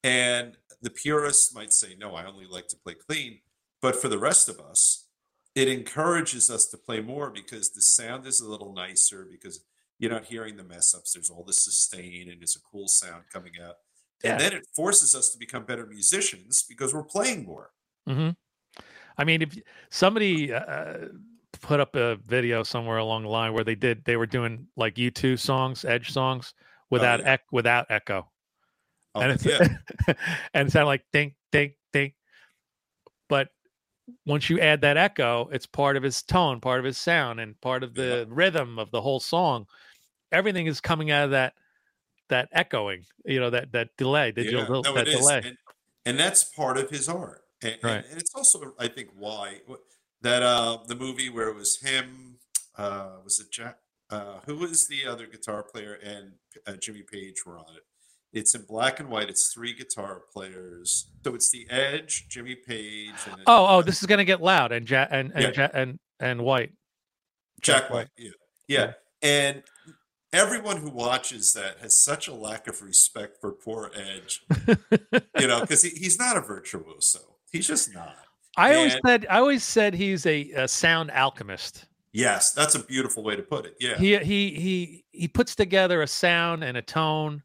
And 0.04 0.58
the 0.82 0.90
purists 0.90 1.54
might 1.54 1.74
say, 1.74 1.96
no, 1.96 2.16
I 2.16 2.26
only 2.26 2.46
like 2.46 2.68
to 2.70 2.78
play 2.78 2.96
clean. 2.96 3.42
But 3.82 3.96
for 3.96 4.08
the 4.10 4.20
rest 4.20 4.50
of 4.50 4.60
us, 4.60 5.08
it 5.56 5.68
encourages 5.68 6.50
us 6.50 6.66
to 6.68 6.78
play 6.78 7.02
more 7.02 7.30
because 7.30 7.72
the 7.72 7.82
sound 7.82 8.26
is 8.26 8.40
a 8.40 8.50
little 8.50 8.74
nicer 8.74 9.26
because 9.30 9.64
you're 9.98 10.12
not 10.12 10.26
hearing 10.26 10.56
the 10.58 10.64
mess 10.64 10.94
ups. 10.96 11.14
There's 11.14 11.30
all 11.30 11.44
the 11.44 11.54
sustain 11.54 12.30
and 12.30 12.42
it's 12.42 12.56
a 12.56 12.62
cool 12.62 12.88
sound 12.88 13.26
coming 13.32 13.54
out. 13.62 13.76
Yeah. 14.24 14.32
And 14.32 14.40
then 14.42 14.54
it 14.54 14.68
forces 14.76 15.16
us 15.16 15.30
to 15.32 15.38
become 15.38 15.66
better 15.66 15.86
musicians 15.86 16.64
because 16.64 16.94
we're 16.94 17.04
playing 17.04 17.46
more. 17.46 17.72
hmm 18.08 18.30
I 19.20 19.26
mean, 19.26 19.42
if 19.42 19.58
somebody 19.92 20.54
uh, 20.54 21.10
put 21.62 21.80
up 21.80 21.96
a 21.96 22.16
video 22.16 22.64
somewhere 22.64 22.98
along 22.98 23.24
the 23.24 23.30
line 23.30 23.54
where 23.54 23.66
they 23.66 23.76
did, 23.76 24.06
they 24.06 24.16
were 24.16 24.26
doing 24.26 24.68
like 24.78 24.96
U2 24.96 25.38
songs, 25.38 25.84
Edge 25.84 26.12
songs 26.12 26.54
without 26.90 27.20
yeah. 27.20 27.34
ec- 27.34 27.52
without 27.52 27.86
echo, 27.90 28.30
Oh, 29.16 29.22
and 29.22 29.32
it's 29.32 29.46
yeah. 29.46 29.68
and 30.54 30.68
it 30.68 30.72
sounded 30.72 30.88
like 30.88 31.04
ding 31.12 31.34
ding 31.52 31.74
ding. 31.92 32.14
But 33.28 33.50
once 34.26 34.50
you 34.50 34.60
add 34.60 34.82
that 34.82 34.98
echo, 34.98 35.50
it's 35.52 35.66
part 35.66 35.98
of 35.98 36.04
his 36.04 36.22
tone, 36.22 36.62
part 36.62 36.80
of 36.80 36.86
his 36.86 36.98
sound, 36.98 37.40
and 37.40 37.60
part 37.62 37.84
of 37.84 37.94
the 37.94 38.26
rhythm 38.30 38.80
of 38.80 38.92
the 38.92 39.02
whole 39.02 39.20
song. 39.20 39.66
Everything 40.32 40.68
is 40.68 40.80
coming 40.80 41.12
out 41.12 41.26
of 41.26 41.32
that 41.32 41.54
that 42.30 42.50
echoing, 42.52 43.06
you 43.26 43.40
know, 43.40 43.50
that 43.50 43.72
that 43.72 43.90
delay, 43.98 44.32
digital 44.32 44.62
Yeah, 44.62 44.82
no, 44.84 44.94
that 44.94 45.06
delay. 45.06 45.42
And, 45.44 45.58
and 46.06 46.20
that's 46.20 46.44
part 46.44 46.78
of 46.78 46.90
his 46.90 47.10
art. 47.10 47.39
And, 47.62 47.78
Right. 47.84 48.06
and 48.10 48.20
it's 48.20 48.34
also, 48.36 48.74
I 48.80 48.88
think, 48.88 49.10
why 49.18 49.60
that 50.22 50.42
uh, 50.44 50.80
the 50.88 50.96
movie 50.96 51.30
where 51.30 51.50
it 51.50 51.56
was 51.56 51.80
him, 51.82 52.40
uh, 52.78 53.18
was 53.24 53.40
it 53.40 53.52
Jack? 53.52 53.78
Uh, 54.10 54.40
who 54.46 54.56
was 54.58 54.88
the 54.88 55.06
other 55.06 55.28
guitar 55.28 55.62
player 55.64 55.94
and 56.04 56.34
uh, 56.66 56.74
Jimmy 56.82 57.04
Page 57.04 57.46
were 57.46 57.58
on 57.60 57.66
it? 57.76 57.84
It's 58.32 58.54
in 58.56 58.64
black 58.64 59.00
and 59.00 59.10
white. 59.10 59.30
It's 59.30 59.52
three 59.54 59.74
guitar 59.74 60.22
players. 60.34 61.10
So 61.24 61.36
it's 61.36 61.52
the 61.52 61.68
Edge, 61.70 62.28
Jimmy 62.30 62.56
Page, 62.56 63.14
and 63.26 63.42
Oh, 63.48 63.66
oh, 63.78 63.82
this 63.82 64.00
is 64.02 64.06
gonna 64.08 64.24
get 64.26 64.42
loud, 64.42 64.72
and 64.72 64.88
ja- 64.90 65.08
and 65.10 65.32
and 65.34 65.56
Yeah. 65.56 65.64
ja- 65.64 65.72
and 65.74 66.00
and 66.20 66.42
white. 66.44 66.72
Jack 67.62 67.90
White. 67.90 68.08
Yeah. 68.18 68.32
yeah. 68.68 68.94
And 69.22 69.64
everyone 70.32 70.78
who 70.78 70.90
watches 70.90 71.54
that 71.54 71.80
has 71.80 72.02
such 72.02 72.28
a 72.28 72.34
lack 72.34 72.68
of 72.68 72.82
respect 72.82 73.38
for 73.42 73.52
poor 73.52 73.92
Edge, 73.96 74.42
you 75.40 75.48
know, 75.48 75.62
because 75.62 75.82
he, 75.84 75.90
he's 75.90 76.18
not 76.20 76.38
a 76.38 76.42
virtuoso. 76.42 77.29
He's 77.52 77.68
just 77.68 77.94
not. 77.94 78.16
I 78.58 78.76
always 78.76 78.96
said 79.06 79.26
I 79.30 79.40
always 79.40 79.64
said 79.64 79.94
he's 79.94 80.26
a, 80.26 80.52
a 80.52 80.68
sound 80.68 81.12
alchemist. 81.12 81.86
Yes, 82.12 82.52
that's 82.52 82.76
a 82.76 82.84
beautiful 82.84 83.24
way 83.24 83.36
to 83.36 83.44
put 83.44 83.66
it. 83.66 83.76
Yeah. 83.80 83.98
He 83.98 84.18
he 84.18 84.50
he 84.56 85.06
he 85.12 85.28
puts 85.28 85.56
together 85.56 86.02
a 86.02 86.08
sound 86.08 86.64
and 86.64 86.76
a 86.78 86.82
tone 86.82 87.44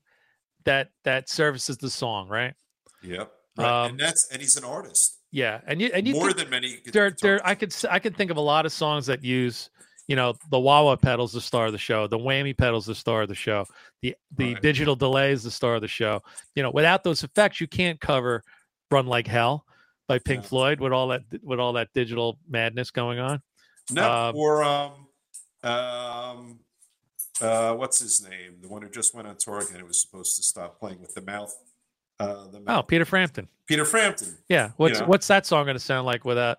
that 0.65 0.89
that 1.05 1.29
services 1.29 1.77
the 1.77 1.91
song, 1.91 2.29
right? 2.29 2.55
Yep. 3.03 3.31
Right. 3.57 3.85
Um, 3.85 3.91
and 3.93 4.01
that's 4.01 4.29
and 4.33 4.41
he's 4.41 4.57
an 4.57 4.65
artist. 4.65 5.19
Yeah, 5.31 5.61
and 5.67 5.81
you 5.81 5.91
and 5.93 6.07
you 6.07 6.15
More 6.15 6.33
than 6.33 6.49
many 6.49 6.79
there 6.93 7.15
there 7.21 7.41
I 7.45 7.55
could 7.55 7.75
I 7.91 7.99
could 7.99 8.17
think 8.17 8.31
of 8.31 8.37
a 8.37 8.41
lot 8.41 8.67
of 8.67 8.73
songs 8.73 9.07
that 9.07 9.23
use 9.23 9.69
you 10.07 10.17
know 10.17 10.35
the 10.51 10.59
wah 10.59 10.83
wah 10.83 10.97
pedals 10.97 11.33
the 11.33 11.41
star 11.41 11.67
of 11.67 11.73
the 11.73 11.79
show, 11.79 12.07
the 12.07 12.19
whammy 12.19 12.57
pedals 12.57 12.87
the 12.87 12.95
star 12.95 13.23
of 13.23 13.29
the 13.29 13.35
show, 13.35 13.67
the 14.03 14.15
the 14.37 14.55
Right. 14.55 14.63
digital 14.63 14.97
delay 14.97 15.33
is 15.33 15.43
the 15.43 15.51
star 15.51 15.75
of 15.75 15.83
the 15.83 15.89
show. 15.89 16.21
You 16.55 16.63
know, 16.63 16.71
without 16.71 17.05
those 17.05 17.23
effects, 17.25 17.61
you 17.61 17.67
can't 17.67 18.01
cover 18.01 18.43
"Run 18.91 19.07
Like 19.07 19.27
Hell" 19.27 19.67
by 20.09 20.19
Pink 20.19 20.43
Yeah. 20.43 20.49
Floyd 20.49 20.81
with 20.81 20.93
all 20.93 21.09
that 21.09 21.23
with 21.43 21.59
all 21.61 21.73
that 21.75 21.89
digital 21.95 22.39
madness 22.49 22.91
going 22.91 23.19
on. 23.19 23.41
No, 23.91 24.11
um, 24.11 24.37
or 24.37 24.63
um 24.63 24.93
um 25.63 26.59
uh 27.41 27.75
what's 27.75 27.99
his 28.01 28.23
name? 28.29 28.57
The 28.61 28.69
one 28.69 28.83
who 28.83 28.89
just 28.91 29.15
went 29.15 29.27
on 29.29 29.37
tour 29.39 29.59
again 29.59 29.77
It 29.81 29.87
was 29.87 30.01
supposed 30.01 30.37
to 30.37 30.43
stop 30.43 30.79
playing 30.79 31.01
with 31.01 31.15
the 31.15 31.23
mouth. 31.23 31.55
Uh 32.21 32.47
the 32.49 32.63
Oh. 32.67 32.83
Peter 32.83 33.05
Frampton. 33.05 33.49
Peter 33.67 33.85
Frampton. 33.85 34.37
Yeah, 34.49 34.71
what's 34.77 35.01
know? 35.01 35.07
what's 35.07 35.27
that 35.29 35.47
song 35.47 35.65
going 35.65 35.75
to 35.77 35.81
sound 35.81 36.07
like 36.07 36.25
without 36.25 36.59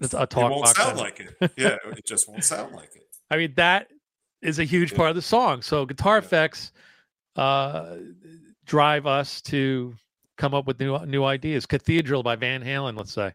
with 0.00 0.12
a 0.14 0.16
talk? 0.16 0.22
It 0.24 0.30
talk 0.30 0.50
won't 0.50 0.64
box? 0.64 0.76
sound 0.78 0.90
in 0.92 0.96
it? 0.98 1.00
like 1.00 1.20
it. 1.20 1.52
Yeah, 1.56 1.76
it 1.96 2.04
just 2.04 2.28
won't 2.28 2.44
sound 2.44 2.74
like 2.74 2.90
it. 2.96 3.06
I 3.30 3.36
mean, 3.36 3.52
that 3.56 3.88
is 4.42 4.58
a 4.58 4.64
huge 4.64 4.90
Yeah. 4.90 4.96
part 4.98 5.10
of 5.10 5.16
the 5.16 5.22
song. 5.22 5.62
So 5.62 5.86
guitar 5.86 6.18
effects 6.18 6.72
uh, 7.36 7.96
drive 8.66 9.06
us 9.06 9.40
to 9.42 9.94
come 10.40 10.54
up 10.54 10.66
with 10.66 10.80
new 10.80 10.98
new 11.06 11.24
ideas. 11.24 11.66
Cathedral 11.66 12.22
by 12.22 12.34
Van 12.34 12.62
Halen, 12.64 12.96
let's 12.96 13.12
say, 13.12 13.32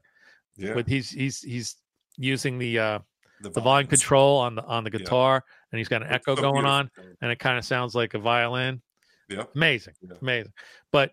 Yeah. 0.58 0.74
with 0.74 0.88
he's 0.88 1.10
he's 1.12 1.42
he's 1.42 1.76
using 2.18 2.58
the 2.58 2.80
uh, 2.80 3.00
the, 3.42 3.52
the 3.52 3.62
volume 3.62 3.88
control 3.88 4.40
on 4.40 4.56
the 4.56 4.64
on 4.66 4.84
the 4.84 4.90
Yeah. 4.92 5.00
guitar, 5.00 5.44
and 5.72 5.78
he's 5.80 5.88
got 5.88 6.02
an 6.02 6.08
It's 6.08 6.16
echo 6.16 6.36
so 6.36 6.42
going 6.42 6.66
on, 6.66 6.90
and 7.22 7.32
it 7.32 7.40
kind 7.40 7.58
of 7.58 7.64
sounds 7.66 7.94
like 7.96 8.14
a 8.16 8.20
violin. 8.20 8.82
Yeah. 9.30 9.44
Amazing, 9.56 9.94
Yeah. 10.02 10.16
amazing. 10.22 10.54
But 10.92 11.12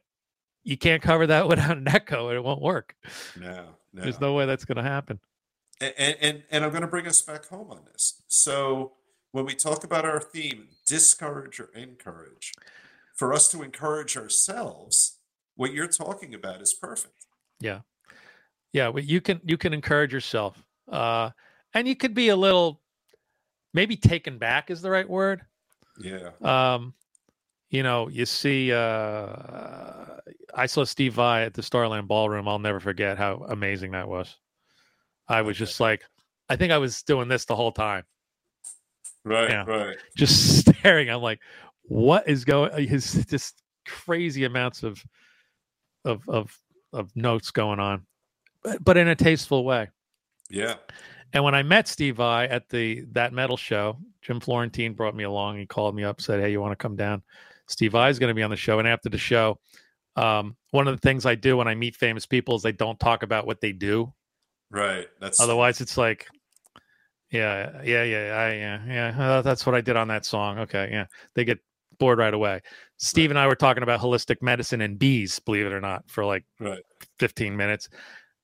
you 0.65 0.77
can't 0.77 1.03
cover 1.03 1.27
that 1.27 1.47
without 1.53 1.77
an 1.77 1.87
echo, 1.89 2.29
and 2.29 2.37
it 2.37 2.43
won't 2.45 2.63
work. 2.63 2.95
No, 3.39 3.67
no. 3.93 4.03
There's 4.03 4.21
no 4.21 4.33
way 4.35 4.47
that's 4.47 4.65
going 4.65 4.77
to 4.77 4.83
happen. 4.83 5.21
and, 5.81 6.17
and 6.21 6.43
and 6.51 6.65
I'm 6.65 6.71
going 6.71 6.83
to 6.83 6.89
bring 6.89 7.07
us 7.07 7.21
back 7.21 7.47
home 7.47 7.71
on 7.71 7.81
this. 7.93 8.23
So 8.29 8.93
when 9.33 9.45
we 9.45 9.55
talk 9.55 9.85
about 9.85 10.05
our 10.05 10.21
theme, 10.21 10.69
discourage 10.87 11.59
or 11.61 11.71
encourage, 11.75 12.53
for 13.15 13.33
us 13.35 13.49
to 13.51 13.63
encourage 13.63 14.17
ourselves, 14.17 15.12
what 15.57 15.73
you're 15.73 15.89
talking 15.89 16.35
about 16.35 16.61
is 16.63 16.75
perfect. 16.75 17.15
Yeah. 17.61 17.81
Yeah, 18.73 18.89
well, 18.89 19.05
you 19.05 19.21
can 19.21 19.41
you 19.45 19.57
can 19.59 19.73
encourage 19.73 20.13
yourself. 20.13 20.63
Uh 20.91 21.31
and 21.75 21.87
you 21.87 21.95
could 21.97 22.15
be 22.15 22.29
a 22.29 22.37
little 22.37 22.81
maybe 23.75 23.97
taken 23.97 24.39
back 24.39 24.71
is 24.71 24.83
the 24.83 24.91
right 24.91 25.09
word. 25.09 25.43
Yeah, 26.01 26.31
Um 26.43 26.95
you 27.71 27.83
know, 27.83 28.09
you 28.09 28.27
see 28.27 28.73
uh 28.73 30.17
I 30.55 30.67
saw 30.67 30.85
Steve 30.85 31.15
Vai 31.15 31.45
at 31.45 31.55
the 31.55 31.63
Starland 31.63 32.09
Ballroom. 32.09 32.49
I'll 32.49 32.59
never 32.59 32.81
forget 32.81 33.17
how 33.19 33.45
amazing 33.49 33.93
that 33.93 34.09
was. 34.09 34.37
I 35.29 35.43
was 35.43 35.57
just 35.57 35.81
like 35.81 36.03
I 36.49 36.57
think 36.57 36.73
I 36.73 36.79
was 36.79 37.03
doing 37.03 37.29
this 37.29 37.45
the 37.45 37.57
whole 37.57 37.73
time. 37.73 38.05
right, 39.25 39.51
Yeah. 39.51 39.65
right. 39.65 39.97
Just 40.17 40.67
staring. 40.67 41.11
I'm 41.11 41.23
like 41.23 41.41
what 41.83 42.29
is 42.29 42.45
going 42.45 42.87
his 42.89 43.25
just 43.27 43.63
crazy 43.87 44.45
amounts 44.45 44.83
of 44.83 45.03
of 46.05 46.29
of 46.29 46.57
of 46.93 47.15
notes 47.17 47.51
going 47.51 47.81
on. 47.81 48.07
But, 48.63 48.85
but 48.85 48.97
in 48.97 49.09
a 49.09 49.17
tasteful 49.17 49.65
way. 49.65 49.89
Yeah, 50.51 50.75
And 51.33 51.45
when 51.45 51.55
I 51.55 51.63
met 51.63 51.89
Steve 51.89 52.17
Vai 52.17 52.47
at 52.47 52.69
the 52.69 53.07
that 53.13 53.33
metal 53.33 53.57
show, 53.57 53.99
Jim 54.21 54.39
Florentine 54.39 54.93
brought 54.93 55.17
me 55.17 55.25
along. 55.25 55.59
He 55.59 55.67
called 55.67 55.95
me 55.95 56.05
up, 56.05 56.21
said, 56.21 56.41
"Hey, 56.41 56.53
you 56.53 56.61
want 56.61 56.73
to 56.73 56.83
come 56.83 56.97
down?" 56.97 57.23
Steve 57.69 57.93
Vai 57.93 58.11
is 58.11 58.19
going 58.19 58.29
to 58.29 58.35
be 58.35 58.43
on 58.43 58.51
the 58.51 58.57
show. 58.57 58.79
And 58.79 58.87
after 58.87 59.09
the 59.09 59.19
show, 59.19 59.59
um, 60.17 60.57
one 60.71 60.89
of 60.89 60.95
the 60.95 61.01
things 61.01 61.27
I 61.27 61.35
do 61.35 61.57
when 61.57 61.69
I 61.69 61.75
meet 61.75 61.97
famous 61.97 62.27
people 62.27 62.57
is 62.57 62.63
they 62.63 62.73
don't 62.73 63.01
talk 63.01 63.23
about 63.23 63.47
what 63.47 63.61
they 63.61 63.73
do. 63.73 64.13
right. 64.71 65.07
That's 65.21 65.41
Otherwise, 65.41 65.81
it's 65.81 65.97
like, 65.97 66.29
yeah, 67.31 67.81
yeah, 67.83 68.03
yeah, 68.03 68.37
I, 68.37 68.53
yeah, 68.53 68.81
yeah. 68.87 69.29
uh, 69.39 69.43
that's 69.43 69.65
what 69.65 69.75
I 69.75 69.81
did 69.81 69.97
on 69.97 70.09
that 70.09 70.27
song. 70.27 70.59
Okay, 70.61 70.91
yeah. 70.93 71.07
They 71.35 71.45
get 71.45 71.61
bored 71.99 72.19
right 72.19 72.35
away. 72.35 72.61
Steve 73.03 73.31
and 73.31 73.39
I 73.39 73.49
were 73.49 73.57
talking 73.57 73.83
about 73.83 74.01
holistic 74.01 74.41
medicine 74.43 74.81
and 74.81 74.97
bees, 74.97 75.41
believe 75.41 75.67
it 75.67 75.73
or 75.73 75.81
not, 75.81 76.09
for 76.09 76.25
like 76.25 76.45
right. 76.61 76.83
15 77.19 77.57
minutes. 77.57 77.89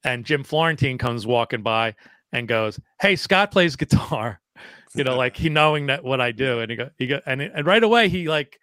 And 0.02 0.24
Jim 0.24 0.42
Florentine 0.42 0.98
comes 0.98 1.28
walking 1.28 1.62
by 1.62 1.94
and 2.32 2.48
goes, 2.48 2.80
Hey, 3.00 3.14
Scott 3.14 3.50
plays 3.50 3.76
guitar. 3.76 4.40
You 4.94 5.04
know, 5.04 5.16
like 5.16 5.36
he 5.36 5.50
knowing 5.50 5.86
that 5.86 6.02
what 6.02 6.20
I 6.20 6.32
do. 6.32 6.61
And 6.61 6.70
he 6.70 6.76
go, 6.76 6.88
he 6.96 7.06
go, 7.06 7.20
and, 7.26 7.42
and 7.42 7.66
right 7.66 7.84
away 7.84 8.09
he 8.09 8.26
like 8.26 8.59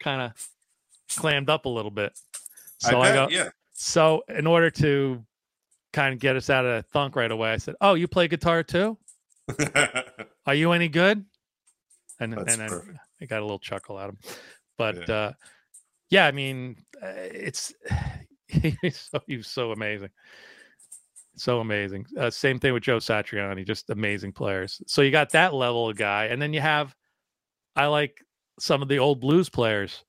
kind 0.00 0.22
of 0.22 0.32
clammed 1.16 1.50
up 1.50 1.66
a 1.66 1.68
little 1.68 1.90
bit. 1.90 2.18
So 2.78 2.98
I, 2.98 3.12
bet, 3.12 3.28
go, 3.28 3.36
yeah. 3.36 3.50
So 3.74 4.24
in 4.26 4.46
order 4.46 4.70
to 4.70 5.22
kind 5.92 6.14
of 6.14 6.18
get 6.18 6.34
us 6.34 6.48
out 6.48 6.64
of 6.64 6.72
that 6.72 6.90
thunk 6.90 7.14
right 7.14 7.30
away, 7.30 7.52
I 7.52 7.58
said, 7.58 7.74
"Oh, 7.82 7.92
you 7.92 8.08
play 8.08 8.26
guitar 8.26 8.62
too? 8.62 8.96
Are 10.46 10.54
you 10.54 10.72
any 10.72 10.88
good?" 10.88 11.26
And 12.18 12.32
That's 12.32 12.56
and. 12.56 12.98
I 13.20 13.26
got 13.26 13.38
a 13.38 13.44
little 13.44 13.60
chuckle 13.60 13.98
out 13.98 14.08
of 14.08 14.14
him. 14.14 14.34
But 14.82 15.10
uh, 15.10 15.32
yeah, 16.10 16.26
I 16.26 16.32
mean, 16.32 16.76
uh, 17.02 17.06
it's 17.14 17.72
he's 18.48 18.98
so 19.10 19.20
he 19.26 19.36
was 19.36 19.46
so 19.46 19.72
amazing, 19.72 20.10
so 21.36 21.60
amazing. 21.60 22.06
Uh, 22.18 22.30
same 22.30 22.58
thing 22.58 22.72
with 22.74 22.82
Joe 22.82 22.98
Satriani, 22.98 23.66
just 23.66 23.90
amazing 23.90 24.32
players. 24.32 24.80
So 24.86 25.02
you 25.02 25.10
got 25.10 25.30
that 25.30 25.54
level 25.54 25.88
of 25.88 25.96
guy, 25.96 26.26
and 26.26 26.40
then 26.40 26.52
you 26.52 26.60
have, 26.60 26.94
I 27.76 27.86
like 27.86 28.24
some 28.60 28.82
of 28.82 28.88
the 28.88 28.98
old 28.98 29.20
blues 29.20 29.48
players, 29.48 30.04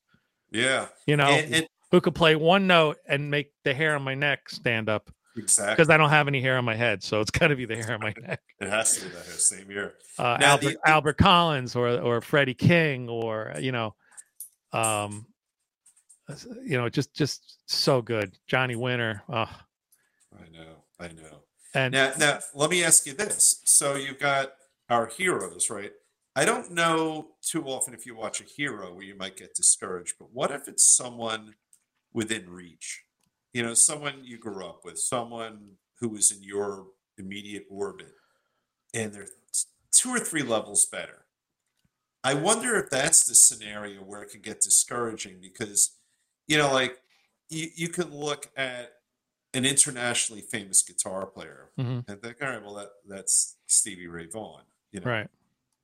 yeah. 0.52 0.88
you 1.08 1.16
know, 1.18 1.28
And- 1.28 1.56
and- 1.56 1.68
who 1.92 2.02
could 2.02 2.16
play 2.16 2.36
one 2.36 2.66
note 2.66 2.98
and 3.08 3.30
make 3.30 3.52
the 3.64 3.72
hair 3.72 3.96
on 3.96 4.02
my 4.02 4.16
neck 4.16 4.50
stand 4.50 4.90
up 4.90 5.12
Exactly. 5.38 5.76
because 5.76 5.92
I 5.92 5.98
don't 5.98 6.10
have 6.10 6.28
any 6.28 6.42
hair 6.42 6.58
on 6.58 6.66
my 6.66 6.74
head, 6.76 7.04
so 7.04 7.22
it's 7.22 7.30
got 7.30 7.50
to 7.50 7.56
be 7.56 7.66
the 7.66 7.76
hair 7.76 7.94
on 7.94 8.00
my 8.00 8.14
neck. 8.28 8.42
It 8.60 8.68
has 8.68 8.96
to 8.98 9.04
be 9.06 9.10
the 9.10 9.18
hair, 9.18 9.26
same 9.26 9.70
year. 9.70 9.94
Uh, 10.18 10.38
Now, 10.42 10.48
Albert, 10.54 10.66
the- 10.84 10.90
Albert 10.90 11.18
Collins 11.20 11.76
or 11.76 11.90
or 12.00 12.20
Freddie 12.22 12.56
King 12.56 13.10
or 13.10 13.54
you 13.60 13.72
know, 13.72 13.94
um, 14.74 15.26
you 16.64 16.78
know, 16.78 16.90
just 16.90 17.14
just 17.14 17.60
so 17.70 18.02
good. 18.02 18.38
Johnny 18.48 18.76
Winter. 18.76 19.24
Oh, 19.30 19.50
I 20.34 20.50
know, 20.52 20.84
I 21.00 21.08
know. 21.10 21.44
and 21.74 21.94
Now, 21.94 22.14
now, 22.18 22.40
let 22.54 22.70
me 22.70 22.84
ask 22.84 23.06
you 23.06 23.14
this. 23.14 23.62
So 23.66 23.96
you've 23.96 24.20
got 24.20 24.54
our 24.90 25.08
heroes, 25.08 25.70
right? 25.70 25.92
I 26.36 26.46
don't 26.46 26.72
know 26.72 27.28
too 27.42 27.66
often 27.66 27.94
if 27.94 28.06
you 28.06 28.16
watch 28.16 28.42
a 28.42 28.46
hero 28.46 28.94
where 28.94 29.04
you 29.04 29.16
might 29.16 29.38
get 29.38 29.54
discouraged, 29.54 30.16
but 30.20 30.30
what 30.34 30.50
if 30.50 30.68
it's 30.68 30.84
someone 30.84 31.54
within 32.12 32.50
reach? 32.50 33.04
You 33.54 33.62
know, 33.62 33.76
someone 33.76 34.22
you 34.24 34.40
grew 34.40 34.66
up 34.66 34.82
with, 34.84 34.98
someone 34.98 35.74
who 36.00 36.10
was 36.10 36.32
in 36.32 36.42
your 36.42 36.88
immediate 37.20 37.66
orbit, 37.70 38.14
and 38.96 39.14
they're 39.14 39.28
two 39.92 40.10
or 40.10 40.20
three 40.20 40.42
levels 40.42 40.88
better. 40.88 41.23
I 42.24 42.34
wonder 42.36 42.76
if 42.76 42.90
that's 42.90 43.26
the 43.26 43.36
scenario 43.36 44.00
where 44.02 44.22
it 44.24 44.30
can 44.32 44.42
get 44.42 44.62
discouraging 44.62 45.38
because, 45.42 45.92
you 46.48 46.58
know, 46.58 46.72
like 46.72 47.00
you, 47.50 47.68
you 47.76 47.90
could 47.90 48.12
look 48.12 48.50
at 48.56 48.94
an 49.54 49.66
internationally 49.66 50.42
famous 50.42 50.82
guitar 50.82 51.26
player 51.26 51.70
Mhm. 51.78 52.08
and 52.08 52.22
think, 52.22 52.38
all 52.42 52.50
right, 52.50 52.62
well, 52.64 52.74
that 52.76 52.90
that's 53.08 53.58
Stevie 53.68 54.08
Ray 54.08 54.28
Vaughan. 54.28 54.64
You 54.92 55.02
know, 55.02 55.12
right. 55.12 55.28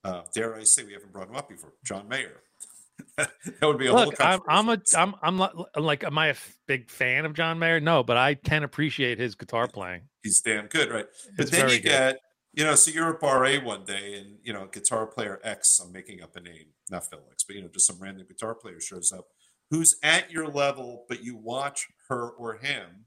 uh, 0.04 0.22
dare 0.34 0.56
I 0.56 0.64
say 0.64 0.84
we 0.84 0.94
haven't 0.94 1.12
brought 1.12 1.28
him 1.30 1.36
up 1.36 1.50
before? 1.50 1.74
John 1.84 2.08
Mayer. 2.08 2.42
that 3.18 3.32
would 3.62 3.78
be 3.78 3.88
a 3.88 3.92
whole. 3.92 4.06
Look, 4.06 4.16
I'm 4.20 4.40
I'm 4.48 4.70
a. 4.70 4.78
I'm 4.96 5.16
I'm 5.22 5.38
not 5.38 5.82
like 5.82 6.04
am 6.04 6.18
I 6.18 6.28
a 6.28 6.36
big 6.68 6.90
fan 6.90 7.26
of 7.26 7.34
John 7.34 7.58
Mayer? 7.60 7.80
No, 7.80 8.04
but 8.04 8.18
I 8.18 8.36
can 8.36 8.64
appreciate 8.64 9.20
his 9.20 9.36
guitar 9.36 9.68
playing. 9.68 10.02
He's 10.24 10.42
damn 10.42 10.68
good, 10.68 10.90
right? 10.92 11.06
But 11.36 11.44
It's 11.44 11.52
then 11.52 11.62
very 11.62 11.74
you 11.78 11.80
good. 11.82 11.90
get, 11.90 12.20
you 12.54 12.64
know, 12.64 12.76
so 12.76 12.92
you're 12.92 13.14
at 13.14 13.20
Bar 13.20 13.46
A 13.46 13.58
one 13.60 13.86
day, 13.86 14.16
and 14.16 14.38
you 14.44 14.54
know, 14.54 14.68
guitar 14.68 15.06
player 15.06 15.40
X. 15.44 15.80
I'm 15.80 15.92
making 15.92 16.22
up 16.22 16.36
a 16.36 16.40
name, 16.40 16.68
not 16.90 17.10
Phil 17.10 17.22
X, 17.32 17.44
but 17.44 17.56
you 17.56 17.62
know, 17.62 17.70
just 17.70 17.88
some 17.88 18.00
random 18.00 18.26
guitar 18.28 18.56
player 18.56 18.80
shows 18.80 19.12
up 19.12 19.28
who's 19.70 19.98
at 20.04 20.32
your 20.32 20.48
level, 20.48 21.06
but 21.08 21.24
you 21.24 21.36
watch 21.36 21.88
her 22.08 22.30
or 22.32 22.56
him, 22.56 23.06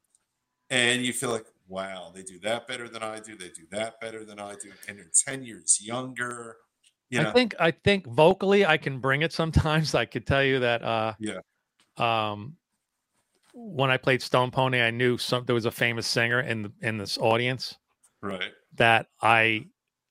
and 0.70 1.04
you 1.04 1.12
feel 1.12 1.30
like, 1.30 1.46
wow, 1.66 2.12
they 2.14 2.22
do 2.22 2.38
that 2.40 2.68
better 2.68 2.88
than 2.88 3.02
I 3.02 3.18
do. 3.18 3.36
They 3.36 3.48
do 3.48 3.66
that 3.72 4.00
better 4.00 4.24
than 4.24 4.38
I 4.38 4.54
do, 4.54 4.70
and 4.88 4.98
they're 4.98 5.10
ten 5.26 5.44
years 5.44 5.78
younger. 5.82 6.56
You 7.10 7.20
know, 7.20 7.30
I 7.30 7.32
think 7.32 7.54
I 7.58 7.70
think 7.72 8.06
vocally 8.06 8.64
I 8.64 8.76
can 8.76 8.98
bring 8.98 9.22
it 9.22 9.32
sometimes. 9.32 9.94
I 9.96 10.04
could 10.04 10.26
tell 10.26 10.44
you 10.44 10.60
that 10.60 10.82
uh 10.82 11.14
Yeah. 11.18 11.40
um 11.96 12.56
when 13.54 13.90
I 13.90 13.98
played 13.98 14.22
Stone 14.22 14.50
Pony, 14.50 14.80
I 14.80 14.90
knew 14.90 15.18
some 15.18 15.44
there 15.44 15.54
was 15.54 15.66
a 15.66 15.70
famous 15.70 16.06
singer 16.06 16.40
in 16.40 16.62
the 16.62 16.72
in 16.80 16.96
this 16.96 17.18
audience 17.18 17.76
right? 18.22 18.52
that 18.76 19.06
I 19.20 19.66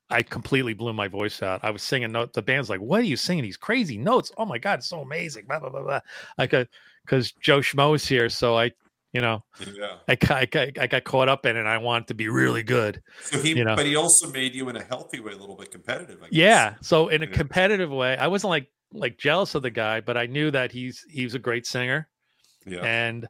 I 0.09 0.24
completely 0.24 0.74
blew 0.74 0.91
my 0.93 1.07
voice 1.07 1.41
out. 1.41 1.62
I 1.64 1.72
was 1.72 1.82
singing 1.82 2.12
note 2.12 2.34
the 2.34 2.41
band's 2.41 2.70
like, 2.70 2.82
What 2.82 2.99
are 2.99 3.03
you 3.05 3.16
singing? 3.18 3.43
These 3.43 3.57
crazy 3.57 3.97
notes. 3.97 4.32
Oh 4.38 4.45
my 4.45 4.57
god, 4.57 4.80
it's 4.80 4.88
so 4.89 4.99
amazing. 5.01 5.45
Blah 5.47 5.59
blah 5.59 5.70
blah 5.70 5.84
blah. 5.84 5.99
I 6.38 6.47
could 6.47 6.68
because 7.05 7.32
Joe 7.32 7.59
Schmo 7.59 7.95
is 7.95 8.05
here, 8.07 8.30
so 8.30 8.57
I 8.57 8.72
you 9.14 9.22
know 9.22 9.43
Yeah. 9.59 9.97
I, 10.07 10.18
I, 10.30 10.72
I 10.80 10.88
got 10.88 11.03
caught 11.05 11.28
up 11.30 11.45
in 11.45 11.55
it 11.55 11.59
and 11.59 11.68
I 11.68 11.78
wanted 11.78 12.07
to 12.09 12.14
be 12.14 12.28
really 12.30 12.64
good. 12.64 13.01
So 13.24 13.39
he, 13.39 13.53
You 13.53 13.64
know. 13.66 13.76
but 13.76 13.86
he 13.86 13.95
also 13.95 14.30
made 14.30 14.53
you 14.53 14.70
in 14.70 14.76
a 14.76 14.84
healthy 14.84 15.20
way 15.20 15.32
a 15.34 15.38
little 15.38 15.55
bit 15.55 15.72
competitive. 15.72 16.18
I 16.22 16.26
guess. 16.28 16.34
Yeah. 16.34 16.76
So 16.82 17.07
in 17.07 17.24
a 17.24 17.26
Yeah. 17.26 17.32
competitive 17.32 17.89
way, 17.91 18.16
I 18.18 18.28
wasn't 18.28 18.49
like 18.51 18.68
like 18.93 19.18
jealous 19.18 19.55
of 19.55 19.62
the 19.64 19.72
guy, 19.72 20.01
but 20.01 20.18
I 20.18 20.26
knew 20.28 20.51
that 20.51 20.72
he's 20.74 21.03
he's 21.09 21.34
a 21.36 21.39
great 21.39 21.66
singer, 21.66 22.09
Yeah. 22.66 22.80
and 22.82 23.28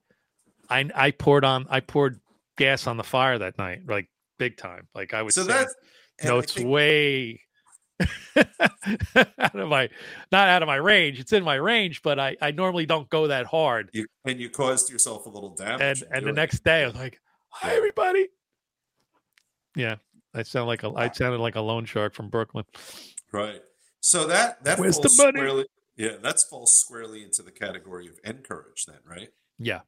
I 0.70 0.90
I 0.96 1.12
poured 1.12 1.46
on 1.46 1.68
I 1.70 1.80
poured 1.80 2.20
gas 2.58 2.88
on 2.88 2.98
the 2.98 3.04
fire 3.04 3.38
that 3.38 3.58
night, 3.58 3.82
like 3.88 4.10
big 4.42 4.58
time. 4.58 4.88
Like 4.96 5.14
I 5.14 5.22
was 5.22 5.36
So 5.36 5.42
sing 5.44 5.50
that's 5.56 5.76
and 6.20 6.30
I 6.30 6.34
notes 6.34 6.54
think- 6.54 6.68
way 6.68 7.42
out 8.36 9.56
of 9.56 9.68
my 9.70 9.88
not 10.32 10.48
out 10.48 10.64
of 10.64 10.68
my 10.68 10.76
range. 10.76 11.20
It's 11.20 11.32
in 11.34 11.44
my 11.44 11.56
range, 11.56 12.02
but 12.02 12.20
I 12.20 12.36
I 12.42 12.50
normally 12.52 12.86
don't 12.88 13.08
go 13.10 13.28
that 13.28 13.46
hard. 13.46 13.90
you, 13.94 14.08
and 14.26 14.40
you 14.40 14.50
caused 14.50 14.92
yourself 14.92 15.26
a 15.28 15.30
little 15.30 15.54
damage. 15.56 16.02
And 16.02 16.12
and 16.18 16.26
the 16.26 16.30
it. 16.32 16.36
next 16.36 16.64
day 16.64 16.82
I 16.84 16.86
was 16.88 16.96
like, 16.96 17.20
hi 17.50 17.70
Yeah. 17.72 17.78
everybody. 17.78 18.28
Yeah, 19.76 19.96
I 20.34 20.42
sound 20.44 20.68
like 20.68 20.84
a 20.84 20.90
I 20.90 21.08
ah. 21.08 21.12
sounded 21.12 21.40
like 21.40 21.56
a 21.56 21.62
loan 21.62 21.86
shark 21.86 22.14
from 22.16 22.30
Brooklyn. 22.30 22.66
right? 23.32 23.62
So 24.00 24.26
that 24.28 24.64
that 24.64 24.80
Where's 24.80 24.96
falls 24.98 25.16
squarely, 25.16 25.66
yeah, 25.96 26.16
that's 26.24 26.44
falls 26.46 26.74
squarely 26.84 27.24
into 27.24 27.44
the 27.44 27.52
category 27.52 28.08
of 28.08 28.14
encourage, 28.24 28.86
then, 28.88 28.98
right? 29.06 29.30
Yeah. 29.60 29.82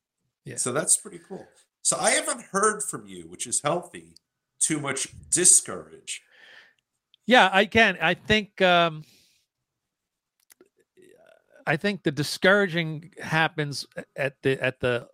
Yeah. 0.46 0.58
So 0.58 0.72
that's 0.72 0.98
pretty 0.98 1.20
cool. 1.28 1.48
So 1.82 1.98
I 2.00 2.12
haven't 2.12 2.44
heard 2.52 2.84
from 2.84 3.08
you, 3.08 3.24
which 3.28 3.48
is 3.48 3.60
healthy. 3.64 4.14
Too 4.64 4.80
much 4.80 5.10
discourage. 5.30 6.22
Yeah, 7.26 7.50
I 7.52 7.66
can. 7.66 7.98
I 8.02 8.14
think 8.14 8.62
um 8.62 9.04
I 11.68 11.78
think 11.78 12.04
the 12.04 12.12
discouraging 12.12 13.12
happens 13.22 13.86
at 14.16 14.36
the 14.42 14.62
at 14.64 14.80
the 14.80 15.08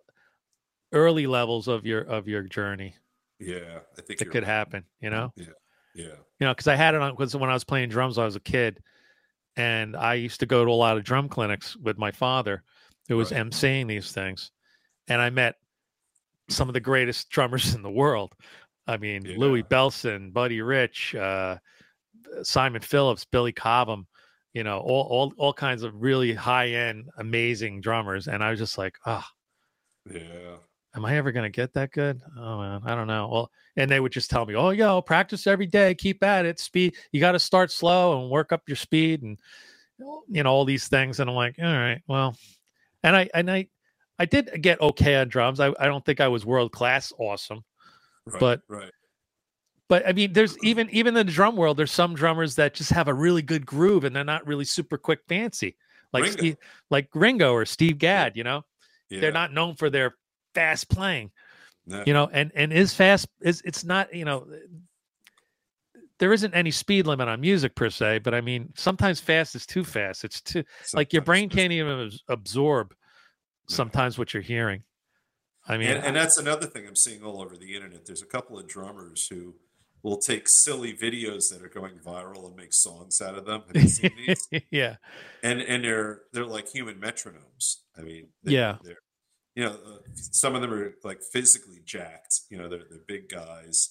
early 0.92 1.26
levels 1.26 1.68
of 1.68 1.84
your 1.84 2.02
of 2.02 2.28
your 2.28 2.42
journey. 2.42 2.94
Yeah, 3.38 3.80
I 3.98 4.02
think 4.02 4.20
It 4.20 4.30
could 4.30 4.42
right. 4.42 4.48
happen, 4.48 4.84
you 5.00 5.10
know. 5.10 5.32
Yeah, 5.36 5.46
yeah, 5.94 6.04
You 6.38 6.46
know, 6.46 6.52
because 6.52 6.68
I 6.68 6.76
had 6.76 6.94
it 6.94 7.00
on 7.00 7.12
because 7.12 7.34
when 7.34 7.50
I 7.50 7.54
was 7.54 7.64
playing 7.64 7.88
drums, 7.88 8.16
when 8.16 8.22
I 8.22 8.26
was 8.26 8.36
a 8.36 8.40
kid, 8.40 8.80
and 9.56 9.96
I 9.96 10.14
used 10.14 10.40
to 10.40 10.46
go 10.46 10.64
to 10.64 10.70
a 10.70 10.72
lot 10.72 10.96
of 10.96 11.04
drum 11.04 11.28
clinics 11.28 11.76
with 11.76 11.98
my 11.98 12.12
father, 12.12 12.62
who 13.08 13.16
was 13.16 13.32
Right. 13.32 13.46
emceeing 13.46 13.88
these 13.88 14.12
things, 14.12 14.52
and 15.08 15.20
I 15.20 15.30
met 15.30 15.56
some 16.48 16.68
of 16.68 16.74
the 16.74 16.80
greatest 16.80 17.30
drummers 17.30 17.74
in 17.74 17.82
the 17.82 17.90
world. 17.90 18.34
I 18.90 18.96
mean, 18.98 19.30
Louie 19.34 19.60
Yeah. 19.60 19.66
Bellson, 19.70 20.32
Buddy 20.32 20.60
Rich, 20.62 21.14
uh, 21.14 21.58
Simon 22.42 22.82
Phillips, 22.82 23.24
Billy 23.24 23.52
Cobham, 23.52 24.06
you 24.54 24.64
know, 24.64 24.78
all 24.80 25.04
all 25.10 25.34
all 25.38 25.52
kinds 25.54 25.82
of 25.82 25.94
really 26.02 26.34
high 26.34 26.68
end, 26.70 27.08
amazing 27.18 27.80
drummers, 27.80 28.28
and 28.28 28.42
I 28.44 28.50
was 28.50 28.58
just 28.58 28.78
like, 28.78 28.96
ah, 29.06 29.28
yeah. 30.10 30.56
am 30.94 31.04
I 31.04 31.16
ever 31.16 31.32
going 31.32 31.50
to 31.50 31.54
get 31.56 31.72
that 31.74 31.92
good? 31.92 32.20
Oh 32.36 32.58
man, 32.60 32.80
I 32.84 32.94
don't 32.94 33.06
know. 33.06 33.28
Well, 33.28 33.50
and 33.76 33.90
they 33.90 34.00
would 34.00 34.12
just 34.12 34.30
tell 34.30 34.46
me, 34.46 34.54
"Oh, 34.54 34.70
yo, 34.70 35.00
practice 35.02 35.46
every 35.46 35.66
day, 35.66 35.94
keep 35.94 36.22
at 36.22 36.46
it, 36.46 36.58
speed. 36.60 36.96
You 37.12 37.20
got 37.20 37.32
to 37.32 37.38
start 37.38 37.70
slow 37.70 38.20
and 38.20 38.30
work 38.30 38.52
up 38.52 38.62
your 38.68 38.76
speed, 38.76 39.22
and 39.22 39.38
you 40.28 40.42
know 40.42 40.50
all 40.50 40.64
these 40.64 40.88
things." 40.88 41.20
And 41.20 41.30
I'm 41.30 41.36
like, 41.36 41.56
all 41.58 41.64
right, 41.66 42.02
well, 42.08 42.36
and 43.02 43.16
I 43.16 43.30
and 43.34 43.50
I 43.50 43.68
I 44.18 44.26
did 44.26 44.62
get 44.62 44.80
okay 44.80 45.16
on 45.16 45.28
drums. 45.28 45.60
I 45.60 45.72
I 45.78 45.86
don't 45.86 46.04
think 46.04 46.20
I 46.20 46.28
was 46.28 46.44
world 46.46 46.72
class 46.72 47.12
awesome, 47.18 47.64
Right, 48.26 48.40
But- 48.40 48.62
right. 48.68 48.92
but 49.88 50.06
I 50.06 50.12
mean, 50.12 50.32
there's 50.32 50.54
uh, 50.54 50.60
even 50.62 50.86
uh, 50.88 50.90
even 50.92 51.16
in 51.16 51.26
the 51.26 51.32
drum 51.32 51.56
world, 51.56 51.76
there's 51.76 51.90
some 51.92 52.14
drummers 52.14 52.54
that 52.56 52.74
just 52.74 52.90
have 52.92 53.08
a 53.08 53.14
really 53.14 53.42
good 53.42 53.64
groove 53.66 54.04
and 54.04 54.14
they're 54.14 54.24
not 54.24 54.46
really 54.46 54.64
super 54.64 54.98
quick 54.98 55.20
fancy, 55.28 55.76
like 56.12 56.24
Ringo. 56.24 56.38
Steve, 56.38 56.56
like 56.90 57.08
Ringo 57.14 57.52
or 57.52 57.64
Steve 57.64 57.98
Gadd. 57.98 58.36
You 58.36 58.44
know, 58.44 58.62
Yeah. 59.08 59.20
they're 59.20 59.32
not 59.32 59.52
known 59.52 59.74
for 59.76 59.90
their 59.90 60.16
fast 60.54 60.88
playing. 60.90 61.30
No. 61.86 62.04
you 62.06 62.12
know 62.12 62.28
and 62.30 62.52
and 62.54 62.72
is 62.72 62.94
fast 62.94 63.26
is 63.40 63.62
it's 63.64 63.84
not 63.84 64.14
you 64.14 64.24
know 64.26 64.46
there 66.18 66.32
isn't 66.32 66.54
any 66.54 66.70
speed 66.70 67.06
limit 67.06 67.26
on 67.26 67.40
music 67.40 67.74
per 67.74 67.88
se 67.90 68.18
but 68.18 68.34
i 68.34 68.40
mean 68.40 68.70
sometimes 68.76 69.18
fast 69.18 69.54
is 69.56 69.66
too 69.66 69.82
fast 69.82 70.22
it's 70.22 70.40
too 70.42 70.62
like 70.92 71.12
your 71.12 71.22
brain 71.22 71.48
can't 71.48 71.72
even 71.72 71.98
abs- 72.06 72.22
absorb 72.28 72.94
sometimes 73.66 74.18
what 74.18 74.32
you're 74.34 74.42
hearing 74.42 74.82
i 75.72 75.76
mean 75.78 75.88
and, 75.90 76.04
and 76.06 76.16
that's 76.16 76.36
another 76.38 76.66
thing 76.66 76.86
I'm 76.86 76.96
seeing 76.96 77.22
all 77.22 77.40
over 77.40 77.56
the 77.56 77.74
internet. 77.76 78.04
There's 78.06 78.22
a 78.22 78.26
couple 78.36 78.58
of 78.58 78.66
drummers 78.66 79.26
who 79.30 79.54
will 80.02 80.16
take 80.30 80.48
silly 80.48 80.92
videos 81.06 81.50
that 81.50 81.62
are 81.62 81.68
going 81.80 81.96
viral 81.98 82.46
and 82.46 82.56
make 82.56 82.72
songs 82.72 83.20
out 83.20 83.36
of 83.36 83.44
them. 83.44 83.62
Have 83.68 83.82
you 83.82 83.88
seen 83.88 84.12
these? 84.26 84.62
yeah 84.70 84.96
and 85.42 85.60
and 85.60 85.84
they're 85.84 86.22
they're 86.32 86.46
like 86.56 86.68
human 86.68 86.96
metronomes. 86.96 87.64
I 87.98 88.02
mean, 88.02 88.28
they, 88.42 88.52
Yeah. 88.52 88.76
they're 88.82 89.02
you 89.56 89.64
know 89.64 89.72
uh, 89.72 89.98
some 90.14 90.54
of 90.54 90.62
them 90.62 90.72
are 90.72 90.94
like 91.04 91.20
physically 91.32 91.80
jacked. 91.84 92.34
You 92.50 92.56
know, 92.58 92.68
they're 92.68 92.84
they're 92.88 93.06
big 93.06 93.28
guys, 93.28 93.90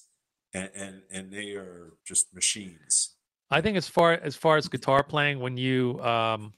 and 0.54 0.70
and 0.74 1.02
and 1.12 1.32
they 1.32 1.52
are 1.52 1.92
just 2.04 2.34
machines. 2.34 3.14
i 3.50 3.60
think 3.60 3.76
as 3.76 3.86
far 3.88 4.12
as 4.14 4.34
far 4.36 4.56
as 4.56 4.68
guitar 4.68 5.02
playing 5.04 5.38
when 5.38 5.56
you 5.56 6.00
um 6.00 6.52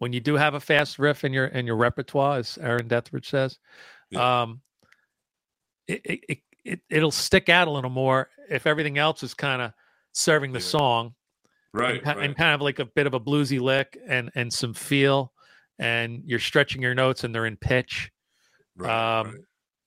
when 0.00 0.12
you 0.12 0.18
do 0.20 0.34
have 0.34 0.54
a 0.54 0.60
fast 0.60 0.98
riff 0.98 1.24
in 1.24 1.32
your 1.32 1.46
in 1.46 1.64
your 1.66 1.76
repertoire 1.76 2.38
as 2.38 2.58
aaron 2.60 2.88
Dethridge 2.88 3.30
says 3.30 3.58
Yeah. 4.10 4.42
um, 4.42 4.60
it, 5.86 6.00
it, 6.04 6.20
it, 6.28 6.38
it 6.64 6.80
it'll 6.90 7.10
stick 7.10 7.48
out 7.48 7.68
a 7.68 7.70
little 7.70 7.90
more 7.90 8.28
if 8.50 8.66
everything 8.66 8.98
else 8.98 9.22
is 9.22 9.32
kind 9.34 9.62
of 9.62 9.72
serving 10.12 10.52
the 10.52 10.58
Yeah. 10.58 10.64
song 10.64 11.14
Right. 11.72 11.98
and, 11.98 12.06
right. 12.06 12.18
and 12.26 12.36
kind 12.36 12.52
of 12.54 12.60
like 12.60 12.80
a 12.80 12.84
bit 12.84 13.06
of 13.06 13.14
a 13.14 13.20
bluesy 13.20 13.60
lick 13.60 13.96
and 14.08 14.30
and 14.34 14.52
some 14.52 14.74
feel, 14.74 15.32
and 15.78 16.22
you're 16.26 16.40
stretching 16.40 16.82
your 16.82 16.96
notes 16.96 17.22
and 17.22 17.32
they're 17.32 17.46
in 17.46 17.56
pitch. 17.56 18.10
right, 18.76 19.20
um, 19.20 19.26
right. 19.28 19.36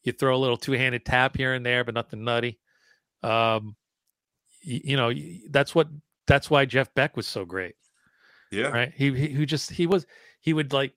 You 0.03 0.14
throw 0.14 0.34
a 0.34 0.38
little 0.39 0.55
two 0.57 0.72
handed 0.74 1.03
tap 1.05 1.36
here 1.36 1.53
and 1.53 1.66
there, 1.66 1.84
but 1.84 1.93
nothing 1.95 2.24
nutty. 2.24 2.57
Um, 3.22 3.76
y- 4.66 4.82
you 4.86 4.95
know 4.95 5.11
that's 5.49 5.76
what 5.76 5.89
that's 6.26 6.49
why 6.49 6.64
Jeff 6.66 6.93
Beck 6.93 7.18
was 7.18 7.28
so 7.28 7.43
great. 7.43 7.76
Yeah. 8.54 8.68
right? 8.68 8.93
He 8.95 9.12
he 9.14 9.28
who 9.30 9.45
just 9.45 9.72
he 9.72 9.88
was 9.88 10.06
he 10.41 10.54
would 10.54 10.74
like 10.74 10.93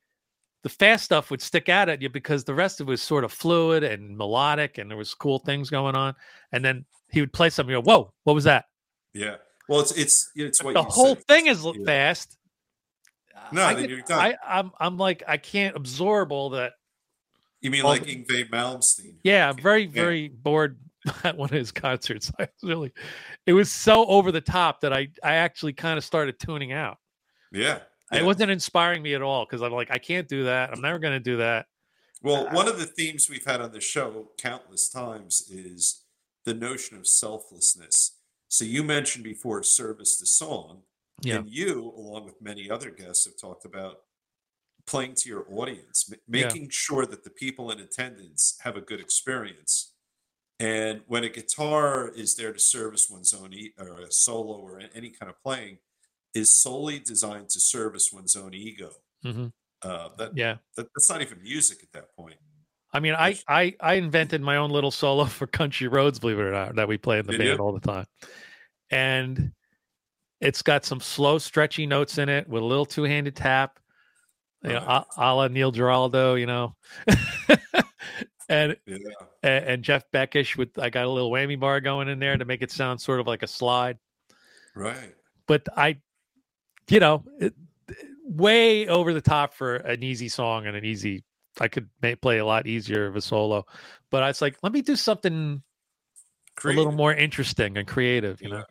the 0.63 0.69
fast 0.69 1.05
stuff 1.05 1.31
would 1.31 1.41
stick 1.41 1.69
out 1.69 1.89
at 1.89 2.03
you 2.03 2.09
because 2.09 2.43
the 2.45 2.55
rest 2.55 2.81
of 2.81 2.89
it 2.89 2.91
was 2.91 3.01
sort 3.03 3.23
of 3.25 3.33
fluid 3.33 3.85
and 3.85 4.17
melodic 4.17 4.79
and 4.79 4.91
there 4.91 4.99
was 4.99 5.15
cool 5.15 5.39
things 5.39 5.71
going 5.71 5.95
on. 5.95 6.15
And 6.53 6.65
then 6.65 6.85
he 7.11 7.21
would 7.21 7.33
play 7.33 7.51
something. 7.51 7.73
You 7.73 7.81
go, 7.83 7.91
whoa, 7.91 8.13
what 8.25 8.35
was 8.35 8.45
that? 8.45 8.65
Yeah. 9.15 9.37
Well, 9.69 9.81
it's 9.81 9.93
it's 9.97 10.31
it's 10.35 10.63
what 10.63 10.75
the 10.75 10.83
whole 10.83 11.15
said. 11.15 11.25
thing 11.27 11.47
is 11.47 11.65
Yeah. 11.65 11.73
fast. 11.85 12.37
No, 13.53 13.63
I 13.63 13.75
then 13.75 13.89
you're 13.89 14.01
done. 14.03 14.19
I, 14.19 14.37
I'm 14.47 14.73
I'm 14.81 14.97
like 14.99 15.23
I 15.29 15.37
can't 15.37 15.77
absorb 15.77 16.33
all 16.33 16.51
that. 16.51 16.73
You 17.61 17.71
mean 17.71 17.85
like 17.85 18.05
the- 18.05 18.17
Yngwie 18.17 18.51
Malmsteen? 18.51 19.15
Yeah, 19.23 19.49
I'm 19.49 19.57
very 19.57 19.85
Yeah. 19.85 19.91
very 19.93 20.29
bored 20.29 20.79
at 21.25 21.37
one 21.37 21.49
of 21.49 21.55
his 21.55 21.71
concerts. 21.73 22.33
I 22.39 22.43
was 22.43 22.69
really, 22.71 22.93
it 23.47 23.53
was 23.53 23.71
so 23.71 24.05
over 24.07 24.33
the 24.33 24.41
top 24.41 24.81
that 24.81 24.93
I 24.93 25.09
I 25.23 25.35
actually 25.37 25.73
kind 25.75 25.97
of 25.99 26.05
started 26.05 26.39
tuning 26.41 26.73
out. 26.73 26.99
Yeah. 27.57 27.81
It 28.13 28.25
wasn't 28.25 28.51
inspiring 28.53 29.03
me 29.03 29.15
at 29.15 29.23
all 29.23 29.45
because 29.45 29.63
I'm 29.63 29.73
like 29.73 29.91
I 29.91 29.99
can't 29.99 30.29
do 30.29 30.45
that. 30.45 30.71
I'm 30.73 30.81
never 30.81 30.99
going 30.99 31.15
to 31.15 31.21
do 31.21 31.39
that. 31.39 31.67
Well, 32.23 32.49
one 32.53 32.69
of 32.69 32.79
the 32.79 32.87
themes 32.87 33.29
we've 33.29 33.45
had 33.45 33.61
on 33.61 33.73
the 33.73 33.81
show 33.81 34.31
countless 34.39 34.89
times 34.89 35.49
is 35.51 36.05
the 36.45 36.55
notion 36.55 36.97
of 36.97 37.07
selflessness. 37.07 38.17
So 38.49 38.65
you 38.65 38.83
mentioned 38.85 39.25
before 39.25 39.63
service 39.63 40.19
to 40.19 40.27
song, 40.27 40.83
Yeah. 41.23 41.37
and 41.37 41.51
you, 41.51 41.93
along 41.97 42.25
with 42.27 42.41
many 42.41 42.71
other 42.71 42.91
guests, 42.91 43.25
have 43.27 43.35
talked 43.41 43.65
about 43.65 44.03
playing 44.87 45.15
to 45.17 45.29
your 45.29 45.45
audience, 45.53 46.09
Yeah. 46.09 46.17
making 46.29 46.71
sure 46.71 47.07
that 47.07 47.25
the 47.25 47.31
people 47.31 47.71
in 47.73 47.81
attendance 47.81 48.57
have 48.61 48.77
a 48.77 48.81
good 48.81 49.01
experience. 49.01 49.93
And 50.61 51.03
when 51.07 51.25
a 51.25 51.29
guitar 51.29 52.09
is 52.09 52.37
there 52.37 52.53
to 52.53 52.59
service 52.61 53.11
one's 53.11 53.35
own, 53.35 53.53
e- 53.53 53.75
or 53.79 54.01
a 54.01 54.13
solo 54.13 54.59
or 54.59 54.81
any 54.95 55.11
kind 55.11 55.29
of 55.29 55.43
playing, 55.43 55.79
is 56.37 56.55
solely 56.61 56.99
designed 56.99 57.49
to 57.51 57.61
service 57.61 58.11
one's 58.13 58.37
own 58.37 58.55
ego. 58.55 58.91
Mhm. 59.25 59.53
Uh, 59.83 60.09
that, 60.19 60.37
Yeah. 60.37 60.57
that 60.77 60.87
that's 60.95 61.09
not 61.11 61.23
even 61.23 61.43
music 61.43 61.79
at 61.83 61.93
that 61.93 62.15
point. 62.17 62.37
I 62.93 63.01
mean, 63.01 63.15
I, 63.15 63.39
I 63.49 63.75
I 63.81 63.95
invented 63.95 64.41
my 64.41 64.57
own 64.57 64.71
little 64.71 64.91
solo 64.91 65.25
for 65.39 65.47
Country 65.47 65.89
Roads, 65.89 66.19
believe 66.19 66.39
it 66.39 66.43
or 66.43 66.53
not, 66.53 66.77
that 66.77 66.89
we 66.89 66.97
play 66.99 67.19
in 67.19 67.27
the 67.27 67.33
Did 67.33 67.39
band 67.39 67.59
you? 67.59 67.65
all 67.65 67.73
the 67.73 67.81
time. 67.81 68.07
And 68.91 69.53
it's 70.41 70.63
got 70.63 70.85
some 70.85 71.01
slow, 71.01 71.39
stretchy 71.39 71.87
notes 71.87 72.19
in 72.19 72.29
it 72.29 72.49
with 72.49 72.63
a 72.63 72.67
little 72.67 72.85
two-handed 72.87 73.35
tap, 73.35 73.79
you 74.63 74.71
know, 74.71 74.79
a, 74.79 75.07
a 75.17 75.35
la 75.35 75.49
Neil 75.49 75.73
Giraldo, 75.73 76.35
you 76.35 76.47
know. 76.47 76.77
and, 78.49 78.77
Yeah. 78.87 78.97
and 79.43 79.65
and 79.65 79.83
Jeff 79.83 80.05
Beckish 80.13 80.57
with 80.57 80.79
I 80.79 80.91
got 80.91 81.07
a 81.07 81.11
little 81.11 81.31
whammy 81.31 81.59
bar 81.59 81.81
going 81.81 82.09
in 82.09 82.19
there 82.19 82.37
to 82.37 82.45
make 82.45 82.63
it 82.63 82.71
sound 82.71 83.01
sort 83.01 83.21
of 83.21 83.27
like 83.27 83.43
a 83.43 83.47
slide. 83.49 83.99
Right. 84.75 85.15
But 85.49 85.67
I, 85.77 85.99
you 86.89 87.01
know, 87.01 87.25
it, 87.41 87.55
way 88.25 88.87
over 88.89 89.13
the 89.13 89.21
top 89.21 89.55
for 89.55 89.77
an 89.77 90.03
easy 90.03 90.29
song 90.29 90.67
and 90.67 90.77
an 90.77 90.85
easy. 90.85 91.25
I 91.59 91.69
could 91.69 91.89
may 92.03 92.15
play 92.17 92.39
a 92.39 92.45
lot 92.45 92.67
easier 92.67 93.07
of 93.07 93.17
a 93.17 93.21
solo, 93.21 93.65
but 94.11 94.23
I 94.23 94.29
was 94.29 94.43
like, 94.43 94.59
let 94.63 94.73
me 94.73 94.83
do 94.83 94.95
something 94.95 95.63
a 96.65 96.69
little 96.69 96.93
more 96.93 97.15
interesting 97.15 97.77
and 97.79 97.87
creative, 97.87 98.41
you 98.43 98.51
Yeah. 98.51 98.63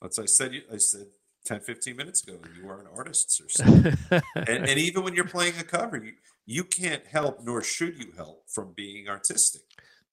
That's 0.00 0.18
I 0.18 0.26
said. 0.26 0.52
You, 0.54 0.62
I 0.72 0.76
said 0.78 1.06
10, 1.46 1.60
15 1.60 1.96
minutes 1.96 2.26
ago. 2.26 2.38
You 2.60 2.68
are 2.68 2.80
an 2.80 2.86
artist 2.94 3.40
or 3.42 3.48
something. 3.48 3.96
and, 4.34 4.68
and 4.68 4.78
even 4.78 5.02
when 5.02 5.14
you're 5.14 5.24
playing 5.26 5.54
a 5.58 5.64
cover, 5.64 5.96
you, 5.96 6.12
you 6.46 6.64
can't 6.64 7.06
help, 7.06 7.40
nor 7.42 7.62
should 7.62 7.98
you 7.98 8.12
help, 8.16 8.44
from 8.48 8.72
being 8.74 9.08
artistic. 9.08 9.62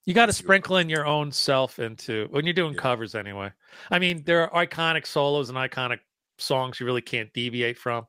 you 0.06 0.14
got 0.14 0.28
to 0.28 0.34
sprinkle 0.34 0.78
in 0.78 0.90
your 0.90 1.06
own 1.06 1.32
self 1.32 1.80
into 1.80 2.28
when 2.32 2.46
you're 2.46 2.54
doing 2.54 2.74
Yeah. 2.74 2.82
covers 2.82 3.16
anyway. 3.16 3.52
I 3.90 4.00
mean, 4.00 4.24
there 4.26 4.54
are 4.54 4.66
iconic 4.66 5.06
solos 5.06 5.50
and 5.50 5.58
iconic 5.58 6.00
songs 6.42 6.80
you 6.80 6.86
really 6.86 7.02
can't 7.02 7.32
deviate 7.34 7.78
from. 7.78 8.06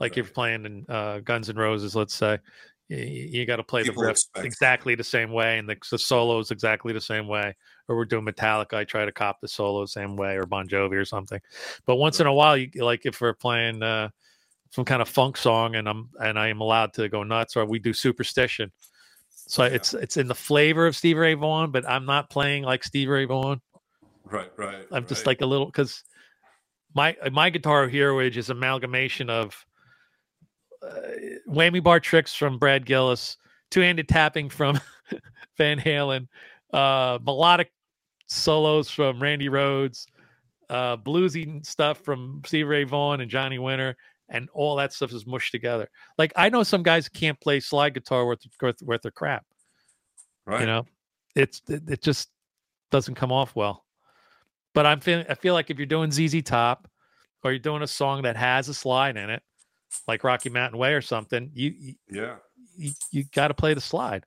Like 0.00 0.12
if 0.12 0.16
you're 0.26 0.34
playing 0.34 0.66
in 0.66 0.86
uh, 0.88 1.20
Guns 1.20 1.48
N' 1.48 1.56
Roses, 1.56 1.94
let's 1.94 2.14
say, 2.14 2.38
you, 2.88 2.98
you 2.98 3.46
got 3.46 3.56
to 3.56 3.62
play 3.62 3.84
People 3.84 4.02
the 4.02 4.08
riff 4.08 4.18
exactly 4.36 4.94
the 4.94 5.04
same 5.04 5.32
way, 5.32 5.58
and 5.58 5.68
the, 5.68 5.76
the 5.90 5.98
solos 5.98 6.50
exactly 6.50 6.92
the 6.92 7.00
same 7.00 7.28
way. 7.28 7.54
Or 7.88 7.96
we're 7.96 8.04
doing 8.04 8.24
Metallica, 8.24 8.74
I 8.74 8.84
try 8.84 9.04
to 9.04 9.12
cop 9.12 9.40
the 9.40 9.48
solo 9.48 9.82
the 9.82 9.88
same 9.88 10.16
way, 10.16 10.36
or 10.36 10.46
Bon 10.46 10.66
Jovi 10.66 10.94
or 10.94 11.04
something. 11.04 11.40
But 11.86 11.96
once 11.96 12.20
in 12.20 12.26
a 12.26 12.32
while, 12.32 12.56
you 12.56 12.70
like 12.76 13.06
if 13.06 13.20
we're 13.20 13.34
playing 13.34 13.82
uh, 13.82 14.08
some 14.70 14.84
kind 14.84 15.00
of 15.00 15.08
funk 15.08 15.36
song, 15.36 15.76
and 15.76 15.88
I'm 15.88 16.10
and 16.20 16.38
I 16.38 16.48
am 16.48 16.60
allowed 16.60 16.92
to 16.94 17.08
go 17.08 17.22
nuts, 17.22 17.56
or 17.56 17.64
we 17.64 17.78
do 17.78 17.92
Superstition. 17.92 18.72
So 19.28 19.64
Yeah. 19.64 19.70
it's 19.70 19.94
it's 19.94 20.16
in 20.16 20.26
the 20.26 20.34
flavor 20.34 20.86
of 20.86 20.96
Steve 20.96 21.18
Ray 21.18 21.34
Vaughan, 21.34 21.70
but 21.70 21.88
I'm 21.88 22.06
not 22.06 22.30
playing 22.30 22.64
like 22.64 22.82
Steve 22.84 23.08
Ray 23.08 23.26
Vaughan. 23.26 23.60
Right, 24.24 24.50
right. 24.56 24.86
I'm 24.90 25.06
just 25.06 25.26
like 25.26 25.42
a 25.42 25.46
little 25.46 25.66
because 25.66 26.02
my 26.94 27.16
my 27.32 27.50
guitar 27.50 27.88
hero 27.88 28.20
is 28.20 28.50
amalgamation 28.50 29.28
of 29.28 29.64
uh, 30.82 31.00
whammy 31.48 31.82
bar 31.82 32.00
tricks 32.00 32.34
from 32.34 32.58
Brad 32.58 32.86
Gillis, 32.86 33.36
two 33.70 33.80
handed 33.80 34.08
tapping 34.08 34.48
from 34.48 34.80
Van 35.58 35.78
Halen, 35.78 36.28
uh, 36.72 37.18
melodic 37.22 37.72
solos 38.26 38.90
from 38.90 39.20
Randy 39.20 39.48
Rhoads, 39.48 40.06
uh, 40.70 40.96
bluesy 40.96 41.64
stuff 41.64 41.98
from 41.98 42.42
Steve 42.46 42.68
Ray 42.68 42.84
Vaughan 42.84 43.20
and 43.20 43.30
Johnny 43.30 43.58
Winter, 43.58 43.96
and 44.28 44.48
all 44.52 44.76
that 44.76 44.92
stuff 44.92 45.12
is 45.12 45.26
mushed 45.26 45.52
together. 45.52 45.88
Like 46.18 46.32
I 46.36 46.48
know 46.48 46.62
some 46.62 46.82
guys 46.82 47.08
can't 47.08 47.40
play 47.40 47.60
slide 47.60 47.94
guitar 47.94 48.26
worth 48.26 48.42
worth, 48.60 48.82
worth 48.82 49.02
their 49.02 49.10
crap. 49.10 49.44
right. 50.46 50.60
You 50.60 50.66
know, 50.66 50.86
it's 51.34 51.60
it, 51.68 51.82
it 51.88 52.02
just 52.02 52.28
doesn't 52.90 53.14
come 53.14 53.32
off 53.32 53.56
well. 53.56 53.84
But 54.74 54.86
I'm 54.86 55.00
feeling 55.00 55.26
I 55.28 55.34
feel 55.34 55.54
like 55.54 55.70
if 55.70 55.78
you're 55.78 55.86
doing 55.86 56.10
ZZ 56.10 56.42
Top 56.42 56.88
or 57.42 57.52
you're 57.52 57.58
doing 57.58 57.82
a 57.82 57.86
song 57.86 58.22
that 58.22 58.36
has 58.36 58.68
a 58.68 58.74
slide 58.74 59.16
in 59.16 59.30
it, 59.30 59.42
like 60.08 60.24
Rocky 60.24 60.50
Mountain 60.50 60.78
Way 60.78 60.94
or 60.94 61.00
something, 61.00 61.50
you 61.54 61.72
you, 61.78 61.94
yeah, 62.10 62.34
you, 62.76 62.90
you 63.10 63.24
got 63.32 63.48
to 63.48 63.54
play 63.54 63.74
the 63.74 63.80
slide. 63.80 64.24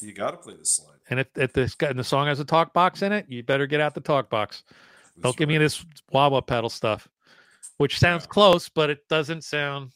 you 0.00 0.12
got 0.12 0.30
to 0.30 0.36
play 0.38 0.54
the 0.56 0.64
slide. 0.64 0.96
And 1.10 1.20
if, 1.20 1.26
if 1.36 1.52
this 1.52 1.76
and 1.80 1.98
the 1.98 2.04
song 2.04 2.26
has 2.28 2.40
a 2.40 2.44
talk 2.44 2.72
box 2.72 3.02
in 3.02 3.12
it, 3.12 3.26
you 3.28 3.42
better 3.42 3.66
get 3.66 3.80
out 3.80 3.94
the 3.94 4.00
talk 4.00 4.30
box. 4.30 4.62
Don't 5.16 5.22
That's 5.24 5.36
give 5.36 5.48
me 5.48 5.58
this 5.58 5.84
wah 6.10 6.28
wah 6.28 6.40
pedal 6.40 6.70
stuff, 6.70 7.06
which 7.76 7.98
sounds 7.98 8.24
Yeah. 8.24 8.28
close, 8.28 8.68
but 8.70 8.88
it 8.90 9.06
doesn't 9.08 9.44
sound 9.44 9.90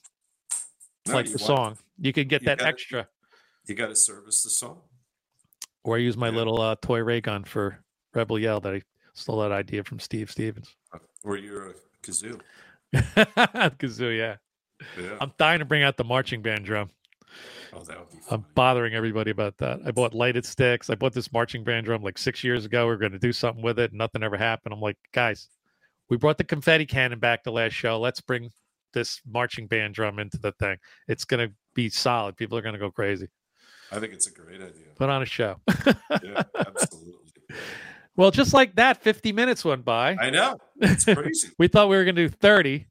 No, 1.07 1.15
like 1.15 1.25
the 1.27 1.33
want- 1.33 1.41
song. 1.41 1.79
You 1.99 2.13
could 2.13 2.29
get 2.29 2.43
you 2.43 2.47
that 2.47 2.59
gotta- 2.59 2.69
extra. 2.69 3.09
You 3.67 3.75
got 3.75 3.89
to 3.89 3.97
service 3.97 4.43
the 4.45 4.51
song. 4.51 4.83
Or 5.85 5.97
I 5.97 6.01
use 6.01 6.17
my 6.17 6.29
Yeah. 6.29 6.37
little 6.37 6.61
uh, 6.61 6.77
toy 6.83 7.01
ray 7.03 7.21
gun 7.21 7.45
for 7.45 7.83
Rebel 8.15 8.39
Yell 8.39 8.61
that 8.61 8.75
I 8.75 8.83
stole 9.19 9.41
that 9.41 9.53
idea 9.53 9.85
from 9.85 9.99
Steve 10.01 10.31
Stevens. 10.31 10.75
Or 11.25 11.37
you're 11.37 11.71
a 11.71 11.75
kazoo. 12.03 12.41
Kazoo, 12.95 14.17
yeah. 14.17 14.37
Yeah. 14.99 15.17
I'm 15.21 15.33
dying 15.39 15.59
to 15.59 15.65
bring 15.65 15.83
out 15.83 15.97
the 15.97 16.05
marching 16.05 16.41
band 16.41 16.65
drum. 16.65 16.91
oh, 17.75 17.83
that 17.83 17.99
would 17.99 18.11
be 18.11 18.19
I'm 18.31 18.45
bothering 18.55 18.95
everybody 18.95 19.31
about 19.31 19.57
that. 19.59 19.81
I 19.85 19.91
bought 19.91 20.15
lighted 20.15 20.47
sticks. 20.47 20.89
I 20.89 20.95
bought 20.95 21.13
this 21.13 21.33
marching 21.33 21.65
band 21.65 21.87
drum 21.87 22.03
like 22.03 22.17
six 22.17 22.43
years 22.43 22.65
ago. 22.65 22.87
We 22.87 22.95
are 22.95 22.99
going 22.99 23.13
to 23.13 23.19
do 23.19 23.33
something 23.33 23.63
with 23.63 23.79
it. 23.79 23.93
Nothing 23.93 24.23
ever 24.23 24.37
happened. 24.37 24.73
I'm 24.73 24.81
like, 24.81 24.97
guys, 25.13 25.49
we 26.09 26.17
brought 26.17 26.39
the 26.39 26.45
confetti 26.45 26.87
cannon 26.87 27.19
back 27.19 27.43
the 27.43 27.53
last 27.53 27.73
show. 27.73 27.99
Let's 28.01 28.21
bring 28.21 28.51
this 28.95 29.21
marching 29.27 29.67
band 29.67 29.95
drum 29.95 30.19
into 30.19 30.39
the 30.39 30.53
thing. 30.53 30.79
It's 31.09 31.25
going 31.25 31.47
to 31.47 31.55
be 31.75 31.91
solid. 31.91 32.37
People 32.37 32.57
are 32.57 32.63
going 32.63 32.73
to 32.75 32.79
go 32.79 32.91
crazy. 32.91 33.29
I 33.93 34.01
think 34.01 34.13
it's 34.13 34.27
a 34.27 34.33
great 34.33 34.61
idea. 34.61 34.87
Put 34.97 35.11
on 35.11 35.23
a 35.23 35.27
show. 35.27 35.57
Yeah, 36.23 36.43
absolutely. 36.59 37.15
Well, 38.19 38.31
just 38.31 38.53
like 38.53 38.75
that, 38.77 39.03
50 39.03 39.33
minutes 39.33 39.65
went 39.65 39.85
by. 39.85 40.17
I 40.21 40.29
know. 40.31 40.59
It's 40.81 41.05
crazy. 41.15 41.49
we 41.59 41.69
thought 41.69 41.89
we 41.89 41.97
were 41.97 42.05
going 42.05 42.17
to 42.17 42.29
do 42.29 42.35
30. 42.41 42.87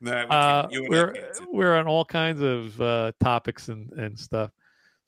Nah, 0.00 0.10
we 0.24 0.28
uh, 0.28 0.68
you 0.70 0.84
and 0.84 0.86
I 0.86 0.88
we're 0.90 1.14
we're 1.52 1.76
on 1.76 1.86
all 1.86 2.04
kinds 2.04 2.42
of 2.42 2.78
uh, 2.80 3.12
topics 3.20 3.68
and 3.68 3.90
and 3.92 4.18
stuff. 4.18 4.50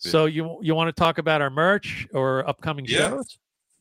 Yeah. 0.01 0.11
So 0.11 0.25
you 0.27 0.59
you 0.63 0.75
want 0.75 0.89
to 0.89 0.99
talk 0.99 1.19
about 1.19 1.43
our 1.43 1.51
merch 1.51 2.07
or 2.15 2.49
upcoming 2.49 2.87
Yeah. 2.87 3.09
shows? 3.11 3.39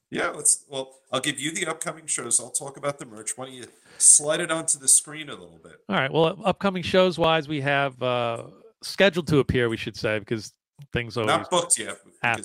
Yeah, 0.09 0.29
let's. 0.29 0.65
Well, 0.69 0.91
I'll 1.13 1.19
give 1.21 1.39
you 1.39 1.51
the 1.53 1.67
upcoming 1.67 2.07
shows. 2.07 2.39
I'll 2.39 2.49
talk 2.51 2.77
about 2.77 2.99
the 2.99 3.05
merch. 3.05 3.37
Why 3.37 3.45
don't 3.45 3.53
you 3.53 3.65
slide 3.97 4.39
it 4.39 4.51
onto 4.51 4.77
the 4.79 4.87
screen 4.87 5.29
a 5.29 5.33
little 5.33 5.59
bit? 5.63 5.73
All 5.87 5.95
right. 5.95 6.11
Well, 6.11 6.37
upcoming 6.43 6.83
shows 6.83 7.17
wise, 7.17 7.47
we 7.47 7.61
have 7.61 8.01
uh, 8.01 8.43
scheduled 8.81 9.27
to 9.27 9.39
appear. 9.39 9.69
We 9.69 9.77
should 9.77 9.95
say 9.95 10.19
because 10.19 10.53
things 10.91 11.17
always. 11.17 11.27
Not 11.27 11.49
booked 11.49 11.77
yet. 11.79 11.97
happen. 12.21 12.43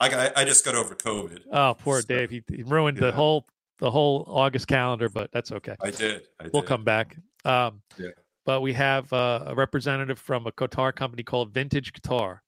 I 0.00 0.08
got. 0.08 0.36
I 0.36 0.44
just 0.44 0.64
got 0.64 0.74
over 0.74 0.94
COVID. 0.94 1.40
Oh, 1.52 1.74
poor 1.78 2.00
So, 2.00 2.06
Dave. 2.06 2.30
He, 2.30 2.42
he 2.48 2.62
ruined 2.62 2.96
the 2.98 3.12
whole 3.12 3.46
the 3.78 3.90
whole 3.90 4.24
August 4.26 4.66
calendar, 4.66 5.08
but 5.08 5.30
that's 5.32 5.52
okay. 5.52 5.74
I 5.82 5.90
did. 5.90 6.22
I 6.40 6.48
We'll 6.52 6.62
did. 6.62 6.68
come 6.68 6.84
back. 6.84 7.16
Um, 7.44 7.82
Yeah. 7.98 8.08
But 8.46 8.60
we 8.62 8.72
have 8.72 9.12
uh, 9.12 9.44
a 9.48 9.54
representative 9.54 10.18
from 10.18 10.46
a 10.46 10.52
guitar 10.56 10.92
company 10.92 11.22
called 11.22 11.52
Vintage 11.52 11.92
Guitar, 11.92 12.42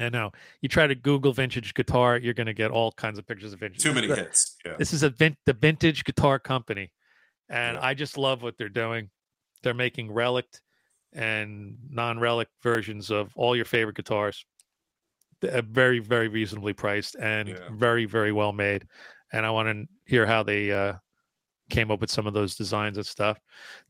I 0.00 0.08
know. 0.08 0.32
You 0.62 0.68
try 0.68 0.86
to 0.86 0.94
Google 0.94 1.32
vintage 1.32 1.72
guitar, 1.74 2.18
you're 2.18 2.34
going 2.34 2.46
to 2.48 2.54
get 2.54 2.70
all 2.70 2.92
kinds 2.92 3.18
of 3.18 3.26
pictures 3.26 3.52
of 3.52 3.60
vintage. 3.60 3.82
Too 3.82 3.92
many 3.94 4.06
This 4.08 4.16
is 4.16 4.18
a- 4.18 4.24
hits. 4.24 4.56
Yeah. 4.64 4.76
This 4.78 4.92
is 4.92 5.02
a 5.02 5.10
vin- 5.10 5.36
the 5.46 5.52
vintage 5.54 6.04
guitar 6.04 6.38
company, 6.38 6.92
and 7.48 7.76
Yeah. 7.76 7.84
I 7.86 7.94
just 7.94 8.18
love 8.18 8.42
what 8.42 8.56
they're 8.58 8.68
doing. 8.68 9.10
They're 9.62 9.74
making 9.74 10.12
relic 10.12 10.46
and 11.12 11.76
non-relic 11.88 12.48
versions 12.62 13.10
of 13.10 13.32
all 13.36 13.54
your 13.56 13.64
favorite 13.64 13.96
guitars. 13.96 14.44
They're 15.40 15.62
very, 15.62 15.98
very 15.98 16.28
reasonably 16.28 16.72
priced 16.72 17.16
and 17.16 17.48
Yeah. 17.48 17.68
very, 17.72 18.04
very 18.06 18.32
well 18.32 18.52
made. 18.52 18.86
And 19.32 19.44
I 19.44 19.50
want 19.50 19.68
to 19.68 19.86
hear 20.04 20.24
how 20.26 20.42
they 20.42 20.70
uh, 20.72 20.94
came 21.70 21.90
up 21.90 22.00
with 22.00 22.10
some 22.10 22.26
of 22.26 22.32
those 22.34 22.54
designs 22.56 22.96
and 22.96 23.06
stuff. 23.06 23.38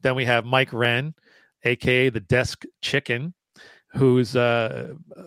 Then 0.03 0.15
we 0.15 0.25
have 0.25 0.45
Mike 0.45 0.73
Wren, 0.73 1.15
aka 1.65 2.09
the 2.09 2.21
Desk 2.21 2.65
Chicken, 2.83 3.35
who's 3.93 4.35
uh, 4.35 4.95
uh, 5.17 5.23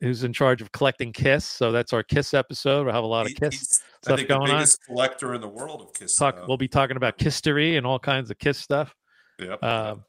who's 0.00 0.24
in 0.24 0.32
charge 0.32 0.60
of 0.60 0.70
collecting 0.72 1.12
Kiss. 1.12 1.44
So 1.44 1.72
that's 1.72 1.92
our 1.92 2.02
Kiss 2.02 2.34
episode. 2.34 2.84
We'll 2.84 2.94
have 2.94 3.04
a 3.04 3.06
lot 3.06 3.26
of 3.26 3.34
Kiss 3.34 3.54
he's, 3.60 3.80
I 3.82 4.06
stuff 4.06 4.16
think, 4.18 4.28
going 4.28 4.46
the 4.46 4.52
on. 4.52 4.58
biggest 4.58 4.84
collector 4.84 5.34
in 5.34 5.40
the 5.40 5.48
world 5.48 5.82
of 5.82 5.92
Kiss. 5.94 6.16
Talk. 6.16 6.36
uh, 6.36 6.44
We'll 6.48 6.56
be 6.56 6.68
talking 6.68 6.96
about 6.96 7.16
Kisstory 7.16 7.78
and 7.78 7.86
all 7.86 7.98
kinds 7.98 8.30
of 8.30 8.38
Kiss 8.38 8.58
stuff. 8.58 8.94
yep, 9.38 9.62
Um, 9.62 10.04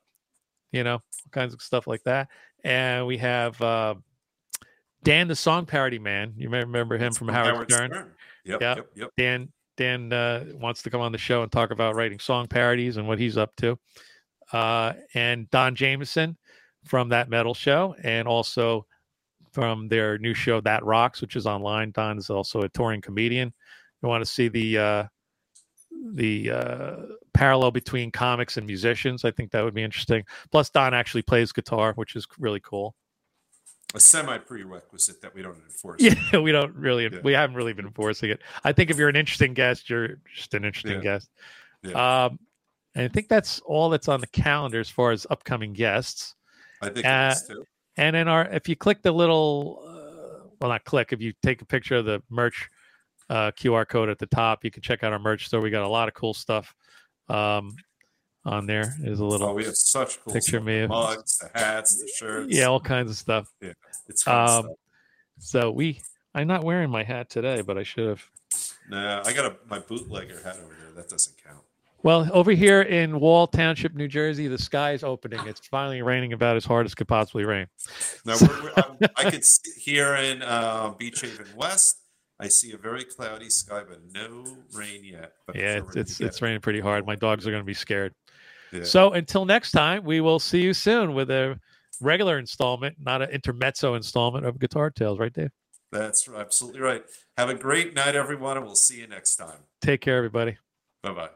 you 0.71 0.83
know, 0.83 0.95
all 0.95 1.31
kinds 1.31 1.53
of 1.53 1.61
stuff 1.61 1.85
like 1.87 2.01
that. 2.03 2.29
And 2.63 3.05
we 3.05 3.17
have 3.19 3.61
uh, 3.61 3.95
Dan, 5.03 5.27
the 5.27 5.35
song 5.35 5.65
parody 5.65 5.99
man. 5.99 6.33
You 6.37 6.49
may 6.49 6.59
remember 6.59 6.97
him 6.97 7.13
from 7.13 7.27
Howard, 7.27 7.71
Stern. 7.71 7.91
Yep, 8.45 8.61
Yeah. 8.61 8.75
yep, 8.75 8.87
yep. 8.95 9.09
Dan 9.17 9.51
Dan 9.77 10.13
uh, 10.13 10.45
wants 10.53 10.83
to 10.83 10.89
come 10.89 11.01
on 11.01 11.11
the 11.11 11.17
show 11.17 11.41
and 11.43 11.51
talk 11.51 11.71
about 11.71 11.95
writing 11.95 12.19
song 12.19 12.47
parodies 12.47 12.97
and 12.97 13.07
what 13.07 13.19
he's 13.19 13.37
up 13.37 13.55
to. 13.57 13.77
Uh, 14.51 14.93
and 15.15 15.49
Don 15.49 15.75
Jamieson 15.75 16.37
from 16.85 17.09
that 17.09 17.29
metal 17.29 17.53
show, 17.53 17.95
and 18.03 18.27
also 18.27 18.85
from 19.51 19.87
their 19.87 20.17
new 20.17 20.33
show 20.33 20.61
That 20.61 20.83
Rocks, 20.83 21.21
which 21.21 21.35
is 21.35 21.45
online. 21.47 21.91
Don 21.91 22.17
is 22.17 22.29
also 22.29 22.61
a 22.61 22.69
touring 22.69 23.01
comedian. 23.01 23.53
You 24.01 24.09
want 24.09 24.23
to 24.23 24.29
see 24.29 24.47
the 24.49 24.77
uh, 24.77 25.03
the 26.13 26.51
uh, 26.51 26.95
parallel 27.33 27.71
between 27.71 28.11
comics 28.11 28.57
and 28.57 28.67
musicians? 28.67 29.23
I 29.25 29.31
think 29.31 29.51
that 29.51 29.63
would 29.63 29.73
be 29.73 29.83
interesting. 29.83 30.23
Plus, 30.51 30.69
Don 30.69 30.93
actually 30.93 31.21
plays 31.23 31.51
guitar, 31.51 31.93
which 31.95 32.15
is 32.15 32.27
really 32.37 32.59
cool. 32.59 32.95
A 33.95 33.99
semi 33.99 34.37
prerequisite 34.39 35.21
that 35.21 35.35
we 35.35 35.41
don't 35.43 35.57
enforce. 35.63 36.01
Yeah, 36.33 36.39
we 36.39 36.51
don't 36.51 36.75
really, 36.75 37.03
Yeah. 37.03 37.19
we 37.23 37.33
haven't 37.33 37.55
really 37.55 37.73
been 37.73 37.85
enforcing 37.85 38.31
it. 38.31 38.41
I 38.63 38.71
think 38.73 38.89
if 38.89 38.97
you're 38.97 39.09
an 39.09 39.15
interesting 39.15 39.53
guest, 39.53 39.89
you're 39.89 40.15
just 40.35 40.53
an 40.53 40.65
interesting 40.65 40.97
Yeah. 40.97 41.01
guest. 41.01 41.29
Yeah. 41.83 42.25
Um, 42.25 42.39
and 42.95 43.05
I 43.05 43.07
think 43.07 43.27
that's 43.27 43.59
all 43.61 43.89
that's 43.89 44.07
on 44.07 44.19
the 44.21 44.27
calendar 44.27 44.79
as 44.79 44.89
far 44.89 45.11
as 45.11 45.27
upcoming 45.29 45.73
guests. 45.73 46.35
I 46.81 46.89
think 46.89 47.05
uh, 47.05 47.29
it 47.31 47.37
is 47.37 47.47
too. 47.47 47.65
And 47.97 48.15
in 48.15 48.27
our, 48.27 48.45
if 48.47 48.67
you 48.67 48.75
click 48.75 49.03
the 49.03 49.11
little, 49.11 49.83
uh, 49.87 50.47
well, 50.59 50.71
not 50.71 50.83
click, 50.85 51.13
if 51.13 51.21
you 51.21 51.33
take 51.43 51.61
a 51.61 51.65
picture 51.65 51.97
of 51.97 52.05
the 52.05 52.21
merch 52.29 52.69
uh, 53.29 53.51
QR 53.51 53.87
code 53.87 54.09
at 54.09 54.17
the 54.17 54.25
top, 54.27 54.63
you 54.63 54.71
can 54.71 54.81
check 54.81 55.03
out 55.03 55.13
our 55.13 55.19
merch 55.19 55.45
store. 55.47 55.61
We 55.61 55.69
got 55.69 55.83
a 55.83 55.87
lot 55.87 56.07
of 56.07 56.13
cool 56.15 56.33
stuff 56.33 56.73
um, 57.29 57.75
on 58.45 58.65
there. 58.65 58.93
There's 58.99 59.19
a 59.19 59.25
little 59.25 59.47
Oh, 59.49 59.53
we 59.53 59.65
have 59.65 59.75
such 59.75 60.21
cool 60.23 60.33
picture 60.33 60.49
stuff. 60.51 60.59
of 60.61 60.65
me. 60.65 60.81
The 60.81 60.87
mugs, 60.87 61.37
the 61.37 61.49
hats, 61.59 61.95
the 61.99 62.09
shirts. 62.15 62.53
yeah, 62.55 62.65
all 62.65 62.79
kinds 62.79 63.09
of 63.11 63.17
stuff. 63.17 63.47
Yeah, 63.61 63.73
it's 64.07 64.23
fun 64.23 64.35
Um, 64.49 64.63
stuff. 64.65 64.75
so 65.39 65.71
we, 65.71 66.01
I'm 66.35 66.47
not 66.47 66.63
wearing 66.63 66.89
my 66.89 67.03
hat 67.03 67.29
today, 67.29 67.61
but 67.61 67.77
I 67.77 67.83
should 67.83 68.07
have. 68.07 68.23
Nah, 68.89 69.23
I 69.25 69.33
got 69.33 69.45
a, 69.45 69.55
my 69.69 69.79
bootlegger 69.79 70.41
hat 70.43 70.57
over 70.63 70.75
there. 70.79 70.91
That 70.95 71.09
doesn't 71.09 71.35
count. 71.43 71.59
Well, 72.03 72.29
over 72.33 72.51
here 72.51 72.81
in 72.81 73.17
Wall 73.21 73.47
Township, 73.47 73.93
New 73.95 74.09
Jersey, 74.09 74.49
the 74.49 74.57
sky 74.57 74.91
is 74.91 75.05
opening. 75.05 75.39
It's 75.47 75.65
finally 75.67 76.01
raining 76.01 76.33
about 76.33 76.57
as 76.57 76.65
hard 76.65 76.85
as 76.85 76.93
could 76.93 77.07
possibly 77.07 77.45
rain. 77.45 77.67
Now, 78.25 78.35
we're, 78.41 78.63
we're, 78.63 79.07
I 79.15 79.31
could 79.31 79.45
see 79.45 79.71
here 79.79 80.13
in 80.15 80.41
uh, 80.41 80.89
Beach 80.97 81.21
Haven 81.21 81.47
West. 81.55 82.01
I 82.41 82.49
see 82.49 82.73
a 82.73 82.77
very 82.77 83.05
cloudy 83.05 83.49
sky, 83.49 83.83
but 83.87 83.99
no 84.13 84.43
rain 84.73 85.05
yet. 85.05 85.31
But 85.47 85.55
Yeah, 85.55 85.77
it's 85.77 85.95
it's, 85.95 86.19
it's 86.19 86.41
raining 86.41 86.59
pretty 86.59 86.81
hard. 86.81 87.05
My 87.05 87.15
dogs 87.15 87.47
are 87.47 87.51
going 87.51 87.61
to 87.63 87.65
be 87.65 87.73
scared. 87.73 88.13
Yeah. 88.73 88.83
So 88.83 89.13
until 89.13 89.45
next 89.45 89.71
time, 89.71 90.03
we 90.03 90.19
will 90.19 90.39
see 90.39 90.61
you 90.61 90.73
soon 90.73 91.13
with 91.13 91.29
a 91.29 91.59
regular 92.01 92.39
installment, 92.39 92.95
not 92.99 93.21
an 93.21 93.29
intermezzo 93.29 93.93
installment 93.93 94.45
of 94.45 94.59
Guitar 94.59 94.89
Tales, 94.89 95.19
right, 95.19 95.31
Dave? 95.31 95.51
That's 95.91 96.27
absolutely 96.27 96.81
right. 96.81 97.03
Have 97.37 97.49
a 97.49 97.53
great 97.53 97.93
night, 97.93 98.15
everyone, 98.15 98.57
and 98.57 98.65
we'll 98.65 98.75
see 98.75 98.99
you 98.99 99.07
next 99.07 99.35
time. 99.35 99.59
Take 99.81 100.01
care, 100.01 100.17
everybody. 100.17 100.57
Bye 101.03 101.13
bye. 101.13 101.29